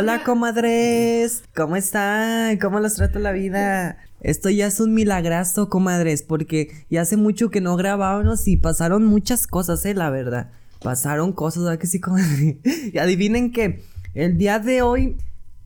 Hola, 0.00 0.24
comadres. 0.24 1.42
¿Cómo 1.54 1.76
están? 1.76 2.56
¿Cómo 2.56 2.80
los 2.80 2.94
trata 2.94 3.18
la 3.18 3.32
vida? 3.32 3.98
Esto 4.22 4.48
ya 4.48 4.66
es 4.66 4.80
un 4.80 4.94
milagrazo, 4.94 5.68
comadres, 5.68 6.22
porque 6.22 6.86
ya 6.88 7.02
hace 7.02 7.18
mucho 7.18 7.50
que 7.50 7.60
no 7.60 7.76
grabábamos 7.76 8.48
y 8.48 8.56
pasaron 8.56 9.04
muchas 9.04 9.46
cosas, 9.46 9.84
eh, 9.84 9.92
la 9.92 10.08
verdad. 10.08 10.52
Pasaron 10.82 11.34
cosas, 11.34 11.64
¿verdad 11.64 11.78
que 11.78 11.86
sí, 11.86 12.00
comadre? 12.00 12.60
y 12.94 12.96
adivinen 12.96 13.52
que 13.52 13.84
el 14.14 14.38
día 14.38 14.58
de 14.58 14.80
hoy 14.80 15.18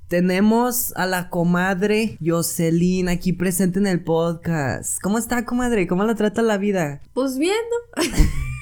tenemos 0.08 0.92
a 0.96 1.06
la 1.06 1.30
comadre 1.30 2.18
Jocelyn 2.20 3.08
aquí 3.08 3.34
presente 3.34 3.78
en 3.78 3.86
el 3.86 4.02
podcast. 4.02 5.00
¿Cómo 5.00 5.18
está, 5.18 5.44
comadre? 5.44 5.86
¿Cómo 5.86 6.02
la 6.02 6.16
trata 6.16 6.42
la 6.42 6.58
vida? 6.58 7.02
Pues 7.12 7.38
bien, 7.38 7.54
¿no? 7.70 8.02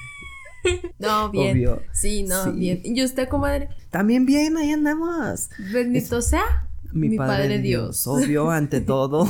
no, 0.98 1.30
bien. 1.30 1.57
Obvio. 1.57 1.83
Sí, 1.93 2.23
no, 2.23 2.52
bien. 2.52 2.80
¿Y 2.84 3.02
usted, 3.02 3.29
comadre? 3.29 3.69
También 3.91 4.27
bien, 4.27 4.57
ahí 4.57 4.71
andamos. 4.71 5.51
Bendito 5.73 6.23
sea 6.23 6.69
Mi, 6.93 7.16
padre, 7.16 7.59
Dios. 7.59 8.07
Obvio, 8.07 8.51
ante 8.51 8.80
todo. 8.80 9.27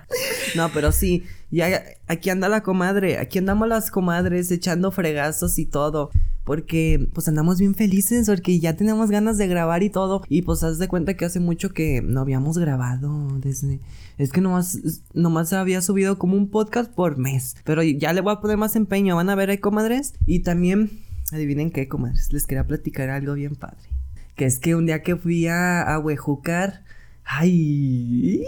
no, 0.56 0.70
pero 0.72 0.92
sí, 0.92 1.24
ya 1.50 1.84
aquí 2.06 2.30
anda 2.30 2.48
la 2.48 2.62
comadre, 2.62 3.18
aquí 3.18 3.38
andamos 3.38 3.68
las 3.68 3.90
comadres 3.90 4.50
echando 4.50 4.90
fregazos 4.90 5.58
y 5.58 5.66
todo. 5.66 6.10
Porque 6.48 7.10
pues 7.12 7.28
andamos 7.28 7.58
bien 7.58 7.74
felices 7.74 8.26
porque 8.26 8.58
ya 8.58 8.74
tenemos 8.74 9.10
ganas 9.10 9.36
de 9.36 9.46
grabar 9.48 9.82
y 9.82 9.90
todo. 9.90 10.22
Y 10.30 10.40
pues 10.40 10.62
haz 10.62 10.78
de 10.78 10.88
cuenta 10.88 11.12
que 11.12 11.26
hace 11.26 11.40
mucho 11.40 11.74
que 11.74 12.00
no 12.00 12.22
habíamos 12.22 12.56
grabado 12.56 13.38
desde... 13.38 13.82
Es 14.16 14.32
que 14.32 14.40
nomás, 14.40 15.02
nomás 15.12 15.52
había 15.52 15.82
subido 15.82 16.18
como 16.18 16.38
un 16.38 16.48
podcast 16.48 16.90
por 16.90 17.18
mes. 17.18 17.54
Pero 17.64 17.82
ya 17.82 18.14
le 18.14 18.22
voy 18.22 18.32
a 18.32 18.40
poner 18.40 18.56
más 18.56 18.76
empeño. 18.76 19.14
Van 19.14 19.28
a 19.28 19.34
ver 19.34 19.50
ahí, 19.50 19.58
comadres. 19.58 20.14
Y 20.24 20.38
también, 20.40 21.02
adivinen 21.32 21.70
qué, 21.70 21.86
comadres. 21.86 22.32
Les 22.32 22.46
quería 22.46 22.66
platicar 22.66 23.10
algo 23.10 23.34
bien 23.34 23.54
padre. 23.54 23.90
Que 24.34 24.46
es 24.46 24.58
que 24.58 24.74
un 24.74 24.86
día 24.86 25.02
que 25.02 25.16
fui 25.16 25.48
a, 25.48 25.82
a 25.82 25.98
Huejucar... 25.98 26.82
Ay, 27.30 28.46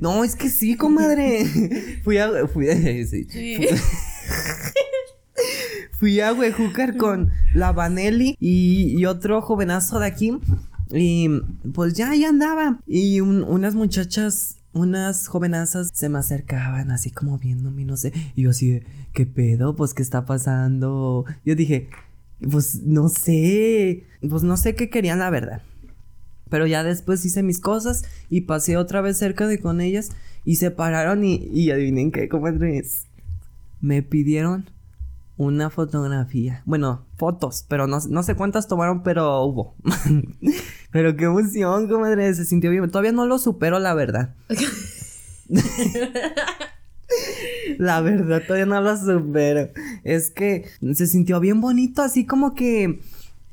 no, 0.00 0.22
es 0.22 0.36
que 0.36 0.48
sí, 0.48 0.76
comadre. 0.76 1.44
fui 2.04 2.18
a, 2.18 2.46
fui, 2.46 2.66
sí. 3.10 3.24
Sí. 3.28 3.58
Fui 5.92 6.20
a 6.20 6.32
Huejucar 6.32 6.96
con 6.96 7.30
la 7.54 7.72
Vanelli 7.72 8.36
y, 8.38 9.04
otro 9.06 9.40
jovenazo 9.42 9.98
de 9.98 10.06
aquí. 10.06 10.38
Y 10.90 11.28
pues 11.72 11.94
ya, 11.94 12.14
ya 12.14 12.28
andaba. 12.28 12.80
Y 12.86 13.20
un- 13.20 13.42
unas 13.42 13.74
muchachas, 13.74 14.58
unas 14.72 15.26
jovenazas 15.26 15.90
se 15.94 16.08
me 16.08 16.18
acercaban 16.18 16.90
así 16.90 17.10
como 17.10 17.38
viéndome, 17.38 17.84
no 17.84 17.96
sé. 17.96 18.12
Y 18.34 18.42
yo 18.42 18.50
así 18.50 18.70
de, 18.70 18.86
¿qué 19.12 19.26
pedo? 19.26 19.74
Pues, 19.74 19.94
¿qué 19.94 20.02
está 20.02 20.26
pasando? 20.26 21.24
Yo 21.44 21.54
dije, 21.54 21.88
pues, 22.50 22.82
no 22.82 23.08
sé. 23.08 24.04
Pues, 24.28 24.42
no 24.42 24.56
sé 24.56 24.74
qué 24.74 24.90
querían, 24.90 25.18
la 25.18 25.30
verdad. 25.30 25.62
Pero 26.50 26.66
ya 26.66 26.84
después 26.84 27.24
hice 27.24 27.42
mis 27.42 27.58
cosas 27.58 28.04
y 28.30 28.42
pasé 28.42 28.76
otra 28.76 29.00
vez 29.00 29.16
cerca 29.18 29.48
de 29.48 29.58
con 29.58 29.80
ellas 29.80 30.10
y 30.44 30.56
se 30.56 30.70
pararon 30.70 31.24
y, 31.24 31.36
y 31.52 31.70
adivinen 31.72 32.12
qué, 32.12 32.28
comadres. 32.28 33.06
Me 33.80 34.02
pidieron 34.02 34.70
una 35.36 35.70
fotografía. 35.70 36.62
Bueno, 36.64 37.06
fotos, 37.16 37.64
pero 37.68 37.86
no, 37.86 37.98
no 38.08 38.22
sé 38.22 38.34
cuántas 38.34 38.68
tomaron, 38.68 39.02
pero 39.02 39.42
hubo. 39.42 39.74
pero 40.90 41.16
qué 41.16 41.24
emoción, 41.24 41.88
comadre. 41.88 42.34
Se 42.34 42.44
sintió 42.44 42.70
bien. 42.70 42.88
Todavía 42.90 43.12
no 43.12 43.26
lo 43.26 43.38
supero, 43.38 43.78
la 43.78 43.94
verdad. 43.94 44.34
La 47.78 48.00
verdad, 48.00 48.42
todavía 48.44 48.66
no 48.66 48.80
lo 48.80 48.96
supero. 48.96 49.70
Es 50.02 50.30
que 50.30 50.66
se 50.94 51.06
sintió 51.06 51.40
bien 51.40 51.60
bonito, 51.60 52.02
así 52.02 52.26
como 52.26 52.54
que. 52.54 53.00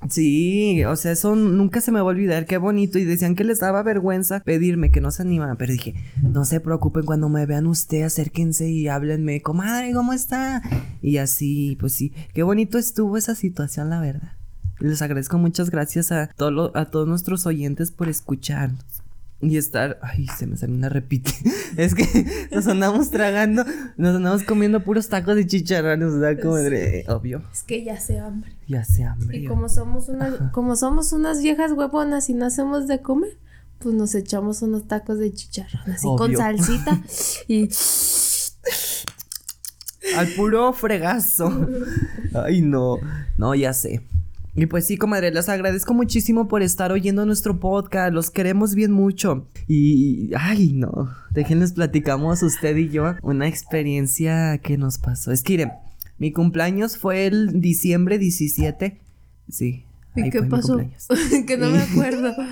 Sí, 0.09 0.83
o 0.85 0.95
sea, 0.95 1.11
eso 1.11 1.35
nunca 1.35 1.81
se 1.81 1.91
me 1.91 1.99
va 1.99 2.07
a 2.07 2.13
olvidar, 2.13 2.45
qué 2.45 2.57
bonito. 2.57 2.99
Y 2.99 3.05
decían 3.05 3.35
que 3.35 3.43
les 3.43 3.59
daba 3.59 3.83
vergüenza 3.83 4.41
pedirme, 4.41 4.91
que 4.91 5.01
no 5.01 5.11
se 5.11 5.21
animaban. 5.21 5.57
Pero 5.57 5.73
dije, 5.73 5.95
no 6.21 6.45
se 6.45 6.59
preocupen 6.59 7.05
cuando 7.05 7.29
me 7.29 7.45
vean 7.45 7.67
usted, 7.67 8.03
acérquense 8.03 8.69
y 8.69 8.87
háblenme, 8.87 9.41
comadre, 9.41 9.93
¿cómo 9.93 10.13
está? 10.13 10.61
Y 11.01 11.17
así, 11.17 11.77
pues 11.79 11.93
sí, 11.93 12.13
qué 12.33 12.43
bonito 12.43 12.77
estuvo 12.77 13.17
esa 13.17 13.35
situación, 13.35 13.89
la 13.89 13.99
verdad. 13.99 14.33
Les 14.79 15.01
agradezco 15.01 15.37
muchas 15.37 15.69
gracias 15.69 16.11
a, 16.11 16.27
todo 16.27 16.75
a 16.75 16.85
todos 16.85 17.07
nuestros 17.07 17.45
oyentes 17.45 17.91
por 17.91 18.09
escucharnos. 18.09 19.02
Y 19.43 19.57
estar, 19.57 19.99
ay, 20.01 20.25
se 20.37 20.47
me 20.47 20.55
salió 20.57 20.75
una 20.75 20.89
repite. 20.89 21.31
Es 21.77 21.95
que 21.95 22.47
nos 22.51 22.67
andamos 22.67 23.09
tragando, 23.09 23.65
nos 23.97 24.15
andamos 24.15 24.43
comiendo 24.43 24.83
puros 24.83 25.09
tacos 25.09 25.35
de 25.35 25.47
chicharrones, 25.47 26.19
¿verdad, 26.19 26.41
comadre? 26.41 27.03
Obvio. 27.09 27.41
Es 27.51 27.63
que 27.63 27.83
ya 27.83 27.99
se 27.99 28.19
hambre. 28.19 28.53
Ya 28.67 28.83
sé 28.83 29.03
hambre. 29.03 29.39
Y 29.39 29.45
como 29.45 29.67
somos 29.69 30.07
unas, 30.07 30.51
como 30.51 30.75
somos 30.75 31.13
unas 31.13 31.41
viejas 31.41 31.71
huevonas 31.71 32.29
y 32.29 32.35
no 32.35 32.45
hacemos 32.45 32.87
de 32.87 33.01
comer, 33.01 33.37
pues 33.79 33.95
nos 33.95 34.15
echamos 34.15 34.61
unos 34.61 34.87
tacos 34.87 35.19
de 35.19 35.33
chicharrón 35.33 35.91
así 35.91 36.07
con 36.17 36.35
salsita 36.35 37.01
y 37.47 37.69
Al 40.15 40.27
puro 40.35 40.73
fregazo. 40.73 41.67
Ay, 42.33 42.61
no. 42.61 42.97
No, 43.37 43.55
ya 43.55 43.73
sé. 43.73 44.01
Y 44.55 44.67
pues 44.67 44.85
sí, 44.85 44.97
comadre, 44.97 45.31
les 45.31 45.49
agradezco 45.49 45.93
muchísimo 45.93 46.47
por 46.47 46.61
estar 46.61 46.91
oyendo 46.91 47.25
nuestro 47.25 47.59
podcast. 47.59 48.13
Los 48.13 48.29
queremos 48.29 48.75
bien 48.75 48.91
mucho. 48.91 49.47
Y, 49.67 50.29
ay, 50.37 50.73
no. 50.73 51.09
Déjenles 51.31 51.73
platicamos 51.73 52.43
usted 52.43 52.77
y 52.77 52.89
yo 52.89 53.15
una 53.23 53.47
experiencia 53.47 54.59
que 54.59 54.77
nos 54.77 54.99
pasó. 54.99 55.31
Es 55.31 55.41
que, 55.41 55.53
miren, 55.53 55.71
mi 56.19 56.31
cumpleaños 56.31 56.97
fue 56.97 57.25
el 57.25 57.61
diciembre 57.61 58.19
17. 58.19 59.01
Sí. 59.49 59.85
¿Y 60.15 60.29
qué 60.29 60.43
pasó? 60.43 60.77
que 61.47 61.57
no 61.57 61.69
me 61.69 61.79
acuerdo. 61.79 62.33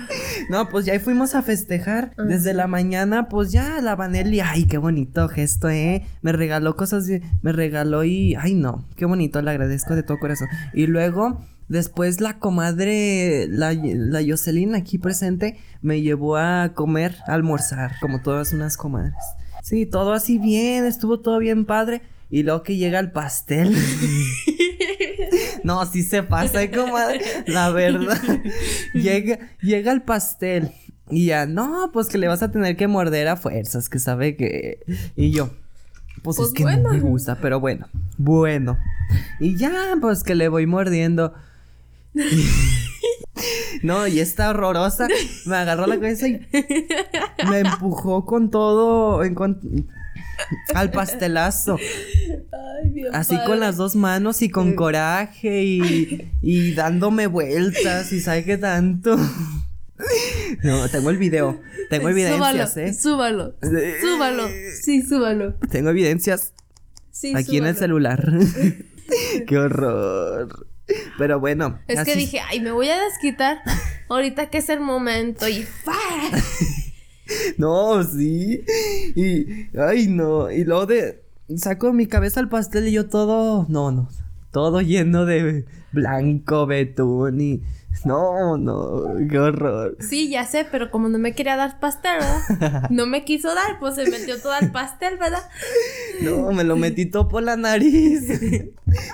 No, 0.50 0.68
pues 0.68 0.84
ya 0.84 0.94
ahí 0.94 0.98
fuimos 0.98 1.36
a 1.36 1.42
festejar. 1.42 2.14
Ah, 2.18 2.24
Desde 2.24 2.52
la 2.52 2.66
mañana, 2.66 3.28
pues 3.28 3.52
ya 3.52 3.80
la 3.80 3.94
Vanelli, 3.94 4.40
ay, 4.40 4.64
qué 4.64 4.76
bonito 4.76 5.28
gesto, 5.28 5.70
¿eh? 5.70 6.04
Me 6.20 6.32
regaló 6.32 6.74
cosas, 6.74 7.08
me 7.42 7.52
regaló 7.52 8.02
y, 8.02 8.34
ay, 8.34 8.54
no, 8.54 8.84
qué 8.96 9.04
bonito, 9.04 9.40
le 9.40 9.50
agradezco 9.50 9.94
de 9.94 10.02
todo 10.02 10.18
corazón. 10.18 10.48
Y 10.74 10.88
luego, 10.88 11.38
después 11.72 12.20
la 12.20 12.38
comadre, 12.38 13.48
la, 13.48 13.72
la 13.72 14.20
Jocelyn 14.24 14.74
aquí 14.74 14.98
presente, 14.98 15.58
me 15.80 16.02
llevó 16.02 16.36
a 16.36 16.72
comer, 16.74 17.16
a 17.26 17.32
almorzar, 17.34 17.92
como 18.00 18.20
todas 18.20 18.52
unas 18.52 18.76
comadres. 18.76 19.14
Sí, 19.62 19.86
todo 19.86 20.12
así 20.12 20.38
bien, 20.38 20.84
estuvo 20.84 21.20
todo 21.20 21.38
bien 21.38 21.64
padre. 21.64 22.02
Y 22.30 22.44
luego 22.44 22.62
que 22.62 22.76
llega 22.76 22.98
el 23.00 23.10
pastel. 23.10 23.74
No, 25.64 25.86
sí 25.86 26.02
se 26.02 26.24
pasa, 26.24 26.60
¿eh, 26.62 26.70
comadre. 26.72 27.20
La 27.46 27.70
verdad. 27.70 28.18
llega, 28.94 29.38
llega 29.60 29.92
el 29.92 30.02
pastel. 30.02 30.72
Y 31.08 31.26
ya, 31.26 31.46
no, 31.46 31.90
pues 31.92 32.08
que 32.08 32.18
le 32.18 32.26
vas 32.26 32.42
a 32.42 32.50
tener 32.50 32.76
que 32.76 32.88
morder 32.88 33.28
a 33.28 33.36
fuerzas, 33.36 33.88
que 33.88 34.00
sabe 34.00 34.36
que. 34.36 34.80
Y 35.14 35.30
yo. 35.30 35.50
Pues, 36.22 36.36
Pues 36.36 36.48
es 36.48 36.54
que 36.54 36.64
bueno. 36.64 36.82
no 36.82 36.94
me 36.94 37.00
gusta, 37.00 37.38
pero 37.40 37.60
bueno. 37.60 37.86
Bueno. 38.18 38.76
Y 39.40 39.56
ya, 39.56 39.96
pues 40.00 40.24
que 40.24 40.34
le 40.34 40.48
voy 40.48 40.66
mordiendo. 40.66 41.32
No, 43.82 44.06
y 44.06 44.20
esta 44.20 44.50
horrorosa 44.50 45.08
me 45.46 45.56
agarró 45.56 45.86
la 45.86 45.96
cabeza 45.96 46.28
y 46.28 46.46
me 47.50 47.60
empujó 47.60 48.24
con 48.24 48.50
todo 48.50 49.24
en 49.24 49.34
al 50.74 50.90
pastelazo. 50.90 51.78
Ay, 51.78 52.90
Dios 52.90 53.10
Así 53.12 53.34
padre. 53.34 53.48
con 53.48 53.60
las 53.60 53.76
dos 53.76 53.96
manos 53.96 54.42
y 54.42 54.50
con 54.50 54.74
coraje 54.74 55.64
y, 55.64 56.30
y 56.42 56.74
dándome 56.74 57.26
vueltas 57.26 58.12
y 58.12 58.20
sabe 58.20 58.44
qué 58.44 58.58
tanto. 58.58 59.16
No, 60.62 60.88
tengo 60.88 61.10
el 61.10 61.16
video. 61.16 61.60
Tengo 61.90 62.08
evidencias, 62.08 62.72
súbalo, 62.72 62.88
¿eh? 62.88 62.94
Súbalo. 62.94 63.54
Súbalo. 64.00 64.48
Sí, 64.80 65.02
súbalo. 65.02 65.54
Tengo 65.70 65.90
evidencias 65.90 66.52
Sí, 67.10 67.34
aquí 67.36 67.58
en 67.58 67.66
el 67.66 67.76
celular. 67.76 68.32
qué 69.46 69.58
horror. 69.58 70.66
Pero 71.18 71.40
bueno. 71.40 71.78
Es 71.88 72.04
que 72.04 72.16
dije, 72.16 72.40
ay, 72.40 72.60
me 72.60 72.72
voy 72.72 72.88
a 72.88 73.02
desquitar. 73.02 73.60
Ahorita 74.08 74.50
que 74.50 74.58
es 74.58 74.68
el 74.68 74.80
momento. 74.80 75.48
Y. 75.48 75.66
No, 77.56 78.02
sí. 78.04 78.62
Y. 79.14 79.78
Ay, 79.78 80.06
no. 80.08 80.50
Y 80.50 80.64
luego 80.64 80.86
de. 80.86 81.22
Saco 81.56 81.92
mi 81.92 82.06
cabeza 82.06 82.40
al 82.40 82.48
pastel 82.48 82.88
y 82.88 82.92
yo 82.92 83.08
todo. 83.08 83.64
No, 83.68 83.90
no. 83.90 84.08
Todo 84.50 84.82
lleno 84.82 85.24
de 85.24 85.64
blanco, 85.92 86.66
betún 86.66 87.40
y. 87.40 87.62
No, 88.04 88.56
no. 88.56 89.14
Qué 89.30 89.38
horror. 89.38 89.96
Sí, 90.00 90.28
ya 90.28 90.44
sé, 90.44 90.66
pero 90.70 90.90
como 90.90 91.08
no 91.08 91.18
me 91.18 91.34
quería 91.34 91.56
dar 91.56 91.78
pastel, 91.78 92.18
¿verdad? 92.18 92.82
No 92.90 93.06
me 93.06 93.24
quiso 93.24 93.54
dar, 93.54 93.78
pues 93.78 93.94
se 93.94 94.10
metió 94.10 94.40
todo 94.40 94.54
el 94.60 94.72
pastel, 94.72 95.18
¿verdad? 95.18 95.48
No, 96.22 96.52
me 96.52 96.64
lo 96.64 96.76
metí 96.76 97.06
todo 97.06 97.28
por 97.28 97.42
la 97.42 97.56
nariz. 97.56 98.26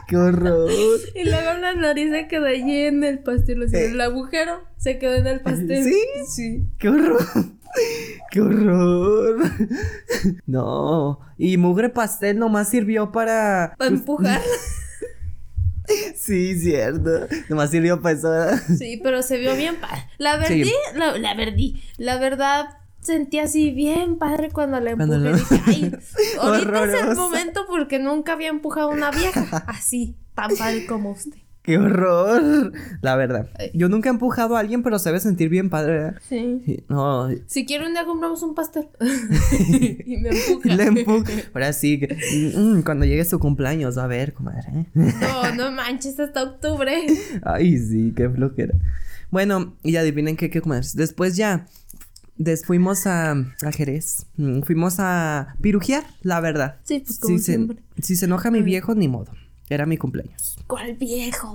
Qué 0.09 0.17
horror. 0.17 0.71
Y 1.15 1.25
luego 1.25 1.59
la 1.61 1.75
nariz 1.75 2.11
se 2.11 2.29
quedó 2.29 2.47
allí 2.47 2.83
en 2.83 3.05
el 3.05 3.19
pastel, 3.21 3.63
o 3.63 3.69
sea, 3.69 3.81
el 3.81 4.01
agujero 4.01 4.61
se 4.77 4.99
quedó 4.99 5.15
en 5.15 5.27
el 5.27 5.41
pastel. 5.41 5.85
¿Sí? 5.85 6.01
Sí. 6.27 6.65
Qué 6.79 6.89
horror. 6.89 7.23
Qué 8.31 8.41
horror. 8.41 9.39
No. 10.47 11.21
Y 11.37 11.57
mugre 11.59 11.91
pastel 11.91 12.39
nomás 12.39 12.69
sirvió 12.69 13.13
para. 13.13 13.75
Para 13.79 13.91
empujar. 13.91 14.41
Sí, 16.17 16.59
cierto. 16.61 17.27
Nomás 17.49 17.71
sirvió 17.71 18.01
para 18.03 18.15
eso. 18.17 18.31
Sí, 18.79 19.01
pero 19.03 19.23
se 19.23 19.39
vio 19.39 19.55
bien 19.57 19.77
padre. 19.77 20.05
La 20.19 20.37
verdad, 20.37 20.49
Sí. 20.65 20.73
la, 20.95 21.17
la 21.19 21.35
verdí, 21.35 21.83
la 21.97 22.19
verdad 22.19 22.67
sentí 23.01 23.39
así 23.39 23.71
bien 23.71 24.19
padre 24.19 24.51
cuando 24.51 24.81
le 24.81 24.95
Cuando 24.97 25.17
empujé. 25.17 25.31
lo- 25.31 25.37
Dije, 25.37 25.59
ay, 25.67 25.93
ahorita 26.41 26.85
es 26.85 27.03
el 27.11 27.17
momento 27.17 27.65
porque 27.69 27.99
nunca 27.99 28.33
había 28.33 28.49
empujado 28.49 28.91
a 28.91 28.95
una 28.95 29.11
vieja 29.11 29.65
así, 29.67 30.17
tan 30.35 30.55
padre 30.57 30.87
como 30.87 31.13
usted. 31.13 31.39
¡Qué 31.69 31.77
horror! 31.77 32.73
La 33.03 33.15
verdad. 33.17 33.51
Yo 33.75 33.91
nunca 33.91 34.09
he 34.09 34.13
empujado 34.13 34.57
a 34.57 34.61
alguien, 34.61 34.83
pero 34.83 34.99
se 34.99 35.11
debe 35.11 35.21
sentir 35.21 35.51
bien 35.51 35.69
padre, 35.69 35.93
¿verdad? 35.93 36.23
Sí. 36.27 36.63
Sí, 36.65 36.85
No, 36.89 37.29
Si 37.47 37.67
quiere 37.67 37.87
un 37.87 37.93
día 37.93 38.07
compramos 38.07 38.43
un 38.43 38.55
pastel. 38.55 38.89
y 40.07 40.17
me 40.17 40.31
empuja. 40.31 40.75
le 40.75 40.83
empujo. 40.85 41.25
Ahora 41.53 41.73
sí, 41.75 42.01
que- 42.01 42.17
mm, 42.57 42.81
cuando 42.83 43.05
llegue 43.05 43.25
su 43.27 43.39
cumpleaños, 43.39 43.99
a 43.99 44.07
ver, 44.07 44.33
comadre. 44.33 44.87
No, 44.95 45.55
no 45.55 45.71
manches, 45.73 46.19
hasta 46.19 46.43
octubre. 46.43 47.03
Ay, 47.43 47.77
sí, 47.77 48.15
qué 48.17 48.31
flojera. 48.31 48.75
Bueno, 49.31 49.77
y 49.83 49.97
adivinen 49.97 50.37
qué, 50.37 50.49
qué 50.49 50.63
comadres. 50.63 50.97
Después 50.97 51.37
ya, 51.37 51.67
des 52.39 52.65
fuimos 52.65 53.07
a, 53.07 53.33
a 53.33 53.73
Jerez. 53.73 54.27
Mm, 54.39 54.63
Fuimos 54.63 54.97
a 55.01 55.55
pirujear, 55.61 56.05
la 56.23 56.41
verdad. 56.41 56.77
Sí, 56.85 57.01
pues 57.01 57.19
como 57.19 57.37
si, 57.37 57.45
se, 57.45 57.53
siempre. 57.53 57.79
si 58.01 58.17
se 58.17 58.25
enoja 58.25 58.51
mi 58.51 58.63
viejo, 58.63 58.95
ni 58.95 59.07
modo. 59.09 59.33
Era 59.71 59.85
mi 59.85 59.99
cumpleaños. 59.99 60.57
¿Cuál 60.67 60.95
viejo? 60.95 61.55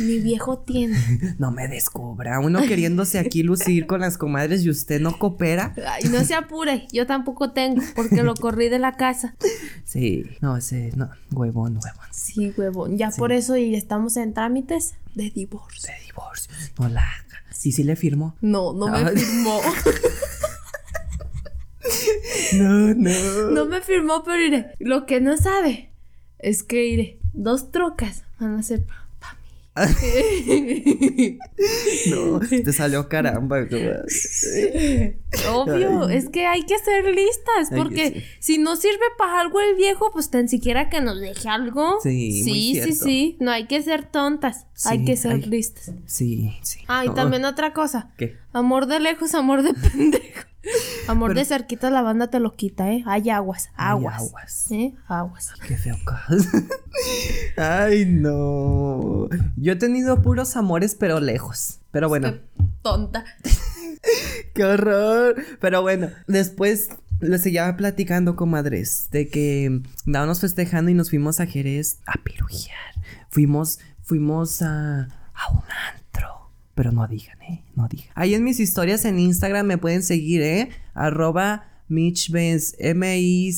Mi 0.00 0.18
viejo 0.18 0.58
tiene. 0.58 0.98
No 1.38 1.50
me 1.52 1.68
descubra. 1.68 2.40
Uno 2.40 2.60
queriéndose 2.62 3.18
aquí 3.18 3.42
lucir 3.42 3.86
con 3.86 4.00
las 4.00 4.18
comadres 4.18 4.64
y 4.64 4.70
usted 4.70 5.00
no 5.00 5.18
coopera. 5.18 5.74
Ay, 5.86 6.04
no 6.10 6.24
se 6.24 6.34
apure, 6.34 6.86
yo 6.92 7.06
tampoco 7.06 7.52
tengo, 7.52 7.82
porque 7.94 8.22
lo 8.22 8.34
corrí 8.34 8.68
de 8.68 8.78
la 8.78 8.96
casa. 8.96 9.36
Sí, 9.84 10.24
no, 10.40 10.56
ese, 10.56 10.92
no, 10.96 11.10
huevón, 11.32 11.78
huevón. 11.82 12.06
Sí, 12.10 12.52
huevón. 12.56 12.98
Ya 12.98 13.10
por 13.10 13.32
eso 13.32 13.56
y 13.56 13.74
estamos 13.74 14.16
en 14.16 14.34
trámites 14.34 14.94
de 15.14 15.30
divorcio. 15.30 15.90
De 15.92 16.04
divorcio. 16.06 16.52
No 16.78 16.88
la. 16.88 17.06
Sí, 17.52 17.72
sí 17.72 17.84
le 17.84 17.96
firmó. 17.96 18.36
No, 18.40 18.72
no 18.72 18.88
me 18.88 19.10
firmó. 19.12 19.60
No, 22.54 22.94
no. 22.94 23.50
No 23.50 23.64
me 23.66 23.80
firmó, 23.80 24.22
pero 24.24 24.42
iré. 24.42 24.72
Lo 24.78 25.06
que 25.06 25.20
no 25.20 25.36
sabe 25.36 25.92
es 26.38 26.62
que 26.62 26.84
iré. 26.86 27.19
Dos 27.32 27.70
trocas 27.70 28.24
van 28.38 28.56
a 28.56 28.62
ser 28.62 28.82
para 28.84 29.00
mí. 29.02 29.06
No, 32.10 32.40
te 32.40 32.72
salió 32.72 33.08
caramba. 33.08 33.58
Obvio, 35.52 36.06
Ay. 36.06 36.16
es 36.16 36.28
que 36.28 36.46
hay 36.46 36.64
que 36.64 36.78
ser 36.78 37.04
listas, 37.04 37.70
porque 37.76 38.24
si 38.40 38.58
no 38.58 38.76
sirve 38.76 39.04
para 39.18 39.40
algo 39.40 39.60
el 39.60 39.76
viejo, 39.76 40.10
pues 40.12 40.30
tan 40.30 40.48
siquiera 40.48 40.88
que 40.88 41.00
nos 41.00 41.20
deje 41.20 41.48
algo. 41.48 41.98
Sí, 42.02 42.42
muy 42.44 42.52
sí, 42.52 42.80
sí, 42.82 42.92
sí. 42.94 43.36
No 43.40 43.50
hay 43.50 43.66
que 43.66 43.82
ser 43.82 44.04
tontas, 44.04 44.66
hay 44.84 45.04
que 45.04 45.16
ser 45.16 45.46
listas. 45.46 45.92
Sí, 46.06 46.52
sí. 46.62 46.80
Ah, 46.88 47.04
y 47.04 47.08
No. 47.08 47.14
también 47.14 47.44
otra 47.44 47.72
cosa. 47.72 48.10
¿Qué? 48.16 48.36
Amor 48.52 48.86
de 48.86 49.00
lejos, 49.00 49.34
amor 49.34 49.62
de 49.62 49.74
pendejo. 49.90 50.46
Amor 51.08 51.30
Pero- 51.30 51.40
de 51.40 51.44
cerquita 51.46 51.90
la 51.90 52.02
banda 52.02 52.28
te 52.28 52.38
lo 52.40 52.54
quita, 52.54 52.92
¿eh? 52.92 53.02
Hay 53.06 53.30
aguas, 53.30 53.70
aguas. 53.74 54.20
aguas. 54.20 54.70
¿Eh? 54.70 54.94
Aguas. 55.08 55.52
Qué 55.66 55.76
feo. 55.76 55.96
Ay, 57.56 58.04
no. 58.06 59.28
Yo 59.56 59.72
he 59.72 59.76
tenido 59.76 60.22
puros 60.22 60.56
amores, 60.56 60.94
pero 60.94 61.20
lejos. 61.20 61.80
Pero 61.90 62.08
bueno. 62.08 62.32
Qué 62.32 62.40
tonta. 62.82 63.24
¡Qué 64.54 64.64
horror! 64.64 65.36
Pero 65.60 65.82
bueno, 65.82 66.08
después 66.26 66.88
les 67.20 67.42
seguía 67.42 67.76
platicando, 67.76 68.34
comadres, 68.36 69.08
de 69.10 69.28
que 69.28 69.82
andábamos 70.06 70.40
festejando 70.40 70.90
y 70.90 70.94
nos 70.94 71.10
fuimos 71.10 71.40
a 71.40 71.46
Jerez 71.46 71.98
a 72.06 72.22
pirujear. 72.22 72.94
Fuimos, 73.30 73.78
fuimos 74.02 74.62
a, 74.62 75.02
a 75.34 75.50
un. 75.52 75.62
Pero 76.74 76.92
no 76.92 77.06
digan, 77.06 77.40
¿eh? 77.42 77.62
No 77.74 77.88
digan. 77.88 78.06
Ahí 78.14 78.34
en 78.34 78.44
mis 78.44 78.60
historias 78.60 79.04
en 79.04 79.18
Instagram 79.18 79.66
me 79.66 79.76
pueden 79.78 80.02
seguir, 80.02 80.42
¿eh? 80.42 80.68
Arroba 80.94 81.66
Mitchvens, 81.88 82.76
M-I-C-H-V-A-N-S, 82.78 83.52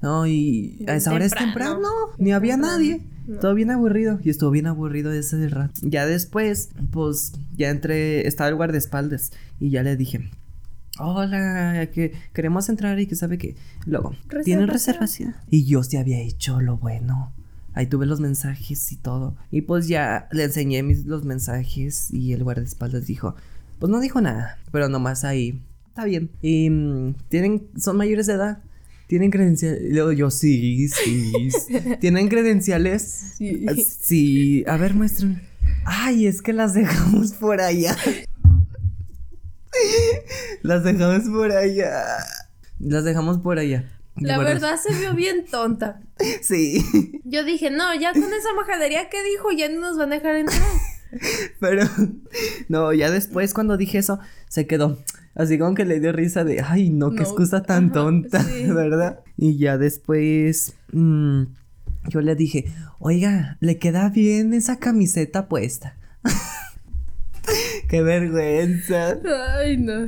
No, 0.00 0.26
y 0.26 0.84
a 0.88 0.94
esa 0.96 1.12
hora 1.12 1.24
es 1.26 1.32
temprano. 1.34 1.74
temprano. 1.74 1.90
Ni 2.18 2.32
había 2.32 2.56
nadie. 2.56 3.02
No. 3.26 3.40
Todo 3.40 3.54
bien 3.54 3.70
aburrido. 3.70 4.18
Y 4.22 4.30
estuvo 4.30 4.50
bien 4.50 4.66
aburrido 4.66 5.12
ese 5.12 5.46
rato. 5.48 5.74
Ya 5.82 6.06
después, 6.06 6.70
pues, 6.92 7.32
ya 7.56 7.68
entré, 7.68 8.26
estaba 8.26 8.48
el 8.48 8.54
guardaespaldas. 8.56 9.32
Y 9.60 9.68
ya 9.70 9.82
le 9.82 9.96
dije, 9.96 10.30
hola, 10.98 11.88
que 11.92 12.12
queremos 12.32 12.68
entrar 12.68 12.98
y 13.00 13.06
que 13.06 13.16
sabe 13.16 13.38
que. 13.38 13.56
Luego, 13.86 14.14
¿tienen 14.44 14.68
Reservación. 14.68 15.34
Y 15.50 15.64
yo 15.64 15.82
sí 15.82 15.96
había 15.96 16.20
hecho 16.20 16.60
lo 16.60 16.76
bueno. 16.76 17.32
Ahí 17.74 17.86
tuve 17.86 18.06
los 18.06 18.20
mensajes 18.20 18.92
y 18.92 18.96
todo. 18.96 19.36
Y 19.50 19.62
pues 19.62 19.88
ya 19.88 20.28
le 20.30 20.44
enseñé 20.44 20.82
mis, 20.82 21.06
los 21.06 21.24
mensajes 21.24 22.08
y 22.12 22.32
el 22.32 22.44
guardaespaldas 22.44 23.06
dijo, 23.06 23.34
pues 23.80 23.90
no 23.90 24.00
dijo 24.00 24.20
nada, 24.20 24.58
pero 24.70 24.88
nomás 24.88 25.24
ahí, 25.24 25.60
está 25.88 26.04
bien. 26.04 26.30
Y 26.40 26.70
mm, 26.70 27.14
tienen, 27.28 27.66
son 27.76 27.96
mayores 27.96 28.26
de 28.26 28.34
edad. 28.34 28.62
Tienen 29.08 29.30
credenciales. 29.30 29.82
Y 29.82 29.92
luego 29.92 30.12
yo, 30.12 30.30
sí, 30.30 30.88
sí. 30.88 31.32
¿Tienen 32.00 32.28
credenciales? 32.28 33.02
Sí. 33.36 33.66
Ah, 33.68 33.74
Sí. 33.76 34.64
A 34.66 34.76
ver, 34.76 34.94
muéstrame. 34.94 35.42
Ay, 35.84 36.26
es 36.26 36.40
que 36.40 36.52
las 36.52 36.74
dejamos 36.74 37.32
por 37.32 37.60
allá. 37.60 37.96
Las 40.62 40.84
dejamos 40.84 41.28
por 41.28 41.52
allá. 41.52 42.18
Las 42.78 43.04
dejamos 43.04 43.38
por 43.38 43.58
allá. 43.58 43.84
La 44.16 44.38
verdad 44.38 44.76
se 44.76 44.94
vio 44.94 45.14
bien 45.14 45.44
tonta. 45.50 46.00
Sí. 46.42 47.20
Yo 47.24 47.44
dije, 47.44 47.70
no, 47.70 47.92
ya 47.94 48.12
con 48.12 48.22
esa 48.22 48.54
majadería 48.54 49.08
que 49.08 49.20
dijo, 49.24 49.50
ya 49.50 49.68
no 49.68 49.80
nos 49.80 49.98
van 49.98 50.12
a 50.12 50.16
dejar 50.16 50.36
entrar. 50.36 50.62
Pero 51.60 51.82
no, 52.68 52.92
ya 52.92 53.10
después 53.10 53.52
cuando 53.52 53.76
dije 53.76 53.98
eso, 53.98 54.20
se 54.48 54.66
quedó 54.68 54.98
así 55.34 55.58
como 55.58 55.74
que 55.74 55.84
le 55.84 56.00
dio 56.00 56.12
risa 56.12 56.44
de, 56.44 56.60
ay, 56.60 56.90
no, 56.90 57.12
qué 57.12 57.22
excusa 57.22 57.62
tan 57.62 57.86
ajá, 57.86 57.92
tonta, 57.94 58.42
sí. 58.42 58.64
¿verdad? 58.72 59.20
Y 59.36 59.58
ya 59.58 59.78
después 59.78 60.74
mm, 60.92 61.42
yo 62.08 62.20
le 62.20 62.34
dije, 62.34 62.66
oiga, 62.98 63.56
le 63.60 63.78
queda 63.78 64.08
bien 64.10 64.54
esa 64.54 64.78
camiseta 64.78 65.48
puesta. 65.48 65.96
Qué 67.94 68.02
vergüenza. 68.02 69.18
Ay, 69.58 69.76
no. 69.76 70.06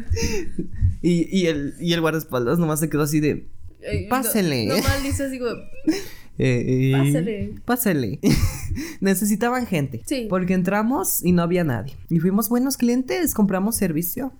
Y, 1.03 1.29
y 1.37 1.47
el, 1.47 1.75
y 1.81 1.93
el 1.93 2.01
guardaespaldas 2.01 2.59
nomás 2.59 2.81
se 2.81 2.89
quedó 2.89 3.03
así 3.03 3.21
de, 3.21 3.47
Ay, 3.89 4.05
no- 4.05 4.09
Pásele. 4.11 4.67
Nomás 4.67 5.05
hizo 5.05 5.25
así 5.25 5.39
como. 5.39 5.51
eh, 6.39 6.93
Pásele. 6.93 7.55
Pásele. 7.65 8.21
Necesitaban 9.01 9.67
gente. 9.67 10.03
Sí. 10.07 10.27
Porque 10.29 10.55
entramos 10.55 11.25
y 11.25 11.33
no 11.33 11.43
había 11.43 11.65
nadie. 11.65 11.95
Y 12.11 12.19
fuimos 12.19 12.49
buenos 12.49 12.77
clientes, 12.77 13.35
compramos 13.35 13.77
servicio. 13.77 14.33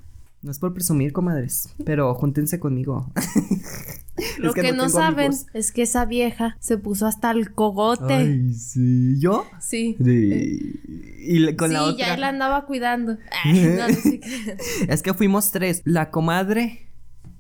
No 0.43 0.51
es 0.51 0.59
por 0.59 0.75
presumir, 0.75 1.13
comadres, 1.13 1.71
pero 1.85 2.15
júntense 2.15 2.59
conmigo. 2.61 3.11
Lo 4.39 4.51
Es 4.51 4.55
que, 4.55 4.73
no 4.73 4.89
saben 4.89 5.27
amigos. 5.33 5.47
es 5.53 5.73
que 5.73 5.83
esa 5.83 6.05
vieja 6.07 6.57
se 6.61 6.79
puso 6.79 7.07
hasta 7.07 7.31
el 7.31 7.53
cogote. 7.53 8.15
Ay, 8.15 8.53
sí. 8.55 9.19
¿Yo? 9.19 9.47
Sí. 9.61 9.97
Sí. 10.03 10.81
Y 11.21 11.39
la- 11.41 11.57
con 11.57 11.69
sí, 11.69 11.75
la 11.75 11.85
otra. 11.85 12.07
ya 12.09 12.17
la 12.17 12.29
andaba 12.29 12.65
cuidando. 12.67 13.19
Ay, 13.45 13.61
no, 13.77 13.89
no 13.89 13.95
sé 13.95 14.21
qué. 14.21 14.57
Es 14.89 15.03
que 15.03 15.13
fuimos 15.15 15.51
tres. 15.51 15.83
La 15.85 16.11
comadre, 16.11 16.89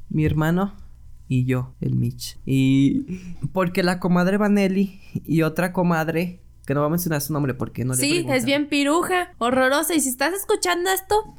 mi 0.08 0.24
hermano 0.24 0.74
y 1.28 1.44
yo, 1.44 1.74
el 1.80 1.94
Mitch. 1.96 2.38
Y 2.46 3.02
porque 3.52 3.82
la 3.82 3.98
comadre 3.98 4.36
Vanelli 4.36 5.00
y 5.24 5.42
otra 5.42 5.72
comadre, 5.72 6.40
que 6.66 6.74
no 6.74 6.80
va 6.80 6.86
a 6.86 6.90
mencionar 6.90 7.20
su 7.20 7.32
nombre 7.32 7.54
porque 7.54 7.84
no 7.84 7.94
le 7.94 8.00
Sí, 8.00 8.24
es 8.28 8.44
bien 8.44 8.68
piruja, 8.68 9.32
horrorosa. 9.38 9.94
Y 9.94 10.00
si 10.00 10.08
estás 10.08 10.34
escuchando 10.34 10.90
esto, 10.90 11.34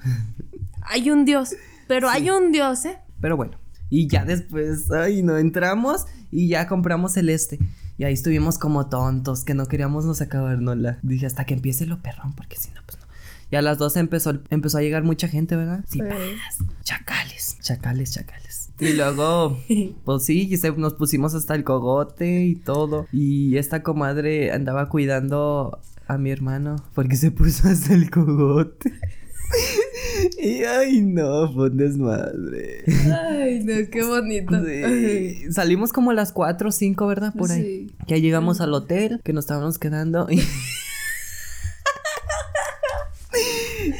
hay 0.82 1.10
un 1.10 1.26
Dios. 1.26 1.56
Pero 1.88 2.10
hay 2.10 2.30
un 2.30 2.52
Dios, 2.52 2.86
¿eh? 2.86 2.98
Pero 3.22 3.38
bueno, 3.38 3.58
y 3.90 4.08
ya 4.08 4.26
después, 4.26 4.92
ay, 4.92 5.24
no 5.24 5.38
entramos 5.38 6.06
y 6.32 6.48
ya 6.50 6.68
compramos 6.68 7.16
el 7.18 7.30
este. 7.30 7.60
Y 7.98 8.04
ahí 8.04 8.14
estuvimos 8.14 8.58
como 8.60 8.88
tontos, 8.90 9.44
que 9.44 9.54
no 9.56 9.66
queríamos 9.66 10.06
nos 10.06 10.22
acabárnosla. 10.22 11.00
Dije, 11.02 11.26
hasta 11.26 11.46
que 11.46 11.54
empiece 11.56 11.86
lo 11.88 12.02
perrón, 12.02 12.34
porque 12.34 12.58
si 12.58 12.70
no, 12.72 12.82
pues 12.86 13.00
no. 13.00 13.06
Y 13.50 13.56
a 13.56 13.62
las 13.62 13.78
12 13.78 14.00
empezó, 14.00 14.40
empezó 14.50 14.78
a 14.78 14.82
llegar 14.82 15.04
mucha 15.04 15.28
gente, 15.28 15.56
¿verdad? 15.56 15.84
Sí, 15.88 16.00
Sí. 16.00 16.66
Chacales, 16.84 17.58
chacales, 17.62 18.12
chacales. 18.14 18.70
Y 18.80 18.94
luego, 18.98 19.58
pues 20.06 20.24
sí, 20.26 20.48
y 20.52 20.58
se- 20.58 20.72
nos 20.74 20.94
pusimos 20.94 21.34
hasta 21.34 21.56
el 21.56 21.64
cogote 21.64 22.46
y 22.46 22.56
todo. 22.56 23.08
Y 23.12 23.58
esta 23.58 23.82
comadre 23.84 24.52
andaba 24.52 24.90
cuidando 24.90 25.80
a 26.08 26.18
mi 26.18 26.30
hermano 26.30 26.76
porque 26.94 27.16
se 27.16 27.32
puso 27.32 27.68
hasta 27.68 27.94
el 27.94 28.10
cogote. 28.12 28.94
Y 30.40 30.64
ay, 30.64 31.02
no, 31.02 31.52
fue 31.54 31.70
un 31.70 31.78
desmadre. 31.78 32.84
Ay, 32.88 33.64
no, 33.64 33.74
qué 33.90 34.04
bonito. 34.04 34.56
Sí. 34.66 35.52
Salimos 35.52 35.94
como 35.94 36.12
a 36.12 36.14
las 36.14 36.32
4 36.32 36.70
o 36.70 36.72
5, 36.72 37.08
¿verdad? 37.08 37.34
Por 37.34 37.52
ahí. 37.52 37.88
Sí. 37.88 37.96
Ya 38.08 38.18
llegamos 38.18 38.62
al 38.62 38.74
hotel, 38.74 39.22
que 39.24 39.34
nos 39.34 39.46
estábamos 39.46 39.80
quedando. 39.80 40.28
Y, 40.30 40.42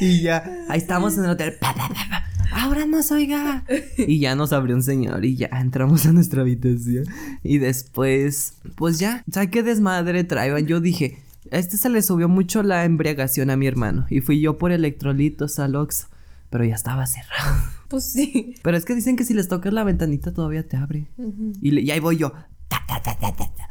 y 0.00 0.22
ya, 0.22 0.64
ahí 0.68 0.78
estábamos 0.78 1.16
en 1.18 1.24
el 1.24 1.30
hotel. 1.30 1.54
Pa, 1.60 1.74
pa, 1.74 1.88
pa, 1.88 1.94
pa. 1.94 2.24
Ahora 2.52 2.86
nos 2.86 3.12
oiga. 3.12 3.64
Y 3.96 4.18
ya 4.18 4.34
nos 4.34 4.52
abrió 4.52 4.74
un 4.74 4.82
señor 4.82 5.24
y 5.24 5.36
ya 5.36 5.48
entramos 5.52 6.06
a 6.06 6.12
nuestra 6.12 6.42
habitación. 6.42 7.04
Y 7.42 7.58
después, 7.58 8.54
pues 8.74 8.98
ya, 8.98 9.22
¿sabes 9.30 9.50
qué 9.50 9.62
desmadre 9.62 10.24
traían? 10.24 10.66
Yo 10.66 10.80
dije, 10.80 11.18
a 11.52 11.58
este 11.58 11.76
se 11.76 11.88
le 11.88 12.02
subió 12.02 12.28
mucho 12.28 12.62
la 12.62 12.84
embriagación 12.84 13.50
a 13.50 13.56
mi 13.56 13.66
hermano. 13.66 14.06
Y 14.10 14.20
fui 14.20 14.40
yo 14.40 14.58
por 14.58 14.72
electrolitos 14.72 15.58
al 15.58 15.76
Oxxo. 15.76 16.08
Pero 16.50 16.64
ya 16.64 16.74
estaba 16.74 17.06
cerrado. 17.06 17.56
Pues 17.88 18.04
sí. 18.04 18.54
Pero 18.62 18.76
es 18.76 18.84
que 18.84 18.94
dicen 18.94 19.16
que 19.16 19.24
si 19.24 19.32
les 19.32 19.48
tocas 19.48 19.72
la 19.72 19.82
ventanita 19.82 20.30
todavía 20.34 20.68
te 20.68 20.76
abre. 20.76 21.08
Ujú. 21.16 21.52
Y, 21.62 21.70
le- 21.70 21.80
y 21.80 21.90
ahí 21.90 22.00
voy 22.00 22.18
yo. 22.18 22.32
Ta, 22.68 22.82
ta, 22.86 23.00
ta, 23.02 23.18
ta, 23.18 23.32
ta, 23.34 23.50
ta. 23.56 23.68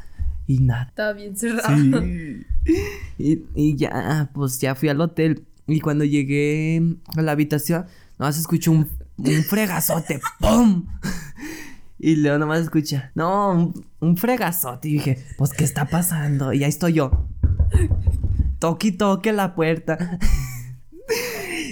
Y 0.48 0.58
nada. 0.58 0.86
Estaba 0.88 1.12
bien 1.12 1.36
cerrado. 1.36 1.76
Sí. 1.76 2.44
Y, 3.18 3.44
y 3.54 3.76
ya, 3.76 4.30
pues 4.34 4.58
ya 4.60 4.74
fui 4.74 4.88
al 4.88 5.00
hotel. 5.00 5.44
Y 5.68 5.78
cuando 5.80 6.04
llegué 6.04 6.96
a 7.16 7.22
la 7.22 7.30
habitación, 7.32 7.86
nomás 8.18 8.38
escuché 8.38 8.70
un, 8.70 8.88
un 9.18 9.42
fregazote. 9.44 10.20
¡Pum! 10.40 10.86
Y 12.00 12.16
luego 12.16 12.38
nomás 12.38 12.60
escucha, 12.60 13.10
no, 13.14 13.50
un, 13.52 13.86
un 14.00 14.16
fregazote. 14.16 14.88
Y 14.88 14.92
dije, 14.94 15.24
pues, 15.36 15.52
¿qué 15.52 15.62
está 15.64 15.84
pasando? 15.86 16.52
Y 16.52 16.62
ahí 16.64 16.68
estoy 16.70 16.94
yo. 16.94 17.28
Toque 18.58 18.88
y 18.88 18.92
toque 18.92 19.32
la 19.32 19.54
puerta. 19.54 20.18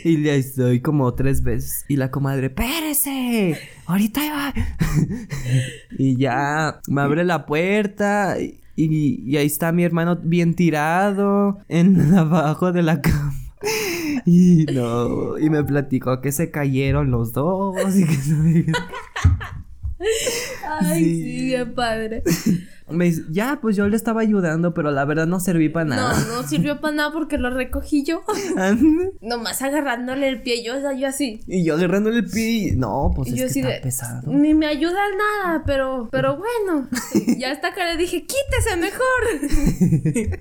Y 0.04 0.22
ya 0.22 0.34
estoy 0.34 0.80
como 0.80 1.12
tres 1.14 1.42
veces. 1.42 1.84
Y 1.88 1.96
la 1.96 2.10
comadre, 2.10 2.48
¡pérese! 2.50 3.58
Ahorita 3.86 4.20
va. 4.30 4.54
y 5.98 6.16
ya 6.16 6.80
me 6.88 7.00
abre 7.00 7.24
la 7.24 7.44
puerta. 7.46 8.36
Y, 8.40 8.60
y 9.26 9.36
ahí 9.36 9.46
está 9.46 9.72
mi 9.72 9.82
hermano 9.84 10.16
bien 10.22 10.54
tirado. 10.54 11.58
En 11.68 12.14
abajo 12.16 12.72
de 12.72 12.82
la 12.82 13.00
cama. 13.00 13.32
Y 14.24 14.64
no, 14.72 15.38
y 15.38 15.50
me 15.50 15.64
platicó 15.64 16.20
que 16.20 16.30
se 16.30 16.50
cayeron 16.50 17.10
los 17.10 17.32
dos 17.32 17.74
y 17.96 18.04
que 18.04 18.14
se- 18.14 18.66
Ay, 20.80 21.04
Sí. 21.04 21.22
sí, 21.22 21.44
bien 21.46 21.74
padre. 21.74 22.22
Me 22.88 23.06
dice, 23.06 23.22
ya, 23.30 23.58
pues 23.60 23.74
yo 23.76 23.88
le 23.88 23.96
estaba 23.96 24.20
ayudando, 24.20 24.72
pero 24.74 24.90
la 24.92 25.04
verdad 25.04 25.26
no 25.26 25.40
serví 25.40 25.68
para 25.68 25.86
No, 25.86 25.96
nada. 25.96 26.24
no 26.28 26.46
sirvió 26.46 26.80
para 26.80 26.94
nada 26.94 27.12
porque 27.12 27.36
lo 27.38 27.50
recogí 27.50 28.04
yo. 28.04 28.22
Nomás 29.20 29.60
agarrándole 29.62 30.28
el 30.28 30.42
pie, 30.42 30.62
yo, 30.64 30.74
yo 30.96 31.08
así. 31.08 31.40
y 31.46 31.64
yo 31.64 31.74
agarrándole 31.74 32.18
el 32.20 32.26
pie, 32.30 32.48
y- 32.48 32.76
no, 32.76 33.10
pues 33.14 33.28
Y 33.30 33.42
es 33.42 33.52
que 33.54 33.60
está 33.60 33.72
de, 33.72 33.80
pesado. 33.80 34.32
Ni 34.32 34.54
me 34.54 34.66
ayuda 34.66 35.00
nada, 35.44 35.62
pero, 35.66 36.08
pero 36.12 36.36
bueno. 36.64 36.88
Ya 37.38 37.50
hasta 37.52 37.74
que 37.74 37.84
le 37.84 37.96
dije, 37.96 38.24
quítese 38.26 38.76
mejor. 38.76 40.36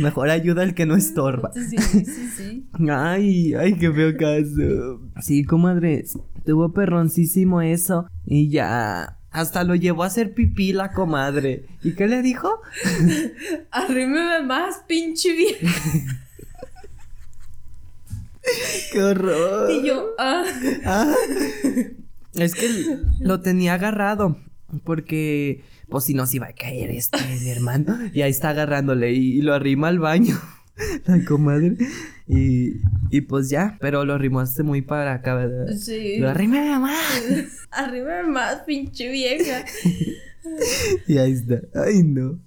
Mejor 0.00 0.30
ayuda 0.30 0.62
al 0.62 0.74
que 0.74 0.86
no 0.86 0.96
estorba. 0.96 1.52
Sí, 1.54 1.76
sí, 1.78 2.04
sí. 2.36 2.66
Ay, 2.88 3.54
ay, 3.54 3.74
qué 3.74 3.92
feo 3.92 4.16
caso. 4.16 5.00
Sí, 5.20 5.44
comadre, 5.44 6.04
tuvo 6.44 6.72
perroncísimo 6.72 7.60
eso. 7.62 8.06
Y 8.24 8.50
ya, 8.50 9.18
hasta 9.32 9.64
lo 9.64 9.74
llevó 9.74 10.04
a 10.04 10.06
hacer 10.06 10.34
pipí 10.34 10.72
la 10.72 10.92
comadre. 10.92 11.66
¿Y 11.82 11.94
qué 11.94 12.06
le 12.06 12.22
dijo? 12.22 12.60
Arrímeme 13.70 14.42
más, 14.42 14.84
pinche 14.86 15.32
vieja. 15.32 15.68
¡Qué 18.92 19.02
horror! 19.02 19.70
Y 19.70 19.86
yo, 19.86 20.10
ah. 20.18 20.44
Ah, 20.84 21.14
es 22.34 22.54
que 22.54 22.68
lo 23.20 23.40
tenía 23.40 23.74
agarrado. 23.74 24.36
Porque, 24.84 25.64
pues 25.88 26.04
si 26.04 26.14
no 26.14 26.26
se 26.26 26.36
iba 26.36 26.46
a 26.46 26.54
caer 26.54 26.90
este, 26.90 27.18
mi 27.42 27.50
hermano. 27.50 27.98
Y 28.12 28.22
ahí 28.22 28.30
está 28.30 28.50
agarrándole 28.50 29.12
y, 29.12 29.38
y 29.38 29.42
lo 29.42 29.54
arrima 29.54 29.88
al 29.88 29.98
baño. 29.98 30.38
La 31.06 31.24
comadre. 31.24 31.76
Y, 32.34 32.80
y 33.10 33.20
pues 33.22 33.50
ya, 33.50 33.76
pero 33.80 34.04
lo 34.04 34.14
arrimaste 34.14 34.62
muy 34.62 34.80
para 34.80 35.12
acá, 35.12 35.34
¿verdad? 35.34 35.66
Sí. 35.76 36.16
Lo 36.18 36.30
arrimé, 36.30 36.70
mamá. 36.70 36.96
Arrímeme 37.70 38.22
más, 38.24 38.60
pinche 38.62 39.10
vieja. 39.10 39.64
Y 41.06 41.18
ahí 41.18 41.32
está. 41.34 41.60
Ay, 41.86 42.02
no. 42.02 42.40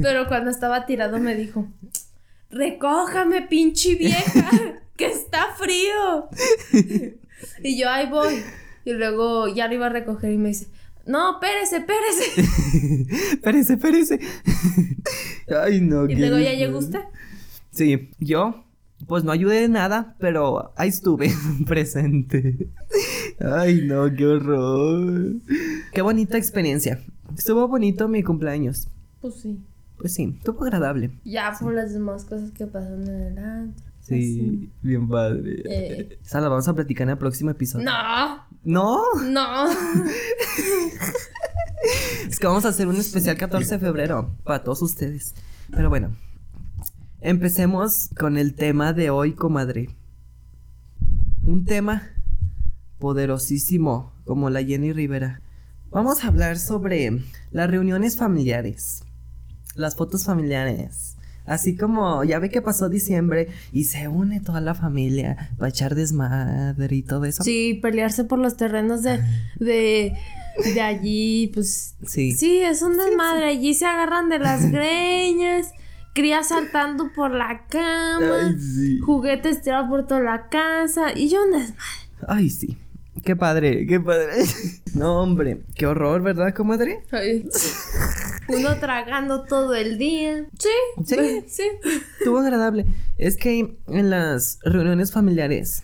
Pero 0.00 0.26
cuando 0.28 0.50
estaba 0.50 0.86
tirado 0.86 1.18
me 1.18 1.34
dijo, 1.34 1.68
recójame, 2.50 3.42
pinche 3.42 3.96
vieja, 3.96 4.50
que 4.96 5.06
está 5.08 5.54
frío. 5.56 6.30
Y 7.62 7.78
yo, 7.78 7.90
ahí 7.90 8.08
voy. 8.08 8.42
Y 8.86 8.94
luego 8.94 9.48
ya 9.48 9.68
lo 9.68 9.74
iba 9.74 9.86
a 9.86 9.90
recoger 9.90 10.32
y 10.32 10.38
me 10.38 10.48
dice, 10.48 10.68
no, 11.04 11.34
espérese, 11.34 11.76
espérese. 11.76 12.40
Espérese, 13.34 13.72
espérese. 13.74 14.20
Ay, 15.62 15.82
no. 15.82 16.08
Y 16.08 16.16
luego 16.16 16.38
ya 16.38 16.54
llegó 16.54 16.78
usted. 16.78 17.00
Sí, 17.76 18.10
yo, 18.18 18.64
pues 19.06 19.22
no 19.22 19.32
ayudé 19.32 19.60
de 19.60 19.68
nada, 19.68 20.16
pero 20.18 20.72
ahí 20.76 20.88
estuve 20.88 21.30
presente. 21.66 22.68
Ay, 23.38 23.82
no, 23.86 24.10
qué 24.14 24.26
horror. 24.26 25.34
Qué 25.92 26.00
bonita 26.00 26.38
experiencia. 26.38 27.00
Estuvo 27.36 27.68
bonito 27.68 28.08
mi 28.08 28.22
cumpleaños. 28.22 28.88
Pues 29.20 29.34
sí. 29.34 29.60
Pues 29.98 30.14
sí, 30.14 30.34
estuvo 30.38 30.64
agradable. 30.64 31.10
Ya 31.24 31.54
por 31.60 31.74
las 31.74 31.92
demás 31.92 32.24
cosas 32.24 32.50
que 32.52 32.66
pasaron 32.66 33.06
en 33.06 33.22
el 33.22 33.38
antro. 33.38 33.84
Sí, 34.00 34.70
bien 34.82 35.06
padre. 35.08 35.62
Eh. 35.68 36.18
Esa 36.24 36.40
la 36.40 36.48
vamos 36.48 36.66
a 36.68 36.74
platicar 36.74 37.04
en 37.04 37.10
el 37.10 37.18
próximo 37.18 37.50
episodio. 37.50 37.84
No, 37.84 38.46
¿No? 38.64 39.02
no. 39.24 39.66
Es 42.28 42.40
que 42.40 42.46
vamos 42.46 42.64
a 42.64 42.68
hacer 42.68 42.88
un 42.88 42.96
especial 42.96 43.36
14 43.36 43.74
de 43.74 43.78
febrero 43.78 44.34
para 44.44 44.64
todos 44.64 44.82
ustedes. 44.82 45.34
Pero 45.70 45.88
bueno, 45.88 46.16
empecemos 47.26 48.10
con 48.16 48.38
el 48.38 48.54
tema 48.54 48.92
de 48.92 49.10
hoy, 49.10 49.32
comadre. 49.32 49.90
Un 51.42 51.64
tema 51.64 52.08
poderosísimo, 52.98 54.12
como 54.24 54.48
la 54.48 54.62
Jenny 54.62 54.92
Rivera. 54.92 55.42
Vamos 55.90 56.22
a 56.22 56.28
hablar 56.28 56.56
sobre 56.56 57.22
las 57.50 57.68
reuniones 57.68 58.16
familiares, 58.16 59.02
las 59.74 59.96
fotos 59.96 60.24
familiares. 60.24 61.16
Así 61.46 61.76
como 61.76 62.22
ya 62.22 62.38
ve 62.38 62.48
que 62.48 62.62
pasó 62.62 62.88
diciembre 62.88 63.48
y 63.72 63.84
se 63.84 64.06
une 64.06 64.40
toda 64.40 64.60
la 64.60 64.74
familia 64.74 65.50
para 65.58 65.68
echar 65.70 65.96
desmadre 65.96 66.94
y 66.94 67.02
todo 67.02 67.24
eso. 67.24 67.42
Sí, 67.42 67.74
pelearse 67.82 68.22
por 68.22 68.38
los 68.38 68.56
terrenos 68.56 69.02
de, 69.02 69.20
de, 69.58 70.12
de 70.74 70.80
allí, 70.80 71.50
pues 71.52 71.96
Sí. 72.06 72.32
Sí, 72.32 72.58
es 72.58 72.82
un 72.82 72.96
desmadre. 72.96 73.46
Allí 73.46 73.74
se 73.74 73.86
agarran 73.86 74.28
de 74.28 74.38
las 74.38 74.70
greñas, 74.70 75.72
crías 76.16 76.48
saltando 76.48 77.12
por 77.14 77.30
la 77.30 77.66
cama, 77.68 78.46
Ay, 78.48 78.58
sí. 78.58 78.98
juguetes 79.00 79.60
tirados 79.62 79.88
por 79.90 80.06
toda 80.06 80.20
la 80.22 80.48
casa 80.48 81.12
y 81.14 81.28
yo 81.28 81.44
un 81.44 81.52
desmadre. 81.52 81.76
Ay, 82.26 82.48
sí. 82.50 82.78
Qué 83.22 83.36
padre, 83.36 83.86
qué 83.86 84.00
padre. 84.00 84.32
No, 84.94 85.20
hombre, 85.20 85.60
qué 85.74 85.86
horror, 85.86 86.22
¿verdad, 86.22 86.54
comadre? 86.54 87.02
Ay, 87.12 87.46
Uno 88.48 88.76
tragando 88.78 89.44
todo 89.44 89.74
el 89.74 89.98
día. 89.98 90.46
Sí, 90.58 91.04
Sí. 91.04 91.44
sí. 91.46 91.64
Estuvo 92.18 92.38
agradable. 92.38 92.86
Es 93.18 93.36
que 93.36 93.76
en 93.88 94.10
las 94.10 94.58
reuniones 94.62 95.12
familiares, 95.12 95.82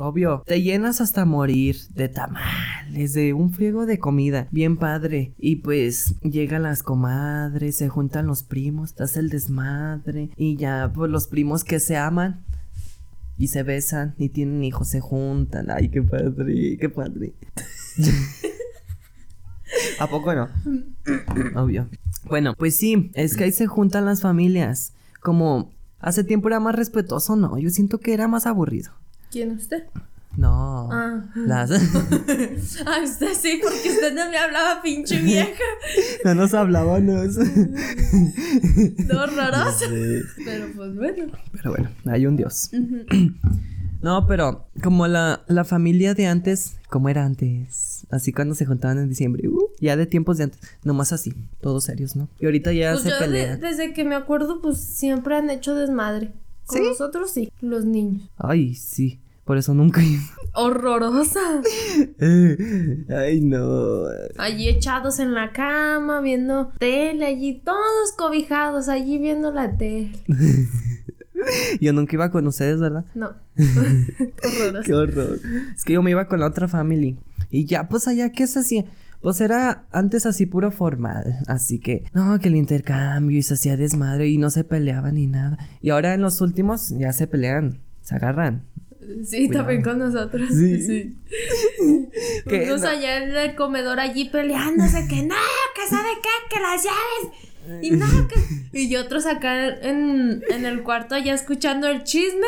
obvio, 0.00 0.42
te 0.46 0.62
llenas 0.62 1.00
hasta 1.00 1.24
morir 1.24 1.76
de 1.94 2.08
tamales, 2.08 3.12
de 3.12 3.34
un 3.34 3.52
friego 3.52 3.86
de 3.86 3.98
comida, 3.98 4.48
bien 4.50 4.76
padre. 4.76 5.34
Y 5.38 5.56
pues 5.56 6.14
llegan 6.22 6.62
las 6.62 6.82
comadres, 6.82 7.76
se 7.76 7.88
juntan 7.88 8.26
los 8.26 8.42
primos, 8.42 8.94
hace 8.98 9.20
el 9.20 9.28
desmadre. 9.28 10.30
Y 10.36 10.56
ya, 10.56 10.90
pues 10.94 11.10
los 11.10 11.26
primos 11.28 11.64
que 11.64 11.80
se 11.80 11.96
aman. 11.96 12.44
Y 13.36 13.48
se 13.48 13.62
besan 13.62 14.14
y 14.18 14.28
tienen 14.28 14.62
hijos, 14.64 14.88
se 14.88 15.00
juntan. 15.00 15.70
Ay, 15.70 15.88
qué 15.88 16.02
padre, 16.02 16.76
qué 16.78 16.88
padre. 16.90 17.32
¿A 19.98 20.06
poco 20.08 20.34
no? 20.34 20.48
Obvio. 21.54 21.88
Bueno, 22.24 22.54
pues 22.58 22.76
sí, 22.76 23.10
es 23.14 23.36
que 23.36 23.44
ahí 23.44 23.52
se 23.52 23.66
juntan 23.66 24.04
las 24.04 24.20
familias. 24.20 24.92
Como 25.22 25.72
hace 26.00 26.22
tiempo 26.22 26.48
era 26.48 26.60
más 26.60 26.74
respetuoso, 26.74 27.34
no. 27.34 27.56
Yo 27.56 27.70
siento 27.70 27.98
que 27.98 28.12
era 28.12 28.28
más 28.28 28.46
aburrido. 28.46 28.92
¿Quién 29.30 29.52
usted? 29.52 29.84
No. 30.36 30.88
Ah. 30.92 31.24
Las... 31.34 31.70
Ah, 32.86 33.00
usted 33.04 33.34
sí, 33.38 33.60
porque 33.62 33.90
usted 33.90 34.14
no 34.14 34.30
me 34.30 34.38
hablaba, 34.38 34.80
pinche 34.82 35.20
vieja. 35.20 35.50
no 36.24 36.34
nos 36.34 36.54
hablábamos. 36.54 37.36
No, 37.36 39.22
horroroso. 39.22 39.86
Pero 40.44 40.66
pues 40.76 40.94
bueno. 40.96 41.32
Pero 41.52 41.70
bueno, 41.70 41.90
hay 42.06 42.26
un 42.26 42.36
Dios. 42.36 42.70
No, 44.02 44.26
pero 44.26 44.66
como 44.82 45.06
la, 45.08 45.42
la 45.46 45.62
familia 45.64 46.14
de 46.14 46.26
antes, 46.26 46.76
como 46.88 47.10
era 47.10 47.26
antes, 47.26 48.06
así 48.10 48.32
cuando 48.32 48.54
se 48.54 48.64
juntaban 48.64 48.96
en 48.98 49.10
diciembre, 49.10 49.46
uh, 49.46 49.68
ya 49.78 49.94
de 49.94 50.06
tiempos 50.06 50.38
de 50.38 50.44
antes, 50.44 50.58
nomás 50.84 51.12
así, 51.12 51.34
todos 51.60 51.84
serios, 51.84 52.16
¿no? 52.16 52.26
Y 52.38 52.46
ahorita 52.46 52.72
ya 52.72 52.92
Pues 52.92 53.02
se 53.02 53.10
yo 53.10 53.14
de- 53.16 53.20
pelean. 53.26 53.60
desde 53.60 53.92
que 53.92 54.04
me 54.04 54.14
acuerdo, 54.14 54.62
pues 54.62 54.78
siempre 54.80 55.36
han 55.36 55.50
hecho 55.50 55.74
desmadre. 55.74 56.32
Con 56.70 56.78
¿Sí? 56.78 56.86
nosotros 56.86 57.30
sí, 57.32 57.52
los 57.60 57.84
niños. 57.84 58.22
Ay, 58.36 58.76
sí, 58.76 59.18
por 59.44 59.58
eso 59.58 59.74
nunca. 59.74 60.00
Horrorosa. 60.54 61.62
Ay, 63.08 63.40
no. 63.40 64.04
Allí 64.38 64.68
echados 64.68 65.18
en 65.18 65.34
la 65.34 65.52
cama, 65.52 66.20
viendo 66.20 66.72
tele, 66.78 67.26
allí 67.26 67.60
todos 67.64 68.12
cobijados, 68.16 68.88
allí 68.88 69.18
viendo 69.18 69.50
la 69.50 69.76
tele. 69.76 70.12
Yo 71.80 71.92
nunca 71.92 72.14
iba 72.14 72.30
con 72.30 72.46
ustedes, 72.46 72.78
¿verdad? 72.78 73.04
No. 73.14 73.32
Horroroso. 73.56 74.82
Qué 74.84 74.94
horror. 74.94 75.40
Es 75.74 75.84
que 75.84 75.94
yo 75.94 76.02
me 76.02 76.10
iba 76.10 76.28
con 76.28 76.38
la 76.38 76.46
otra 76.46 76.68
family. 76.68 77.18
Y 77.50 77.64
ya, 77.64 77.88
pues 77.88 78.06
allá, 78.06 78.30
¿qué 78.30 78.46
se 78.46 78.60
hacía? 78.60 78.84
Pues 79.20 79.40
era 79.40 79.84
antes 79.92 80.24
así 80.26 80.46
puro 80.46 80.70
formal. 80.70 81.38
Así 81.46 81.78
que, 81.78 82.04
no, 82.14 82.38
que 82.38 82.48
el 82.48 82.56
intercambio 82.56 83.36
y 83.38 83.42
se 83.42 83.54
hacía 83.54 83.76
desmadre 83.76 84.28
y 84.28 84.38
no 84.38 84.50
se 84.50 84.64
peleaban 84.64 85.14
ni 85.16 85.26
nada. 85.26 85.58
Y 85.82 85.90
ahora 85.90 86.14
en 86.14 86.22
los 86.22 86.40
últimos 86.40 86.88
ya 86.90 87.12
se 87.12 87.26
pelean, 87.26 87.80
se 88.02 88.14
agarran. 88.14 88.64
Sí, 89.24 89.46
Cuidado. 89.48 89.58
también 89.66 89.82
con 89.82 89.98
nosotros. 89.98 90.48
Sí. 90.50 91.16
Que 92.48 92.64
Unos 92.64 92.82
no- 92.82 92.88
allá 92.88 93.22
en 93.22 93.30
el 93.36 93.54
comedor 93.56 93.98
allí 94.00 94.28
peleándose 94.28 95.06
que 95.08 95.22
no, 95.22 95.34
que 95.74 95.88
sabe 95.88 96.08
qué, 96.22 96.54
que 96.54 96.60
las 96.60 96.84
llaves. 96.84 97.84
Y 97.84 97.90
no, 97.92 98.06
que... 98.28 98.40
Y 98.80 98.96
otros 98.96 99.26
acá 99.26 99.68
en, 99.68 100.42
en 100.50 100.64
el 100.64 100.82
cuarto 100.82 101.14
allá 101.14 101.34
escuchando 101.34 101.88
el 101.88 102.04
chisme 102.04 102.46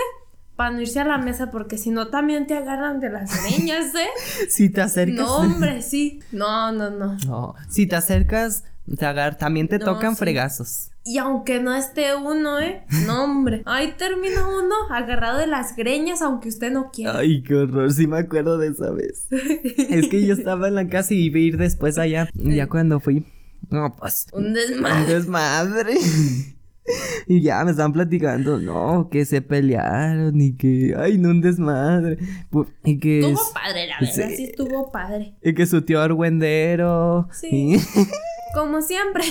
para 0.57 0.71
no 0.71 0.81
irse 0.81 1.01
a 1.01 1.05
la 1.05 1.19
mesa 1.19 1.51
porque 1.51 1.79
si 1.79 1.91
no 1.91 2.09
también 2.09 2.47
te 2.47 2.55
agarran 2.55 3.01
de 3.01 3.11
las 3.11 3.31
greñas, 3.45 3.95
¿eh? 3.95 4.09
Si 4.51 4.69
te 4.69 4.81
acercas. 4.83 5.17
No, 5.27 5.37
hombre, 5.37 5.83
sí. 5.83 6.21
No, 6.33 6.73
no, 6.73 6.91
no. 6.91 7.17
No, 7.27 7.55
si 7.71 7.87
te 7.87 7.97
acercas, 7.97 8.65
te 8.99 9.07
agar 9.07 9.37
también 9.39 9.69
te 9.69 9.79
No, 9.79 9.85
tocan 9.87 10.13
sí. 10.15 10.19
fregazos. 10.21 10.89
Y 11.05 11.19
aunque 11.19 11.59
no 11.59 11.75
esté 11.75 12.15
uno, 12.15 12.61
¿eh? 12.61 12.85
No, 13.07 13.25
hombre. 13.25 13.63
Ahí 13.67 13.95
termina 13.99 14.47
uno 14.47 14.75
agarrado 14.91 15.39
de 15.39 15.49
las 15.49 15.75
greñas 15.75 16.23
aunque 16.23 16.49
usted 16.49 16.71
no 16.71 16.93
quiera. 16.93 17.19
Ay, 17.19 17.43
qué 17.43 17.57
horror, 17.57 17.93
sí 17.93 18.07
me 18.07 18.19
acuerdo 18.19 18.57
de 18.59 18.69
esa 18.69 18.91
vez. 18.91 19.27
es 19.33 20.09
que 20.09 20.25
yo 20.25 20.35
estaba 20.35 20.69
en 20.69 20.77
la 20.77 20.87
casa 20.89 21.13
y 21.15 21.25
iba 21.25 21.39
a 21.39 21.41
ir 21.41 21.57
después 21.57 21.99
allá. 21.99 22.29
Y 22.35 22.55
ya 22.55 22.69
cuando 22.69 23.01
fui, 23.01 23.27
no, 23.71 23.97
pues, 23.97 24.29
Un 24.33 24.47
un 24.47 25.07
desmadre. 25.09 25.95
y 27.27 27.41
ya 27.43 27.65
me 27.65 27.71
estaban 27.71 27.93
platicando, 27.93 28.59
no, 28.59 29.09
que 29.11 29.25
se 29.25 29.41
pelearon 29.43 30.41
y 30.41 30.57
que, 30.57 30.95
ay, 30.99 31.19
no, 31.19 31.31
un 31.31 31.41
desmadre. 31.41 32.19
Y 32.85 32.99
que, 32.99 33.21
es- 33.21 33.27
Estuvo 33.27 33.53
padre, 33.55 33.87
la 33.87 33.97
verdad, 34.01 34.29
Sí. 34.31 34.37
sí 34.37 34.45
estuvo 34.45 34.91
padre. 34.93 35.35
y 35.43 35.55
que 35.55 35.67
su 35.67 35.83
tío 35.83 36.01
argüendero. 36.01 37.29
Sí. 37.33 37.77
Como 38.55 38.83
siempre. 38.83 39.25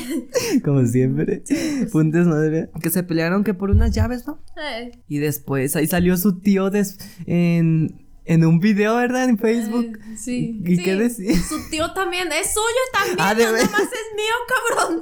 como 0.65 0.83
siempre, 0.87 1.43
fue 1.91 2.01
un 2.01 2.09
desmadre. 2.09 2.71
Que 2.81 2.89
se 2.89 3.03
pelearon 3.03 3.43
que 3.43 3.53
por 3.53 3.69
unas 3.69 3.91
llaves, 3.91 4.25
¿no? 4.25 4.43
Eh, 4.59 4.93
Y 5.07 5.19
después 5.19 5.75
ahí 5.75 5.85
salió 5.85 6.17
su 6.17 6.39
tío 6.39 6.71
des- 6.71 6.97
en, 7.27 8.03
en 8.25 8.43
un 8.45 8.59
video, 8.59 8.95
¿verdad? 8.95 9.29
En 9.29 9.37
Facebook. 9.37 9.99
eh, 10.11 10.17
sí. 10.17 10.63
¿Y 10.65 10.77
sí. 10.77 10.83
qué 10.83 10.95
decía? 10.95 11.35
Su 11.39 11.69
tío 11.69 11.93
también. 11.93 12.29
Es 12.31 12.51
suyo 12.55 12.65
también. 12.93 13.17
Ah, 13.19 13.35
¿de 13.35 13.45
no 13.45 13.51
ver- 13.51 13.63
nomás 13.65 13.81
es 13.83 14.15
mío, 14.15 14.33
cabrón. 14.87 15.01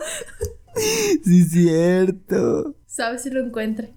Sí, 1.24 1.44
cierto. 1.46 2.76
¿Sabes 2.88 3.24
si 3.24 3.30
lo 3.30 3.44
encuentre? 3.46 3.94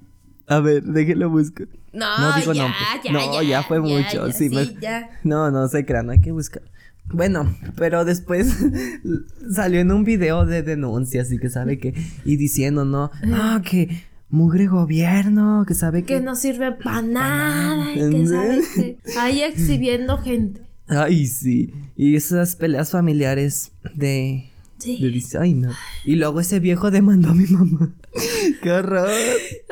A 0.46 0.60
ver, 0.60 0.82
déjelo 0.82 1.30
busco. 1.30 1.64
No, 1.92 2.18
No 2.20 2.36
digo 2.36 2.52
ya, 2.52 2.62
nombre. 2.62 2.78
ya, 3.04 3.12
No, 3.12 3.42
ya 3.42 3.62
fue 3.62 3.80
mucho, 3.80 4.30
sí, 4.32 4.48
me- 4.48 4.74
ya. 4.80 5.10
No, 5.24 5.50
no 5.50 5.68
se 5.68 5.84
crean, 5.84 6.10
hay 6.10 6.20
que 6.20 6.32
buscar. 6.32 6.62
Bueno, 7.06 7.54
pero 7.76 8.04
después 8.04 8.56
salió 9.54 9.80
en 9.80 9.90
un 9.92 10.04
video 10.04 10.46
de 10.46 10.62
denuncia, 10.62 11.22
así 11.22 11.38
que 11.38 11.50
sabe 11.50 11.78
que. 11.78 11.94
Y 12.24 12.36
diciendo, 12.36 12.84
no, 12.84 13.10
no, 13.24 13.60
que 13.62 14.02
mugre 14.30 14.66
gobierno, 14.66 15.64
que 15.66 15.74
sabe 15.74 16.02
que. 16.04 16.14
Que 16.14 16.20
no 16.20 16.34
sirve 16.36 16.72
para 16.72 17.02
nada. 17.02 17.92
Y 17.92 18.10
que 18.10 18.26
sabe 18.26 18.60
que. 18.74 18.98
Ahí 19.18 19.42
exhibiendo 19.42 20.16
gente. 20.18 20.62
Ay, 20.88 21.26
sí. 21.26 21.72
Y 21.96 22.16
esas 22.16 22.56
peleas 22.56 22.90
familiares 22.90 23.72
de. 23.94 24.48
Sí. 24.82 24.98
de 25.00 25.08
dice, 25.10 25.38
ay, 25.38 25.54
no. 25.54 25.70
Y 26.04 26.16
luego 26.16 26.40
ese 26.40 26.60
viejo 26.60 26.90
demandó 26.90 27.30
a 27.30 27.34
mi 27.34 27.46
mamá. 27.46 27.94
¡Qué 28.62 28.70
horror! 28.70 29.08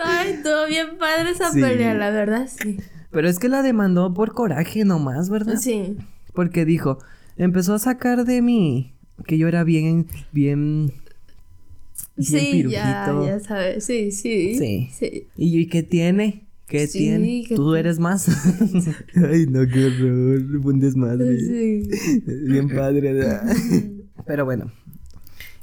Ay, 0.03 0.41
todo 0.43 0.67
bien 0.69 0.99
padre 0.99 1.31
esa 1.31 1.51
Sí. 1.53 1.61
pelea, 1.61 1.95
la 1.95 2.11
verdad, 2.11 2.49
sí. 2.49 2.79
Pero 3.11 3.29
es 3.29 3.39
que 3.39 3.49
la 3.49 3.63
demandó 3.63 4.15
por 4.15 4.33
coraje 4.35 4.85
nomás, 4.85 5.31
¿verdad? 5.31 5.57
Sí. 5.59 5.97
Porque 6.33 6.65
dijo, 6.65 6.99
empezó 7.37 7.75
a 7.75 7.79
sacar 7.79 8.25
de 8.25 8.41
mí 8.41 8.95
que 9.27 9.37
yo 9.37 9.49
era 9.49 9.65
bien, 9.65 10.07
bien. 10.33 10.87
bien 10.87 10.93
Sí, 12.19 12.65
ya, 12.69 13.05
pirujito. 13.07 13.27
ya 13.27 13.41
sabes. 13.41 13.85
Sí, 13.85 14.13
sí. 14.13 14.57
Sí. 14.59 14.89
Sí. 14.97 15.27
¿Y, 15.37 15.59
y 15.59 15.67
qué 15.67 15.83
tiene? 15.83 16.47
¿Qué 16.69 16.87
Sí, 16.87 16.99
tiene? 16.99 17.45
¿qué 17.49 17.57
Tú 17.57 17.75
eres 17.75 17.99
más. 17.99 18.29
Ay, 19.17 19.47
no, 19.49 19.67
qué 19.67 19.87
horror. 19.87 20.67
Un 20.67 20.79
desmadre. 20.79 21.37
Sí. 21.41 21.91
Bien 22.47 22.69
padre, 22.69 23.13
¿verdad? 23.13 23.43
Pero 24.25 24.45
bueno. 24.45 24.71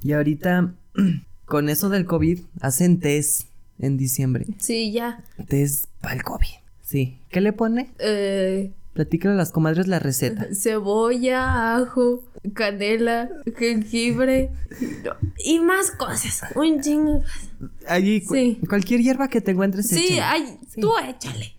Y 0.04 0.14
ahorita, 0.14 0.74
con 1.46 1.70
eso 1.70 1.90
del 1.90 2.06
COVID, 2.06 2.40
hacen 2.62 3.00
test 3.00 3.48
en 3.80 3.98
diciembre. 3.98 4.46
Sí, 4.58 4.92
ya. 4.92 5.24
Test 5.48 5.86
para 6.02 6.16
el 6.16 6.24
COVID. 6.24 6.48
Sí. 6.84 7.18
¿Qué 7.30 7.42
le 7.42 7.54
pone? 7.54 7.90
Eh, 8.00 8.72
Platícale 8.94 9.36
a 9.36 9.38
las 9.38 9.52
comadres 9.52 9.88
la 9.88 10.00
receta. 10.00 10.48
cebolla, 10.56 11.76
ajo, 11.76 12.24
canela, 12.54 13.30
jengibre 13.56 14.50
y 15.46 15.60
más 15.60 15.92
cosas. 15.92 16.42
Un 16.56 16.82
chingo. 16.82 17.22
Allí, 17.88 18.22
cu- 18.22 18.34
Sí. 18.34 18.60
cualquier 18.68 19.02
hierba 19.02 19.28
que 19.28 19.40
te 19.42 19.52
encuentres, 19.52 19.88
Sí, 19.88 20.14
échale. 20.16 20.22
ay, 20.24 20.58
tú 20.82 20.92
échale. 21.08 21.54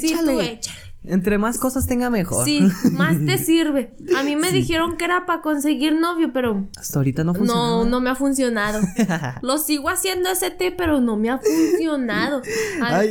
Sí, 0.00 0.14
tú 0.22 0.38
échale. 0.40 0.78
Entre 1.04 1.36
más 1.36 1.58
cosas 1.58 1.86
tenga 1.86 2.10
mejor. 2.10 2.44
Sí, 2.44 2.60
más 2.92 3.16
te 3.26 3.36
sirve. 3.44 3.94
A 4.16 4.22
mí 4.22 4.36
me 4.36 4.52
dijeron 4.52 4.96
que 4.96 5.04
era 5.04 5.26
para 5.26 5.42
conseguir 5.42 5.94
novio, 5.94 6.32
pero 6.32 6.68
Hasta 6.78 6.98
ahorita 6.98 7.24
no 7.24 7.34
funciona. 7.34 7.60
no, 7.60 7.84
no 7.84 8.00
me 8.00 8.10
ha 8.10 8.14
funcionado. 8.14 8.80
Lo 9.42 9.58
sigo 9.58 9.88
haciendo 9.88 10.30
ese 10.30 10.50
té, 10.50 10.70
pero 10.70 11.00
no 11.00 11.16
me 11.16 11.30
ha 11.30 11.38
funcionado. 11.38 12.42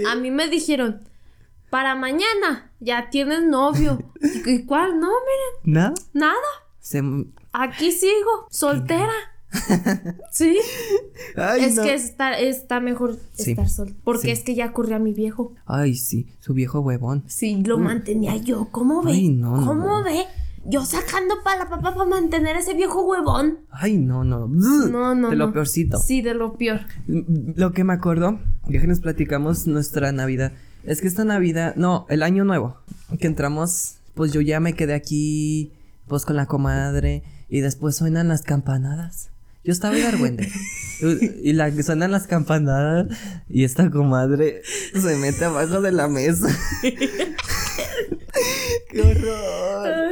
A, 0.08 0.16
mí 0.16 0.32
me 0.32 0.48
dijeron, 0.48 1.02
para 1.70 1.96
mañana 1.96 2.72
ya 2.80 3.10
tienes 3.10 3.44
novio. 3.44 4.00
¿Y 4.46 4.66
cuál? 4.66 5.00
No, 5.00 5.08
miren, 5.08 5.74
¿Nada? 5.74 5.94
nada. 6.14 6.36
Se... 6.80 7.02
Aquí 7.54 7.92
sigo, 7.92 8.48
soltera. 8.50 9.12
Sí, 10.32 10.58
Ay, 11.36 11.66
es 11.66 11.76
no. 11.76 11.84
que 11.84 11.94
está, 11.94 12.38
está 12.40 12.80
mejor 12.80 13.18
Sí. 13.34 13.52
estar 13.52 13.68
soltera. 13.70 14.00
Porque 14.04 14.28
Sí. 14.28 14.32
es 14.32 14.40
que 14.44 14.56
ya 14.56 14.72
corría 14.74 15.00
mi 15.00 15.14
viejo. 15.14 15.54
Ay, 15.66 15.96
sí, 15.96 16.28
su 16.40 16.54
viejo 16.54 16.80
huevón. 16.80 17.24
Sí, 17.28 17.62
lo 17.66 17.78
mantenía 17.78 18.36
yo. 18.38 18.70
¿Cómo 18.72 19.02
ve? 19.04 19.12
Ay, 19.12 19.30
no, 19.30 19.54
¿Cómo 19.66 20.00
no. 20.00 20.04
ve? 20.04 20.24
Yo 20.64 20.86
sacando 20.86 21.36
para 21.44 21.64
la 21.64 21.70
papá 21.70 21.96
para 21.96 22.08
mantener 22.10 22.56
ese 22.56 22.76
viejo 22.76 23.02
huevón. 23.06 23.60
Ay, 23.72 23.98
no, 23.98 24.24
no. 24.24 24.48
No, 24.48 25.16
no, 25.16 25.30
De 25.32 25.36
lo 25.36 25.52
peorcito. 25.52 25.98
Sí, 25.98 26.22
de 26.22 26.36
lo 26.36 26.54
peor. 26.54 26.82
Lo 27.08 27.72
que 27.74 27.84
me 27.84 27.94
acuerdo, 27.94 28.40
ya 28.68 28.80
que 28.80 28.86
nos 28.88 29.00
platicamos 29.00 29.66
nuestra 29.66 30.12
Navidad, 30.12 30.52
es 30.84 31.02
que 31.02 31.08
esta 31.08 31.26
Navidad, 31.26 31.76
no, 31.78 32.06
el 32.10 32.22
año 32.22 32.46
nuevo, 32.46 32.78
que 33.20 33.26
entramos, 33.28 33.96
pues 34.14 34.34
yo 34.34 34.42
ya 34.42 34.60
me 34.60 34.74
quedé 34.74 34.94
aquí, 34.94 35.72
pues 36.08 36.26
con 36.26 36.36
la 36.36 36.46
comadre, 36.46 37.24
y 37.50 37.62
después 37.62 37.96
suenan 37.96 38.28
las 38.28 38.44
campanadas. 38.44 39.31
Yo 39.64 39.72
estaba 39.72 39.96
en 39.98 40.06
Argüende, 40.06 40.50
y 41.44 41.54
la 41.54 41.72
suenan 41.84 42.12
las 42.12 42.26
campanadas, 42.28 43.08
y 43.48 43.64
esta 43.64 43.92
comadre 43.92 44.62
se 44.94 45.18
mete 45.18 45.46
abajo 45.46 45.82
de 45.82 45.92
la 45.92 46.08
mesa. 46.08 46.48
¡Qué 48.90 49.02
horror! 49.02 50.12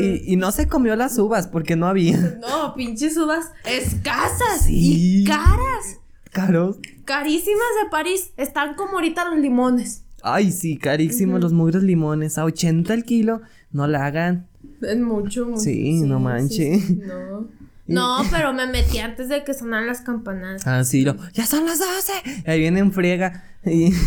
Y, 0.00 0.32
y 0.32 0.36
no 0.36 0.50
se 0.52 0.66
comió 0.66 0.96
las 0.96 1.16
uvas 1.18 1.46
porque 1.46 1.76
no 1.76 1.86
había. 1.86 2.16
No, 2.40 2.74
pinches 2.74 3.16
uvas 3.16 3.46
escasas 3.64 4.64
Sí. 4.66 5.22
y 5.22 5.24
caras. 5.24 5.98
Caros. 6.32 6.78
Carísimas 7.04 7.66
de 7.82 7.90
París. 7.90 8.30
Están 8.36 8.74
como 8.74 8.92
ahorita 8.94 9.28
los 9.30 9.38
limones. 9.40 10.04
Ay, 10.22 10.52
sí, 10.52 10.76
carísimos 10.76 11.40
los 11.40 11.52
mugres 11.52 11.82
limones. 11.82 12.38
A 12.38 12.44
80 12.44 12.92
el 12.94 13.04
kilo. 13.04 13.40
No 13.72 13.86
la 13.86 14.06
hagan. 14.06 14.46
Es 14.82 14.98
mucho, 14.98 15.46
mucho. 15.46 15.60
Sí, 15.60 16.00
no 16.02 16.20
manche. 16.20 16.78
sí, 16.78 17.00
No. 17.06 17.48
No, 17.94 18.22
pero 18.30 18.52
me 18.52 18.66
metí 18.66 18.98
antes 18.98 19.28
de 19.28 19.44
que 19.44 19.54
sonaran 19.54 19.86
las 19.86 20.00
campanadas. 20.00 20.66
Ah, 20.66 20.84
sí, 20.84 21.04
lo, 21.04 21.16
ya 21.32 21.46
son 21.46 21.66
las 21.66 21.78
12. 21.78 22.12
Y 22.46 22.50
ahí 22.50 22.60
viene 22.60 22.80
en 22.80 22.92
friega. 22.92 23.44
Y... 23.64 23.92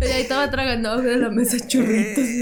Y 0.00 0.04
ahí 0.04 0.22
estaba 0.22 0.50
tragando 0.50 0.90
abajo 0.90 1.06
de 1.06 1.16
la 1.16 1.30
mesa 1.30 1.56
churritos. 1.66 2.24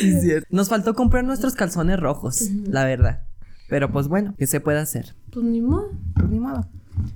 Sí, 0.00 0.20
cierto. 0.20 0.48
Nos 0.50 0.68
faltó 0.68 0.94
comprar 0.94 1.22
nuestros 1.22 1.54
calzones 1.54 2.00
rojos, 2.00 2.50
la 2.66 2.84
verdad. 2.84 3.22
Pero 3.68 3.92
pues 3.92 4.08
bueno, 4.08 4.34
¿qué 4.36 4.48
se 4.48 4.60
puede 4.60 4.80
hacer? 4.80 5.14
Pues 5.30 5.46
ni 5.46 5.60
modo. 5.60 5.92
Pues 6.14 6.28
ni 6.28 6.40
modo. 6.40 6.66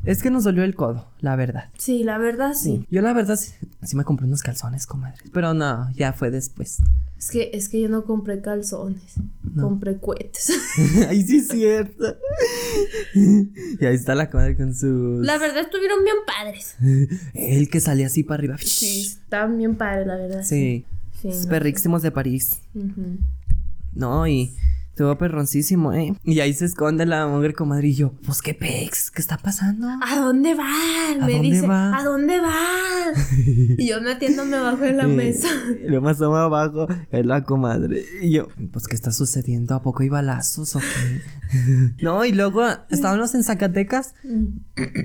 Es 0.05 0.23
que 0.23 0.31
nos 0.31 0.45
dolió 0.45 0.63
el 0.63 0.77
codo, 0.77 1.11
la 1.21 1.35
verdad. 1.35 1.71
Sí, 1.77 2.05
la 2.05 2.19
verdad 2.19 2.55
sí. 2.55 2.87
Yo 2.89 3.03
la 3.03 3.13
verdad 3.13 3.37
sí, 3.37 3.53
sí 3.83 3.97
me 3.97 4.05
compré 4.05 4.27
unos 4.27 4.43
calzones, 4.43 4.87
comadre. 4.87 5.19
Pero 5.33 5.55
no, 5.55 5.91
ya 5.95 6.13
fue 6.13 6.31
después. 6.31 6.79
Es 7.19 7.31
que, 7.31 7.51
es 7.55 7.69
que 7.69 7.81
yo 7.81 7.89
no 7.89 8.05
compré 8.05 8.41
calzones. 8.41 9.15
Compré 9.59 9.99
cohetes. 9.99 10.53
Ay, 11.09 11.23
sí 11.23 11.39
es 11.39 11.49
cierto. 11.49 12.17
y 13.15 13.85
ahí 13.85 13.95
está 13.95 14.15
la 14.15 14.29
comadre 14.29 14.55
con 14.55 14.75
sus... 14.75 15.25
la 15.25 15.39
verdad 15.39 15.61
estuvieron 15.61 16.05
bien 16.05 16.17
padres. 16.27 16.77
El 17.33 17.71
que 17.71 17.81
salía 17.81 18.07
así 18.07 18.23
para 18.23 18.41
arriba. 18.41 18.59
Sí, 18.59 19.07
estaban 19.07 19.57
bien 19.57 19.77
padres, 19.77 20.07
la 20.07 20.17
verdad. 20.17 20.43
Sí. 20.45 20.85
Sí, 21.23 21.29
no. 21.29 21.49
perrísimos 21.49 22.03
de 22.03 22.11
París. 22.11 22.61
No, 23.95 24.27
y 24.27 24.55
estuvo 24.97 25.15
perroncísimo, 25.19 25.93
¿eh? 25.93 26.15
Y 26.25 26.41
ahí 26.41 26.55
se 26.55 26.65
esconde 26.65 27.05
la 27.05 27.27
mujer 27.27 27.55
comadre 27.55 27.89
y 27.89 27.95
yo, 27.97 28.15
pues 28.25 28.41
qué 28.41 28.55
pex, 28.55 29.11
¿qué 29.11 29.21
está 29.21 29.37
pasando? 29.37 29.87
¿A 29.89 30.17
dónde 30.19 30.55
van? 30.55 31.21
¿A 31.23 31.27
Me 31.27 31.35
dónde 31.35 31.49
dice, 31.51 31.67
va? 31.67 31.95
¿a 31.99 32.03
dónde 32.03 32.41
van? 32.41 33.13
y 33.77 33.87
yo 33.89 34.01
metiéndome 34.01 34.57
abajo 34.57 34.79
de 34.85 34.95
la 34.95 35.07
mesa. 35.07 35.49
Y 35.85 35.91
lo 35.91 36.01
más 36.01 36.23
abajo 36.23 36.87
es 37.11 37.27
la 37.27 37.45
comadre. 37.45 38.07
Y 38.23 38.31
yo, 38.33 38.49
pues, 38.73 38.87
¿qué 38.87 38.95
está 38.97 39.13
sucediendo? 39.13 39.75
¿A 39.75 39.83
poco 39.83 40.03
hay 40.03 40.09
balazos 40.09 40.77
o 40.77 40.79
qué? 40.79 41.21
no, 42.03 42.25
y 42.25 42.33
luego 42.33 42.65
estábamos 42.89 43.35
en 43.35 43.45
Zacatecas 43.45 44.15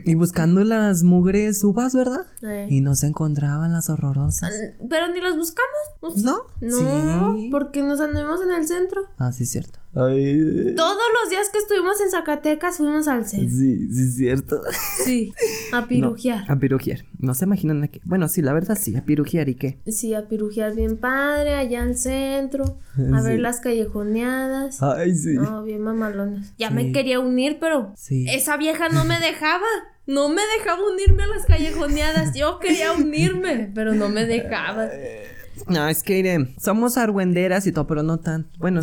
y 0.06 0.16
buscando 0.16 0.64
las 0.64 1.04
mugres 1.04 1.62
uvas, 1.66 1.94
¿verdad? 1.94 2.28
Y 2.70 2.80
no 2.80 2.96
se 2.96 3.08
encontraban 3.08 3.74
las 3.74 3.90
horrorosas. 3.90 4.54
Pero 4.90 5.10
ni 5.14 5.20
los 5.20 5.36
buscamos. 5.36 6.24
¿No? 6.24 6.38
No, 6.62 7.36
Sí. 7.36 7.50
porque 7.52 7.84
nos 7.84 8.00
anduvimos 8.00 8.42
en 8.42 8.52
el 8.52 8.66
centro. 8.66 9.02
Ah, 9.18 9.34
sí, 9.34 9.44
es 9.44 9.50
cierto. 9.52 9.81
Ay, 9.94 10.74
Todos 10.78 11.02
los 11.22 11.30
días 11.30 11.50
que 11.52 11.58
estuvimos 11.58 12.00
en 12.00 12.10
Zacatecas 12.12 12.78
fuimos 12.78 13.10
al 13.10 13.26
centro. 13.26 13.50
sí, 13.50 13.90
sí, 13.92 14.02
es 14.04 14.16
cierto. 14.16 14.62
Sí, 15.04 15.34
a 15.74 15.86
pirujear. 15.86 16.48
No, 16.48 16.54
a 16.54 16.60
pirujear. 16.60 17.00
No 17.20 17.34
se 17.34 17.44
imaginan 17.46 17.84
a 17.84 17.88
qué. 17.90 18.00
Bueno, 18.06 18.28
sí, 18.30 18.42
la 18.42 18.54
verdad 18.54 18.78
sí, 18.80 18.96
a 18.96 19.04
pirujear 19.04 19.50
y 19.50 19.56
qué. 19.56 19.80
Sí, 19.88 20.14
a 20.14 20.28
pirujear 20.30 20.76
bien 20.76 20.98
padre, 20.98 21.56
allá 21.56 21.84
al 21.84 21.98
centro, 21.98 22.78
a 23.14 23.22
Sí. 23.22 23.28
ver 23.28 23.40
las 23.40 23.60
callejoneadas. 23.60 24.82
Ay, 24.82 25.14
sí. 25.16 25.34
No, 25.34 25.64
bien 25.64 25.82
mamalonas. 25.82 26.54
Ya 26.58 26.70
Sí. 26.70 26.74
me 26.74 26.92
quería 26.94 27.20
unir, 27.20 27.58
pero 27.60 27.94
Sí. 27.98 28.26
esa 28.30 28.56
vieja 28.58 28.88
no 28.90 29.04
me 29.06 29.20
dejaba. 29.20 29.66
No 30.08 30.30
me 30.30 30.42
dejaba 30.58 30.82
unirme 30.92 31.24
a 31.24 31.28
las 31.28 31.46
callejoneadas. 31.46 32.34
Yo 32.34 32.60
quería 32.60 32.94
unirme, 32.94 33.72
pero 33.76 33.94
no 33.94 34.10
me 34.10 34.26
dejaba. 34.26 34.88
No, 35.68 35.88
es 35.88 36.02
que 36.02 36.18
iré. 36.18 36.56
Somos 36.60 36.98
argüenderas 36.98 37.68
y 37.68 37.72
todo, 37.72 37.86
pero 37.88 38.04
no 38.04 38.20
tan. 38.20 38.48
Bueno, 38.58 38.82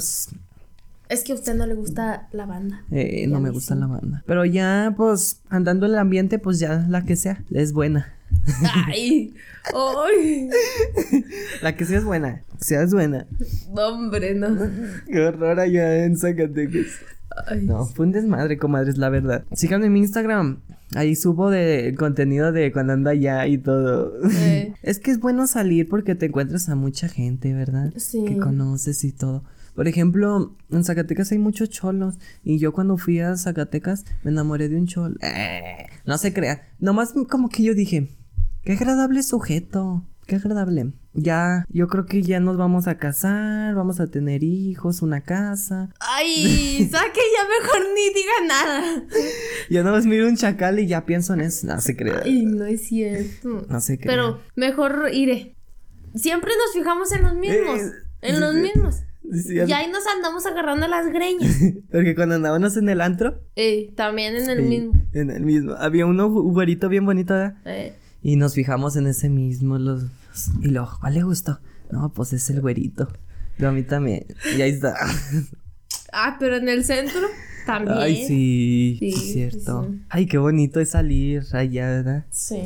es- 1.09 1.25
que 1.25 1.33
a 1.33 1.35
usted 1.35 1.55
no 1.55 1.67
le 1.67 1.75
gusta 1.75 2.29
la 2.33 2.47
banda. 2.47 2.85
eh, 2.91 3.23
Y 3.25 3.27
no 3.27 3.41
me 3.41 3.51
gusta 3.51 3.75
sí. 3.75 3.81
la 3.81 3.87
banda. 3.87 4.23
Pero 4.27 4.45
ya, 4.45 4.95
pues, 4.97 5.41
andando 5.49 5.87
en 5.87 5.93
el 5.93 5.99
ambiente, 5.99 6.39
pues 6.39 6.59
ya 6.59 6.87
la 6.89 7.05
que 7.05 7.17
sea, 7.17 7.43
es 7.51 7.73
buena. 7.73 8.15
Ay, 8.87 9.35
ay, 9.75 10.49
La 11.63 11.75
que 11.77 11.85
sea 11.87 11.99
es 11.99 12.05
buena. 12.05 12.43
Sea 12.61 12.83
es 12.83 12.93
buena. 12.93 13.27
no, 13.75 13.87
hombre, 13.89 14.35
no. 14.35 14.49
Qué 15.11 15.21
horror 15.21 15.59
allá 15.61 16.05
en 16.05 16.17
Zacatecas. 16.17 16.87
Ay, 17.47 17.65
No, 17.67 17.87
fue 17.87 18.07
un 18.07 18.13
desmadre, 18.13 18.59
comadres, 18.59 18.99
la 18.99 19.09
verdad. 19.11 19.45
Síganme 19.53 19.87
en 19.87 19.93
mi 19.93 20.01
Instagram. 20.01 20.61
Ahí 20.95 21.15
subo 21.17 21.51
de 21.51 21.95
contenido 21.99 22.51
de 22.53 22.73
cuando 22.73 22.95
ando 22.95 23.11
allá 23.11 23.47
y 23.47 23.59
todo. 23.59 24.13
Eh. 24.31 24.73
Es 24.83 24.99
que 24.99 25.11
es 25.11 25.21
bueno 25.21 25.47
salir 25.47 25.89
porque 25.89 26.15
te 26.15 26.27
encuentras 26.27 26.69
a 26.69 26.75
mucha 26.75 27.09
gente, 27.09 27.53
¿verdad? 27.55 27.93
Sí. 27.97 28.25
Que 28.27 28.39
conoces 28.39 29.05
y 29.05 29.13
todo. 29.13 29.45
Por 29.79 29.87
ejemplo, 29.87 30.57
en 30.73 30.83
Zacatecas 30.83 31.31
hay 31.31 31.39
muchos 31.39 31.71
cholos. 31.71 32.17
Y 32.43 32.59
yo 32.59 32.73
cuando 32.73 32.97
fui 32.97 33.21
a 33.21 33.37
Zacatecas 33.37 34.05
me 34.25 34.33
enamoré 34.33 34.69
de 34.69 34.75
un 34.75 34.89
cholo. 34.89 35.15
Eh, 35.21 35.87
no 36.05 36.19
se 36.19 36.35
crea. 36.35 36.69
Nomás 36.81 37.15
como 37.29 37.49
que 37.49 37.63
yo 37.63 37.75
dije, 37.75 38.09
qué 38.65 38.73
agradable 38.73 39.23
sujeto. 39.23 40.05
Qué 40.27 40.35
agradable. 40.35 40.95
Ya, 41.13 41.65
yo 41.69 41.87
creo 41.87 42.07
que 42.07 42.23
ya 42.25 42.41
nos 42.41 42.57
vamos 42.57 42.89
a 42.89 42.99
casar, 42.99 43.77
vamos 43.77 44.01
a 44.01 44.09
tener 44.09 44.43
hijos, 44.43 45.01
una 45.01 45.21
casa. 45.21 45.91
Ay, 46.01 46.89
saque 46.91 47.21
ya 47.37 47.47
mejor 47.61 47.87
ni 47.95 48.13
diga 48.13 48.49
nada. 48.49 49.05
Ya 49.71 49.85
no 49.85 49.93
más 49.93 50.07
miro 50.07 50.27
un 50.27 50.37
chacal 50.37 50.81
y 50.81 50.89
ya 50.89 51.07
pienso 51.07 51.35
en 51.35 51.43
eso. 51.43 51.69
No 51.69 51.81
se 51.81 51.95
crea. 51.95 52.23
Ay, 52.25 52.47
no 52.47 52.67
es 52.67 52.89
cierto. 52.89 53.65
No 53.69 53.81
se 53.81 53.97
crea. 53.97 54.11
Pero 54.11 54.41
mejor 54.57 55.11
iré. 55.13 55.55
Siempre 56.17 56.51
nos 56.57 56.73
fijamos 56.73 57.13
en 57.13 57.23
los 57.23 57.35
mismos. 57.37 57.79
Eh, 57.79 57.93
en 58.23 58.41
los 58.41 58.55
sí. 58.57 58.61
mismos. 58.61 58.97
Sí, 59.31 59.57
Y 59.57 59.73
ahí 59.73 59.91
nos 59.91 60.07
andamos 60.07 60.47
agarrando 60.47 60.87
las 60.89 61.07
greñas. 61.13 61.57
Porque 61.93 62.15
cuando 62.15 62.37
andábamos 62.37 62.77
en 62.77 62.89
el 62.89 63.01
antro. 63.01 63.41
Eh, 63.57 63.93
también 63.95 64.37
en 64.37 64.49
el 64.49 64.59
sí, 64.59 64.65
mismo. 64.65 64.93
En 65.13 65.31
el 65.31 65.43
mismo. 65.45 65.75
Había 65.75 66.07
uno 66.07 66.31
güerito 66.31 66.89
bien 66.89 67.05
bonito, 67.05 67.35
¿verdad? 67.35 67.57
Eh, 67.65 67.95
Y 68.23 68.37
nos 68.37 68.55
fijamos 68.55 68.97
en 68.97 69.07
ese 69.07 69.29
mismo. 69.29 69.79
Los... 69.79 70.05
Y 70.63 70.69
luego, 70.69 70.91
¿cuál 71.01 71.15
le 71.15 71.23
gustó? 71.23 71.61
No, 71.91 72.13
pues 72.13 72.33
es 72.33 72.49
el 72.51 72.61
güerito. 72.61 73.09
Pero 73.57 73.71
a 73.71 73.73
mí 73.73 73.83
también. 73.83 74.27
Y 74.57 74.63
ahí 74.63 74.71
está. 74.71 74.95
Ah, 76.11 76.37
pero 76.41 76.57
en 76.57 76.69
el 76.71 76.85
centro 76.85 77.21
también. 77.67 77.99
Ay, 77.99 78.25
sí. 78.27 78.97
Sí, 78.99 79.09
es 79.09 79.33
cierto. 79.33 79.95
Ay, 80.09 80.25
qué 80.27 80.39
bonito 80.39 80.81
es 80.81 80.91
salir 80.91 81.43
allá, 81.53 81.87
¿verdad? 81.87 82.27
Sí. 82.31 82.61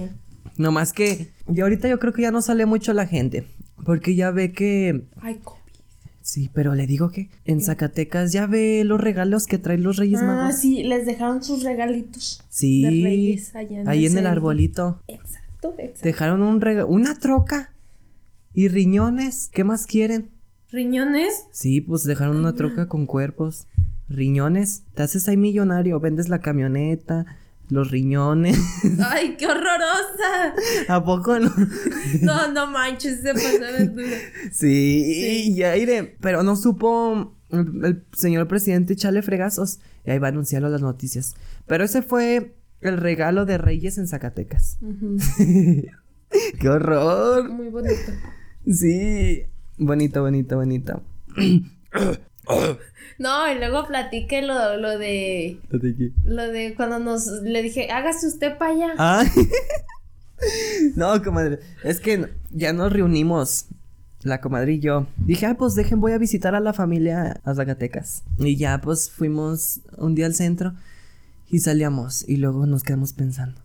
No 0.56 0.70
más 0.70 0.92
que. 0.92 1.32
Y 1.52 1.60
ahorita 1.60 1.88
yo 1.88 1.98
creo 1.98 2.12
que 2.12 2.22
ya 2.22 2.30
no 2.30 2.40
sale 2.40 2.66
mucho 2.66 2.92
la 2.92 3.06
gente. 3.06 3.44
Porque 3.84 4.14
ya 4.14 4.30
ve 4.30 4.52
que. 4.52 5.06
Ay, 5.20 5.40
COVID. 5.42 5.61
Sí, 6.22 6.50
pero 6.54 6.74
le 6.74 6.86
digo 6.86 7.10
que 7.10 7.28
en 7.44 7.60
Zacatecas 7.60 8.32
ya 8.32 8.46
ve 8.46 8.82
los 8.84 9.00
regalos 9.00 9.46
que 9.46 9.58
traen 9.58 9.82
los 9.82 9.96
Reyes 9.96 10.20
Ah, 10.22 10.26
Magos. 10.26 10.56
sí, 10.60 10.82
les 10.84 11.04
dejaron 11.04 11.42
sus 11.42 11.62
regalitos. 11.64 12.42
Sí. 12.48 12.82
de 12.82 12.90
Reyes 13.02 13.54
allá 13.56 13.80
en 13.80 13.88
ahí 13.88 14.06
el 14.06 14.12
en 14.12 14.18
el 14.18 14.26
arbolito. 14.26 15.02
Exacto, 15.08 15.74
exacto. 15.78 16.00
Dejaron 16.04 16.42
un 16.42 16.60
regalo. 16.60 16.88
Una 16.88 17.18
troca. 17.18 17.72
Y 18.54 18.68
riñones. 18.68 19.48
¿Qué 19.52 19.64
más 19.64 19.86
quieren? 19.86 20.30
¿Riñones? 20.70 21.46
Sí, 21.52 21.80
pues 21.80 22.04
dejaron 22.04 22.36
una 22.36 22.54
troca 22.54 22.86
con 22.86 23.06
cuerpos. 23.06 23.66
Riñones. 24.08 24.84
Te 24.94 25.02
haces 25.02 25.26
ahí 25.28 25.36
millonario. 25.36 25.98
Vendes 26.00 26.28
la 26.28 26.40
camioneta. 26.40 27.26
Los 27.72 27.90
riñones. 27.90 28.58
Ay, 29.08 29.34
qué 29.38 29.46
horrorosa. 29.46 30.54
¿A 30.88 31.02
poco 31.02 31.38
no? 31.38 31.50
No, 32.20 32.52
no 32.52 32.66
manches, 32.66 33.22
se 33.22 33.32
pasa 33.32 33.72
de 33.72 33.86
dura. 33.88 34.16
Sí, 34.52 35.54
ya 35.56 35.74
iré. 35.78 36.18
Pero 36.20 36.42
no 36.42 36.54
supo 36.54 37.34
el, 37.48 37.82
el 37.82 38.04
señor 38.12 38.46
presidente 38.46 38.92
echarle 38.92 39.22
fregazos. 39.22 39.80
Y 40.04 40.10
ahí 40.10 40.18
va 40.18 40.26
a 40.26 40.30
anunciarlo 40.30 40.68
las 40.68 40.82
noticias. 40.82 41.34
Pero 41.66 41.84
ese 41.84 42.02
fue 42.02 42.54
el 42.82 42.98
regalo 42.98 43.46
de 43.46 43.56
Reyes 43.56 43.96
en 43.96 44.06
Zacatecas. 44.06 44.78
¡Qué 46.60 46.68
horror! 46.68 47.48
Muy 47.48 47.68
bonito. 47.68 48.12
Sí. 48.66 49.44
Bonito, 49.78 50.20
bonito, 50.20 50.56
bonito. 50.56 51.02
No, 53.18 53.52
y 53.52 53.56
luego 53.56 53.86
platiqué 53.86 54.42
lo, 54.42 54.76
lo 54.78 54.98
de. 54.98 55.60
Lo 56.24 56.48
de 56.48 56.74
cuando 56.74 56.98
nos. 56.98 57.26
Le 57.26 57.62
dije, 57.62 57.90
hágase 57.90 58.26
usted 58.26 58.58
para 58.58 58.72
allá. 58.72 58.94
Ah. 58.98 59.24
no, 60.96 61.22
comadre. 61.22 61.60
Es 61.84 62.00
que 62.00 62.30
ya 62.50 62.72
nos 62.72 62.92
reunimos. 62.92 63.66
La 64.22 64.40
comadre 64.40 64.74
y 64.74 64.80
yo. 64.80 65.06
Dije, 65.16 65.46
ah, 65.46 65.56
pues 65.56 65.74
dejen, 65.74 66.00
voy 66.00 66.12
a 66.12 66.18
visitar 66.18 66.54
a 66.54 66.60
la 66.60 66.72
familia 66.72 67.40
a 67.44 67.54
Zacatecas. 67.54 68.22
Y 68.38 68.56
ya, 68.56 68.80
pues 68.80 69.10
fuimos 69.10 69.80
un 69.96 70.14
día 70.14 70.26
al 70.26 70.34
centro 70.34 70.74
y 71.50 71.58
salíamos. 71.58 72.28
Y 72.28 72.36
luego 72.36 72.66
nos 72.66 72.84
quedamos 72.84 73.12
pensando. 73.12 73.60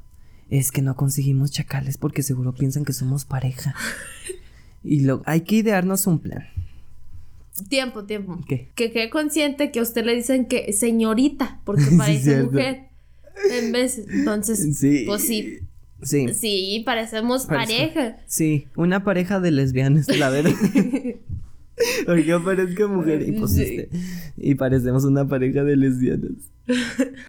Es 0.49 0.71
que 0.71 0.81
no 0.81 0.95
conseguimos 0.95 1.51
chacales 1.51 1.97
porque 1.97 2.23
seguro 2.23 2.53
piensan 2.53 2.85
que 2.85 2.93
somos 2.93 3.25
pareja. 3.25 3.75
y 4.83 5.01
lo, 5.01 5.21
hay 5.25 5.41
que 5.41 5.57
idearnos 5.57 6.07
un 6.07 6.19
plan. 6.19 6.47
Tiempo, 7.69 8.05
tiempo. 8.05 8.39
¿Qué? 8.47 8.69
Que 8.75 8.91
quede 8.91 9.09
consciente 9.09 9.71
que 9.71 9.79
a 9.79 9.83
usted 9.83 10.05
le 10.05 10.15
dicen 10.15 10.45
que 10.47 10.71
señorita, 10.73 11.61
porque 11.65 11.85
parece 11.97 12.43
mujer. 12.43 12.83
En 13.51 13.71
vez. 13.71 13.99
Entonces, 14.09 14.77
Sí. 14.77 15.03
pues 15.05 15.21
sí. 15.23 15.59
Sí. 16.03 16.27
Sí, 16.33 16.83
parecemos 16.85 17.47
pareja. 17.47 18.17
Sí, 18.27 18.67
una 18.75 19.03
pareja 19.03 19.39
de 19.39 19.49
lesbianas, 19.51 20.07
la 20.15 20.29
verdad. 20.29 20.51
Porque 22.07 22.23
yo 22.23 22.43
parezco 22.43 22.87
mujer 22.87 23.21
y 23.27 23.31
pues 23.33 23.51
Sí. 23.53 23.61
este, 23.63 23.89
y 24.35 24.55
parecemos 24.55 25.05
una 25.05 25.27
pareja 25.27 25.63
de 25.63 25.75
lesbianas. 25.75 26.31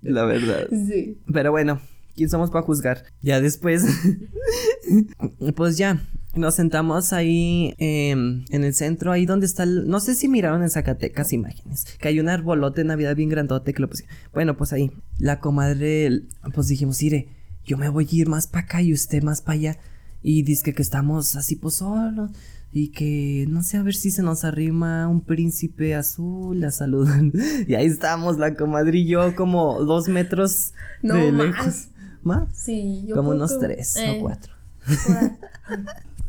La 0.03 0.25
verdad. 0.25 0.69
Sí. 0.71 1.19
Pero 1.33 1.51
bueno, 1.51 1.81
¿quién 2.17 2.29
somos 2.31 2.51
para 2.51 2.65
juzgar? 2.65 3.05
Ya 3.23 3.41
después. 3.41 3.85
pues 5.57 5.77
ya. 5.77 6.03
Nos 6.39 6.55
sentamos 6.55 7.13
ahí 7.13 7.75
em, 7.79 8.45
en 8.51 8.65
el 8.65 8.75
centro, 8.75 9.13
ahí 9.13 9.27
donde 9.27 9.47
está 9.47 9.63
el, 9.65 9.89
no 9.89 10.01
sé 10.01 10.15
si 10.15 10.29
miraron 10.29 10.63
en 10.63 10.71
Zacatecas 10.71 11.33
imágenes, 11.33 11.85
que 12.01 12.09
hay 12.09 12.21
un 12.21 12.29
arbolote 12.29 12.81
de 12.83 12.87
Navidad 12.89 13.15
bien 13.17 13.29
grandote 13.29 13.75
que 13.75 13.83
lo 13.83 13.89
pusieron. 13.89 14.15
Bueno, 14.33 14.57
pues 14.57 14.73
ahí, 14.73 14.91
la 15.19 15.41
comadre, 15.41 16.23
pues 16.55 16.69
dijimos, 16.69 17.03
mire, 17.03 17.29
yo 17.65 17.77
me 17.77 17.89
voy 17.89 18.09
a 18.11 18.15
ir 18.17 18.29
más 18.29 18.47
para 18.47 18.65
acá 18.65 18.83
y 18.83 18.93
usted 18.93 19.23
más 19.23 19.43
para 19.43 19.55
allá. 19.59 19.77
Y 20.23 20.43
dice 20.43 20.73
que 20.75 20.83
estamos 20.83 21.37
así 21.37 21.55
pues 21.57 21.75
solos. 21.77 22.31
Y 22.71 22.89
que 22.89 23.47
no 23.49 23.63
sé 23.63 23.79
a 23.79 23.83
ver 23.83 23.95
si 23.95 24.11
se 24.11 24.23
nos 24.23 24.45
arrima 24.45 25.09
un 25.09 25.23
príncipe 25.23 25.95
azul 25.95 26.63
a 26.65 26.71
saludar. 26.71 27.23
Y 27.67 27.75
ahí 27.75 27.87
estamos, 27.87 28.37
la 28.39 28.55
comadre 28.55 28.99
y 28.99 29.07
yo, 29.07 29.35
como 29.37 29.83
dos 29.85 30.09
metros 30.09 30.73
No, 31.03 31.15
de 31.15 31.33
más. 31.33 31.47
lejos. 31.47 31.89
¿Más? 32.23 32.49
Sí, 32.53 33.05
yo 33.07 33.15
como 33.17 33.31
unos 33.31 33.53
que- 33.55 33.59
tres 33.67 33.97
eh, 33.97 34.17
o 34.19 34.21
cuatro. 34.21 34.53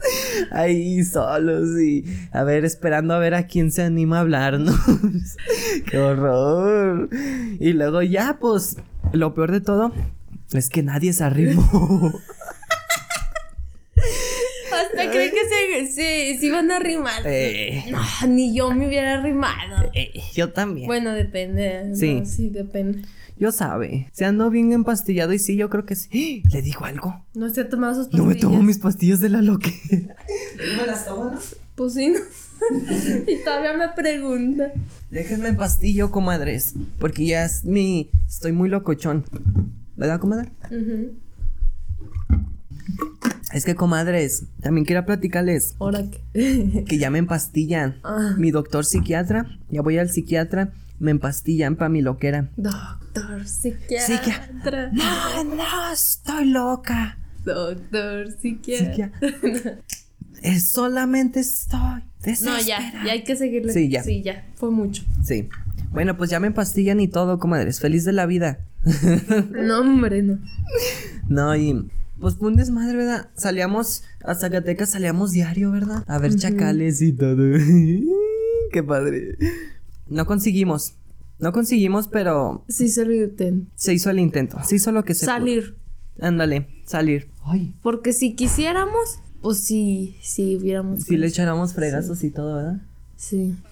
Ahí 0.52 1.04
solos 1.04 1.80
y 1.82 2.06
a 2.32 2.44
ver, 2.44 2.66
esperando 2.66 3.14
a 3.14 3.20
ver 3.20 3.34
a 3.36 3.48
quién 3.48 3.72
se 3.72 3.84
anima 3.84 4.18
a 4.18 4.22
hablarnos. 4.22 4.76
¡Qué 5.90 5.98
horror! 5.98 7.10
Y 7.60 7.74
luego 7.74 8.02
ya, 8.02 8.38
pues, 8.40 8.78
lo 9.14 9.34
peor 9.34 9.52
de 9.52 9.62
todo 9.62 9.92
es 10.54 10.70
que 10.70 10.84
nadie 10.84 11.14
se 11.14 11.24
arrimó. 11.24 12.14
Hasta 14.72 15.10
creen 15.12 15.32
que 15.32 15.88
se, 15.88 15.92
se, 15.92 16.40
se 16.40 16.46
iban 16.46 16.72
a 16.72 16.78
arrimar. 16.78 17.22
Eh, 17.26 17.86
No, 17.92 18.00
ni 18.28 18.56
yo 18.56 18.72
me 18.72 18.88
hubiera 18.88 19.16
arrimado. 19.20 19.90
eh, 19.94 20.22
yo 20.34 20.52
también. 20.54 20.88
Bueno, 20.88 21.12
depende. 21.12 21.92
Sí. 21.96 22.20
no, 22.22 22.26
sí, 22.26 22.50
depende. 22.50 23.02
Yo 23.40 23.52
sabe. 23.54 24.10
Se 24.12 24.26
ando 24.26 24.50
bien 24.50 24.74
empastillado 24.74 25.32
y 25.32 25.40
sí, 25.40 25.56
yo 25.56 25.70
creo 25.70 25.86
que 25.86 25.96
sí. 25.96 26.44
¿Le 26.52 26.62
digo 26.62 26.86
algo? 26.86 27.26
No 27.34 27.50
se 27.50 27.62
ha 27.62 27.70
tomado 27.70 27.96
sus 27.96 28.14
No 28.14 28.26
pastillas. 28.26 28.36
me 28.36 28.42
tomo 28.42 28.64
mis 28.64 28.80
pastillas 28.80 29.20
de 29.22 29.30
la 29.30 29.42
loquera. 29.42 30.16
¿Me 30.78 30.86
las 30.86 31.06
tomo, 31.06 31.32
no? 31.32 31.40
Pues 31.76 31.94
sí, 31.94 32.10
no. 32.10 32.20
y 33.28 33.42
todavía 33.44 33.78
me 33.78 33.88
pregunta. 33.96 34.74
Déjenme 35.10 35.50
en 35.50 35.56
pastillo, 35.58 36.12
comadres. 36.12 36.74
Porque 37.00 37.26
ya 37.26 37.46
es 37.46 37.64
mi. 37.64 38.10
Estoy 38.28 38.52
muy 38.52 38.68
locochón. 38.68 39.24
¿Verdad, 39.96 40.20
comadre? 40.20 40.52
Ujú. 40.66 41.14
Es 43.54 43.66
que, 43.66 43.76
comadres, 43.76 44.44
también 44.62 44.86
quiero 44.86 45.06
platicarles 45.06 45.76
Ahora 45.80 46.04
que. 46.34 46.84
que 46.88 46.98
ya 46.98 47.10
me 47.10 47.20
empastillan. 47.20 48.00
Ah. 48.04 48.36
Mi 48.38 48.52
doctor 48.52 48.86
psiquiatra, 48.86 49.58
ya 49.70 49.82
voy 49.82 49.98
al 49.98 50.10
psiquiatra, 50.10 50.74
me 51.00 51.12
empastillan 51.12 51.78
para 51.78 51.90
mi 51.90 52.02
loquera. 52.02 52.50
Doctor 53.22 53.48
psiquiatra. 53.48 54.92
No, 54.92 55.44
no, 55.44 55.92
estoy 55.92 56.46
loca. 56.46 57.18
Doctor 57.44 58.32
psiquiatra. 58.32 59.12
Psiquiatra. 59.12 59.80
Es 60.42 60.70
solamente 60.70 61.42
estoy 61.42 62.04
No, 62.44 62.60
ya, 62.62 63.04
ya 63.06 63.12
hay 63.12 63.24
que 63.24 63.36
seguirle. 63.36 63.74
Sí, 63.74 63.90
ya. 63.90 64.04
Sí, 64.04 64.22
ya. 64.24 64.46
Fue 64.56 64.72
mucho. 64.72 65.04
Sí. 65.24 65.50
Bueno, 65.92 66.18
pues 66.18 66.30
ya 66.30 66.40
me 66.40 66.48
empastillan 66.48 67.00
y 67.00 67.08
todo, 67.08 67.40
comadres. 67.40 67.80
Feliz 67.80 68.06
de 68.06 68.14
la 68.14 68.26
vida. 68.26 68.60
No, 69.52 69.82
hombre, 69.82 70.24
no. 70.24 70.40
No, 71.28 71.56
y 71.56 71.90
pues 72.20 72.36
fue 72.36 72.50
un 72.50 72.56
desmadre, 72.56 72.98
¿verdad? 72.98 73.30
Salíamos 73.36 74.04
a 74.24 74.36
Zacatecas, 74.36 74.92
salíamos 74.92 75.32
diario, 75.32 75.72
¿verdad? 75.72 76.04
A 76.08 76.18
ver 76.18 76.36
chacales 76.36 77.02
y 77.02 77.14
todo. 77.14 77.38
Qué 78.72 78.84
padre. 78.84 79.38
No 80.08 80.26
conseguimos. 80.26 80.96
No 81.40 81.52
conseguimos, 81.52 82.08
pero 82.08 82.64
Sí, 82.68 82.90
salirte. 82.90 83.54
se 83.76 83.94
hizo 83.94 84.10
el 84.10 84.20
intento. 84.20 84.58
Se 84.64 84.76
hizo 84.76 84.92
lo 84.92 85.04
que 85.06 85.14
se 85.14 85.26
pudo. 85.26 85.36
Salir. 85.36 85.76
Ándale, 86.22 86.68
salir. 86.86 87.30
Ay, 87.46 87.74
Porque 87.82 88.12
si 88.14 88.36
quisiéramos, 88.36 89.20
pues 89.42 89.60
sí, 89.60 90.18
sí 90.22 90.58
hubiéramos. 90.58 91.04
si 91.04 91.16
le 91.18 91.28
echáramos 91.28 91.74
fregazos 91.74 92.24
y 92.24 92.30
todo, 92.32 92.56
¿verdad? 92.58 92.82
Sí. 93.16 93.56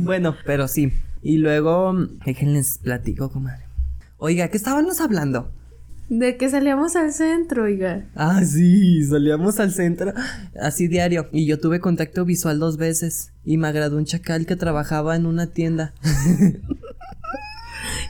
Bueno, 0.00 0.36
pero 0.46 0.68
sí. 0.68 0.92
Y 1.22 1.38
luego, 1.38 1.92
déjenles 2.24 2.78
platico, 2.78 3.30
comadre. 3.30 3.64
Oiga, 4.18 4.46
¿qué 4.48 4.56
estábamos 4.56 5.00
hablando? 5.00 5.50
De 6.08 6.36
que 6.36 6.48
salíamos 6.48 6.96
al 6.96 7.12
centro, 7.12 7.64
oiga. 7.64 8.06
Ah, 8.14 8.42
sí, 8.44 9.04
salíamos 9.04 9.60
al 9.60 9.72
centro 9.72 10.14
así 10.60 10.88
diario. 10.88 11.28
Y 11.32 11.46
yo 11.46 11.60
tuve 11.60 11.80
contacto 11.80 12.24
visual 12.24 12.58
dos 12.58 12.78
veces. 12.78 13.32
Y 13.44 13.58
me 13.58 13.68
agradó 13.68 13.96
un 13.98 14.06
chacal 14.06 14.46
que 14.46 14.56
trabajaba 14.56 15.16
en 15.16 15.26
una 15.26 15.46
tienda. 15.48 15.92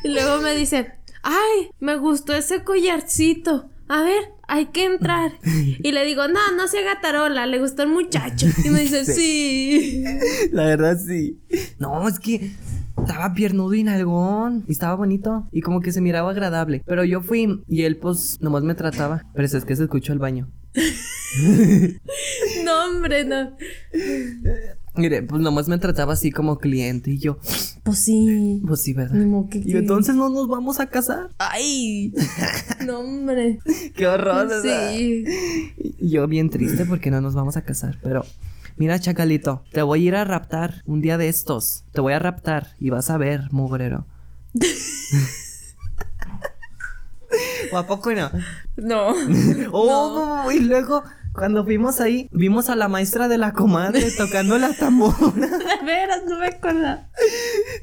Y 0.04 0.08
luego 0.08 0.40
me 0.40 0.54
dice, 0.54 0.92
ay, 1.22 1.70
me 1.80 1.96
gustó 1.96 2.34
ese 2.34 2.62
collarcito. 2.62 3.68
A 3.88 4.02
ver, 4.02 4.32
hay 4.46 4.66
que 4.66 4.84
entrar. 4.84 5.32
Y 5.82 5.92
le 5.92 6.04
digo, 6.04 6.28
no, 6.28 6.52
no 6.56 6.68
se 6.68 6.78
haga 6.78 7.00
tarola, 7.00 7.46
le 7.46 7.58
gustó 7.58 7.82
el 7.82 7.88
muchacho. 7.88 8.46
Y 8.64 8.70
me 8.70 8.80
dice, 8.80 9.04
sí. 9.12 10.04
La 10.52 10.66
verdad, 10.66 10.98
sí. 11.04 11.40
No, 11.78 12.06
es 12.08 12.18
que 12.18 12.52
estaba 13.08 13.34
piernudo 13.34 13.74
y 13.74 13.82
nalgón. 13.84 14.64
Y 14.68 14.72
estaba 14.72 14.94
bonito. 14.94 15.48
Y 15.52 15.60
como 15.62 15.80
que 15.80 15.92
se 15.92 16.00
miraba 16.00 16.30
agradable. 16.30 16.82
Pero 16.86 17.04
yo 17.04 17.20
fui 17.22 17.62
y 17.68 17.82
él, 17.82 17.96
pues, 17.96 18.38
nomás 18.40 18.62
me 18.62 18.74
trataba. 18.74 19.24
Pero 19.34 19.46
es 19.46 19.64
que 19.64 19.76
se 19.76 19.82
escuchó 19.84 20.12
el 20.12 20.18
baño. 20.18 20.48
No, 22.64 22.84
hombre, 22.86 23.24
no. 23.24 23.54
Mire, 24.96 25.22
pues 25.22 25.40
nomás 25.42 25.68
me 25.68 25.78
trataba 25.78 26.14
así 26.14 26.30
como 26.32 26.58
cliente. 26.58 27.10
Y 27.12 27.18
yo, 27.18 27.38
Pues 27.84 27.98
sí. 27.98 28.62
pues 28.66 28.82
sí, 28.82 28.94
¿verdad? 28.94 29.14
Modo 29.26 29.48
que- 29.48 29.62
Y 29.64 29.76
entonces 29.76 30.14
no 30.14 30.28
nos 30.30 30.48
vamos 30.48 30.80
a 30.80 30.86
casar. 30.88 31.30
Ay. 31.38 32.12
No, 32.86 33.00
hombre. 33.00 33.58
Qué 33.94 34.06
horror, 34.06 34.48
¿verdad? 34.48 34.90
Sí. 34.92 35.24
Yo 36.00 36.26
bien 36.26 36.48
triste 36.48 36.86
porque 36.86 37.10
no 37.10 37.20
nos 37.20 37.34
vamos 37.34 37.56
a 37.56 37.62
casar, 37.62 37.98
pero 38.02 38.24
mira, 38.78 38.98
Chacalito, 38.98 39.64
te 39.72 39.82
voy 39.82 40.00
a 40.00 40.08
ir 40.08 40.14
a 40.16 40.24
raptar 40.24 40.82
un 40.86 41.00
día 41.00 41.18
de 41.18 41.28
estos. 41.28 41.84
Te 41.92 42.00
voy 42.00 42.12
a 42.12 42.18
raptar 42.18 42.68
y 42.78 42.90
vas 42.90 43.10
a 43.10 43.18
ver, 43.18 43.48
mugrero. 43.50 44.06
¿O 47.72 47.76
a 47.78 47.86
poco 47.86 48.12
no? 48.12 48.30
No. 48.76 49.14
Oh, 49.72 50.50
y 50.50 50.60
luego 50.60 51.04
cuando 51.38 51.64
fuimos 51.64 52.00
ahí, 52.00 52.28
vimos 52.32 52.68
a 52.68 52.74
la 52.74 52.88
maestra 52.88 53.28
de 53.28 53.38
la 53.38 53.52
comadre 53.52 54.10
tocando 54.16 54.58
la 54.58 54.72
tambora. 54.72 55.16
De 55.36 55.84
veras, 55.84 56.22
no 56.26 56.38
me 56.38 56.46
acuerdo. 56.46 56.80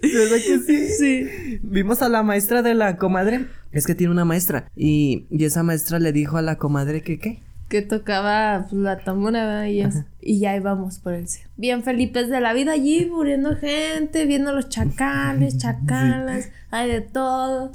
¿Verdad 0.01 0.38
que 0.45 0.60
sí? 0.65 0.88
Sí. 0.89 1.60
Vimos 1.63 2.01
a 2.01 2.10
la 2.10 2.21
maestra 2.23 2.62
de 2.62 2.73
la 2.73 2.97
comadre. 2.97 3.47
Es 3.71 3.86
que 3.86 3.95
tiene 3.95 4.12
una 4.12 4.25
maestra. 4.25 4.69
Y, 4.75 5.27
y 5.29 5.45
esa 5.45 5.63
maestra 5.63 5.99
le 5.99 6.12
dijo 6.12 6.38
a 6.38 6.41
la 6.41 6.58
comadre 6.58 7.01
que 7.01 7.17
qué. 7.19 7.43
Que 7.69 7.82
tocaba 7.82 8.67
pues, 8.69 8.80
la 8.82 8.99
tambora 8.99 9.67
y, 9.69 9.84
y 10.21 10.39
ya 10.39 10.56
íbamos 10.56 10.99
por 10.99 11.13
el 11.13 11.28
centro. 11.28 11.49
Bien 11.58 11.84
Felipes 11.84 12.30
de 12.30 12.39
la 12.39 12.54
vida 12.54 12.73
allí, 12.73 13.06
muriendo 13.06 13.56
gente, 13.56 14.25
viendo 14.25 14.54
los 14.54 14.69
chacales, 14.69 15.58
chacalas, 15.60 16.49
hay 16.69 16.89
de 16.89 17.01
todo. 17.01 17.71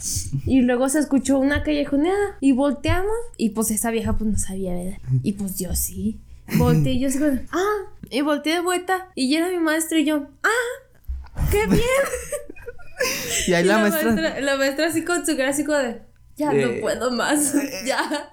Y 0.46 0.62
luego 0.62 0.88
se 0.88 1.00
escuchó 1.00 1.38
una 1.38 1.62
callejoneada 1.64 2.36
y 2.40 2.52
volteamos 2.52 3.10
y 3.36 3.50
pues 3.50 3.70
esa 3.72 3.90
vieja 3.90 4.16
pues 4.16 4.30
no 4.30 4.38
sabía, 4.38 4.74
¿verdad? 4.74 4.98
Y 5.22 5.32
pues 5.32 5.58
yo 5.58 5.74
sí. 5.74 6.18
Volteé 6.56 6.92
y 6.92 7.00
yo 7.00 7.08
así 7.08 7.18
ah, 7.52 7.90
y 8.10 8.20
volteé 8.22 8.54
de 8.54 8.60
vuelta 8.60 9.08
y 9.14 9.34
era 9.34 9.48
mi 9.48 9.58
maestro 9.58 9.98
y 9.98 10.04
yo, 10.04 10.26
ah, 10.42 11.44
qué 11.50 11.66
bien. 11.68 11.80
Y 13.46 13.52
ahí 13.54 13.64
Y 13.64 13.66
la, 13.66 13.76
la, 13.76 13.82
maestra, 13.82 14.12
maestra, 14.12 14.40
la 14.40 14.56
maestra 14.56 14.86
así 14.86 15.04
con 15.04 15.24
su 15.24 15.36
como 15.66 15.78
de, 15.78 16.02
ya 16.36 16.52
Eh. 16.52 16.66
no 16.66 16.80
puedo 16.80 17.10
más, 17.10 17.54
ya. 17.86 18.30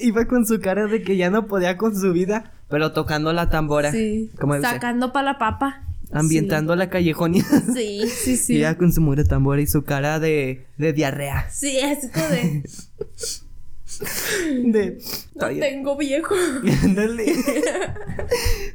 Iba 0.00 0.26
con 0.26 0.46
su 0.46 0.60
cara 0.60 0.86
de 0.86 1.02
que 1.02 1.16
ya 1.16 1.30
no 1.30 1.46
podía 1.46 1.76
con 1.76 1.96
su 1.98 2.12
vida, 2.12 2.52
pero 2.68 2.92
tocando 2.92 3.32
la 3.32 3.50
tambora. 3.50 3.92
Sí. 3.92 4.30
Como 4.40 4.60
Sacando 4.60 5.12
para 5.12 5.32
la 5.32 5.38
papa. 5.38 5.84
ambientando 6.12 6.74
la 6.76 6.88
callejonia. 6.90 7.44
Sí, 7.74 8.02
sí, 8.08 8.36
sí. 8.36 8.54
Y 8.54 8.56
ella 8.58 8.76
con 8.76 8.92
su 8.92 9.00
mugre 9.00 9.24
tambora 9.24 9.60
y 9.60 9.66
su 9.66 9.82
cara 9.84 10.18
de, 10.20 10.66
de 10.78 10.92
diarrea. 10.92 11.48
Sí, 11.50 11.78
así 11.80 12.08
como 12.10 12.26
de. 12.28 12.62
De. 14.64 14.98
No 15.34 15.48
tengo 15.48 15.96
viejo. 15.96 16.34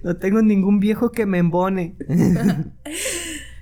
no 0.04 0.16
tengo 0.18 0.42
ningún 0.42 0.80
viejo 0.80 1.12
que 1.12 1.26
me 1.26 1.40
embone. 1.40 1.96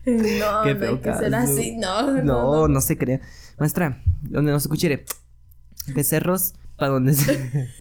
No, 0.05 0.63
Qué 0.63 0.73
no 0.73 0.79
feo 0.79 1.01
que 1.01 1.13
ser 1.13 1.31
caso. 1.31 1.51
así. 1.53 1.75
No, 1.77 2.11
no. 2.11 2.23
No, 2.23 2.67
no 2.67 2.81
se 2.81 2.97
crea. 2.97 3.21
Maestra, 3.59 4.01
donde 4.23 4.51
nos 4.51 4.63
escuchire. 4.63 5.05
Becerros, 5.95 6.55
para 6.83 6.93
donde 6.95 7.13
se. 7.13 7.31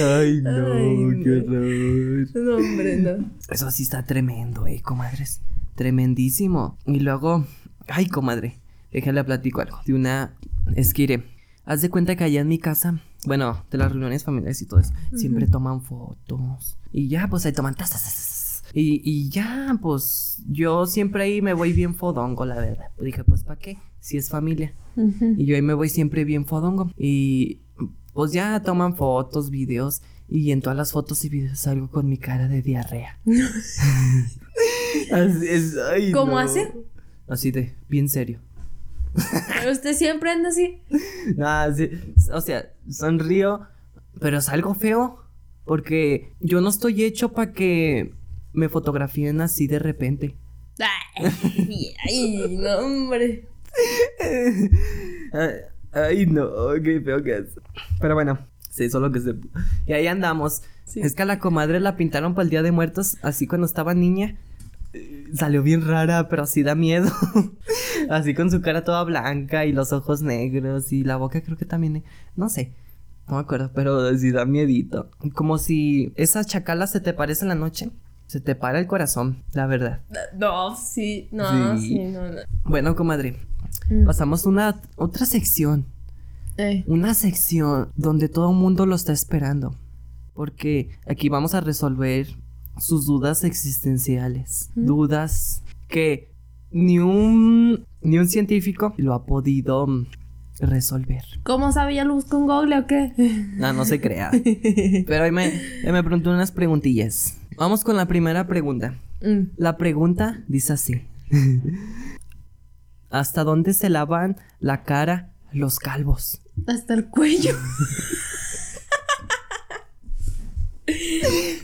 Ay, 0.00 0.40
no, 0.42 0.72
Ay, 0.72 1.22
qué 1.24 1.40
horror. 1.40 2.28
No, 2.36 2.56
hombre, 2.56 2.98
no. 2.98 3.30
Eso 3.48 3.68
sí 3.72 3.82
está 3.82 4.04
tremendo, 4.04 4.68
eh, 4.68 4.80
comadres. 4.80 5.40
Tremendísimo. 5.74 6.78
Y 6.86 7.00
luego, 7.00 7.44
ay, 7.88 8.06
comadre, 8.06 8.60
déjale 8.92 9.24
platico 9.24 9.60
algo. 9.60 9.80
De 9.84 9.94
una 9.94 10.36
esquire. 10.76 11.24
Haz 11.64 11.82
de 11.82 11.90
cuenta 11.90 12.14
que 12.14 12.22
allá 12.22 12.42
en 12.42 12.48
mi 12.48 12.58
casa, 12.58 13.00
bueno, 13.26 13.64
de 13.72 13.78
las 13.78 13.90
reuniones 13.90 14.22
familiares 14.22 14.62
y 14.62 14.66
todo 14.66 14.78
eso, 14.78 14.92
siempre 15.16 15.48
toman 15.48 15.82
fotos. 15.82 16.78
Y 16.92 17.08
ya, 17.08 17.26
pues 17.26 17.44
ahí 17.44 17.52
toman. 17.52 17.74
tas, 17.74 17.90
tas, 17.90 18.04
tas. 18.04 18.39
Y, 18.72 19.02
y 19.04 19.28
ya, 19.30 19.78
pues 19.80 20.42
yo 20.48 20.86
siempre 20.86 21.24
ahí 21.24 21.42
me 21.42 21.54
voy 21.54 21.72
bien 21.72 21.94
fodongo, 21.94 22.44
la 22.44 22.56
verdad. 22.56 22.90
Dije, 23.00 23.24
pues 23.24 23.44
¿para 23.44 23.58
qué? 23.58 23.78
Si 23.98 24.16
es 24.16 24.28
familia. 24.28 24.74
Y 25.36 25.44
yo 25.46 25.56
ahí 25.56 25.62
me 25.62 25.74
voy 25.74 25.88
siempre 25.88 26.24
bien 26.24 26.46
fodongo. 26.46 26.90
Y 26.96 27.60
pues 28.12 28.32
ya 28.32 28.62
toman 28.62 28.96
fotos, 28.96 29.50
videos. 29.50 30.02
Y 30.28 30.52
en 30.52 30.60
todas 30.60 30.76
las 30.76 30.92
fotos 30.92 31.24
y 31.24 31.28
videos 31.28 31.58
salgo 31.58 31.90
con 31.90 32.08
mi 32.08 32.16
cara 32.16 32.46
de 32.46 32.62
diarrea. 32.62 33.18
así 35.12 35.46
es, 35.48 35.76
ay, 35.76 36.12
¿Cómo 36.12 36.32
no. 36.32 36.38
hace? 36.38 36.72
Así 37.28 37.50
de, 37.50 37.74
bien 37.88 38.08
serio. 38.08 38.40
¿Usted 39.70 39.94
siempre 39.94 40.30
anda 40.30 40.50
así? 40.50 40.80
Nah, 41.36 41.72
sí, 41.74 41.90
o 42.32 42.40
sea, 42.40 42.72
sonrío, 42.88 43.66
pero 44.20 44.38
es 44.38 44.48
algo 44.48 44.74
feo. 44.74 45.18
Porque 45.64 46.32
yo 46.40 46.60
no 46.60 46.68
estoy 46.68 47.04
hecho 47.04 47.32
para 47.32 47.52
que 47.52 48.12
me 48.52 48.68
fotografíen 48.68 49.40
así 49.40 49.66
de 49.66 49.78
repente. 49.78 50.36
Ay, 51.18 51.94
ay, 52.08 52.56
no, 52.58 52.78
hombre. 52.78 53.46
Ay, 55.32 55.50
ay, 55.92 56.26
no, 56.26 56.48
qué 56.82 57.00
feo 57.00 57.22
que 57.22 57.36
es. 57.38 57.46
Pero 58.00 58.14
bueno, 58.14 58.38
se 58.70 58.84
hizo 58.86 59.00
lo 59.00 59.12
que 59.12 59.20
se. 59.20 59.34
Y 59.86 59.92
ahí 59.92 60.06
andamos. 60.06 60.62
Sí. 60.86 61.00
Es 61.00 61.14
que 61.14 61.22
a 61.22 61.26
la 61.26 61.38
comadre 61.38 61.80
la 61.80 61.96
pintaron 61.96 62.34
para 62.34 62.44
el 62.44 62.50
Día 62.50 62.62
de 62.62 62.72
Muertos, 62.72 63.18
así 63.22 63.46
cuando 63.46 63.66
estaba 63.66 63.94
niña. 63.94 64.38
Eh, 64.92 65.26
Salió 65.34 65.62
bien 65.62 65.86
rara, 65.86 66.28
pero 66.28 66.42
así 66.42 66.62
da 66.62 66.74
miedo. 66.74 67.10
así 68.10 68.34
con 68.34 68.50
su 68.50 68.60
cara 68.60 68.82
toda 68.82 69.04
blanca 69.04 69.66
y 69.66 69.72
los 69.72 69.92
ojos 69.92 70.22
negros 70.22 70.92
y 70.92 71.04
la 71.04 71.16
boca 71.16 71.42
creo 71.42 71.56
que 71.56 71.64
también... 71.66 71.96
eh, 71.96 72.04
No 72.34 72.48
sé, 72.48 72.72
no 73.28 73.34
me 73.34 73.40
acuerdo, 73.40 73.70
pero 73.72 74.16
sí 74.18 74.32
da 74.32 74.46
miedito. 74.46 75.10
Como 75.34 75.58
si 75.58 76.12
esa 76.16 76.44
chacala 76.44 76.86
se 76.88 77.00
te 77.00 77.12
parece 77.12 77.44
en 77.44 77.50
la 77.50 77.54
noche. 77.54 77.90
Se 78.30 78.40
te 78.40 78.54
para 78.54 78.78
el 78.78 78.86
corazón, 78.86 79.42
la 79.54 79.66
verdad. 79.66 80.02
No, 80.38 80.76
sí, 80.76 81.28
no, 81.32 81.76
Sí. 81.76 81.88
sí, 81.88 81.98
no, 82.04 82.30
no. 82.30 82.38
Bueno, 82.62 82.94
comadre, 82.94 83.36
Mm. 83.90 84.04
pasamos 84.04 84.46
a 84.46 84.48
una 84.48 84.80
otra 84.94 85.26
sección. 85.26 85.84
Eh, 86.56 86.84
Una 86.86 87.14
sección 87.14 87.88
donde 87.96 88.28
todo 88.28 88.52
el 88.52 88.56
mundo 88.56 88.86
lo 88.86 88.94
está 88.94 89.12
esperando. 89.12 89.74
Porque 90.32 90.90
aquí 91.08 91.28
vamos 91.28 91.54
a 91.54 91.60
resolver 91.60 92.28
sus 92.78 93.04
dudas 93.04 93.42
existenciales. 93.42 94.70
¿Mm? 94.76 94.86
Dudas 94.86 95.62
que 95.88 96.30
ni 96.70 97.00
un, 97.00 97.84
ni 98.00 98.18
un 98.18 98.28
científico 98.28 98.94
lo 98.96 99.12
ha 99.14 99.26
podido 99.26 99.88
resolver. 100.60 101.24
¿Cómo 101.42 101.72
sabía 101.72 102.04
luz 102.04 102.26
con 102.26 102.46
Google 102.46 102.78
o 102.78 102.86
qué? 102.86 103.12
No, 103.56 103.72
no 103.72 103.84
se 103.84 104.00
crea. 104.00 104.30
Pero 105.06 105.24
ahí 105.24 105.32
me, 105.32 105.46
ahí 105.84 105.90
me 105.92 106.04
preguntó 106.04 106.30
unas 106.30 106.52
preguntillas. 106.52 107.36
Vamos 107.56 107.84
con 107.84 107.96
la 107.96 108.06
primera 108.06 108.46
pregunta. 108.46 108.94
Mm. 109.22 109.52
La 109.56 109.76
pregunta 109.76 110.42
dice 110.48 110.72
así. 110.72 111.02
¿Hasta 113.10 113.44
dónde 113.44 113.74
se 113.74 113.90
lavan 113.90 114.36
la 114.60 114.82
cara 114.84 115.32
los 115.52 115.78
calvos? 115.78 116.40
Hasta 116.66 116.94
el 116.94 117.06
cuello. 117.08 117.54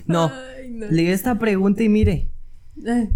No, 0.07 0.31
Ay, 0.33 0.70
no. 0.70 0.87
leí 0.87 1.09
esta 1.09 1.37
pregunta 1.38 1.83
y 1.83 1.88
mire, 1.88 2.31
Eh, 2.87 3.11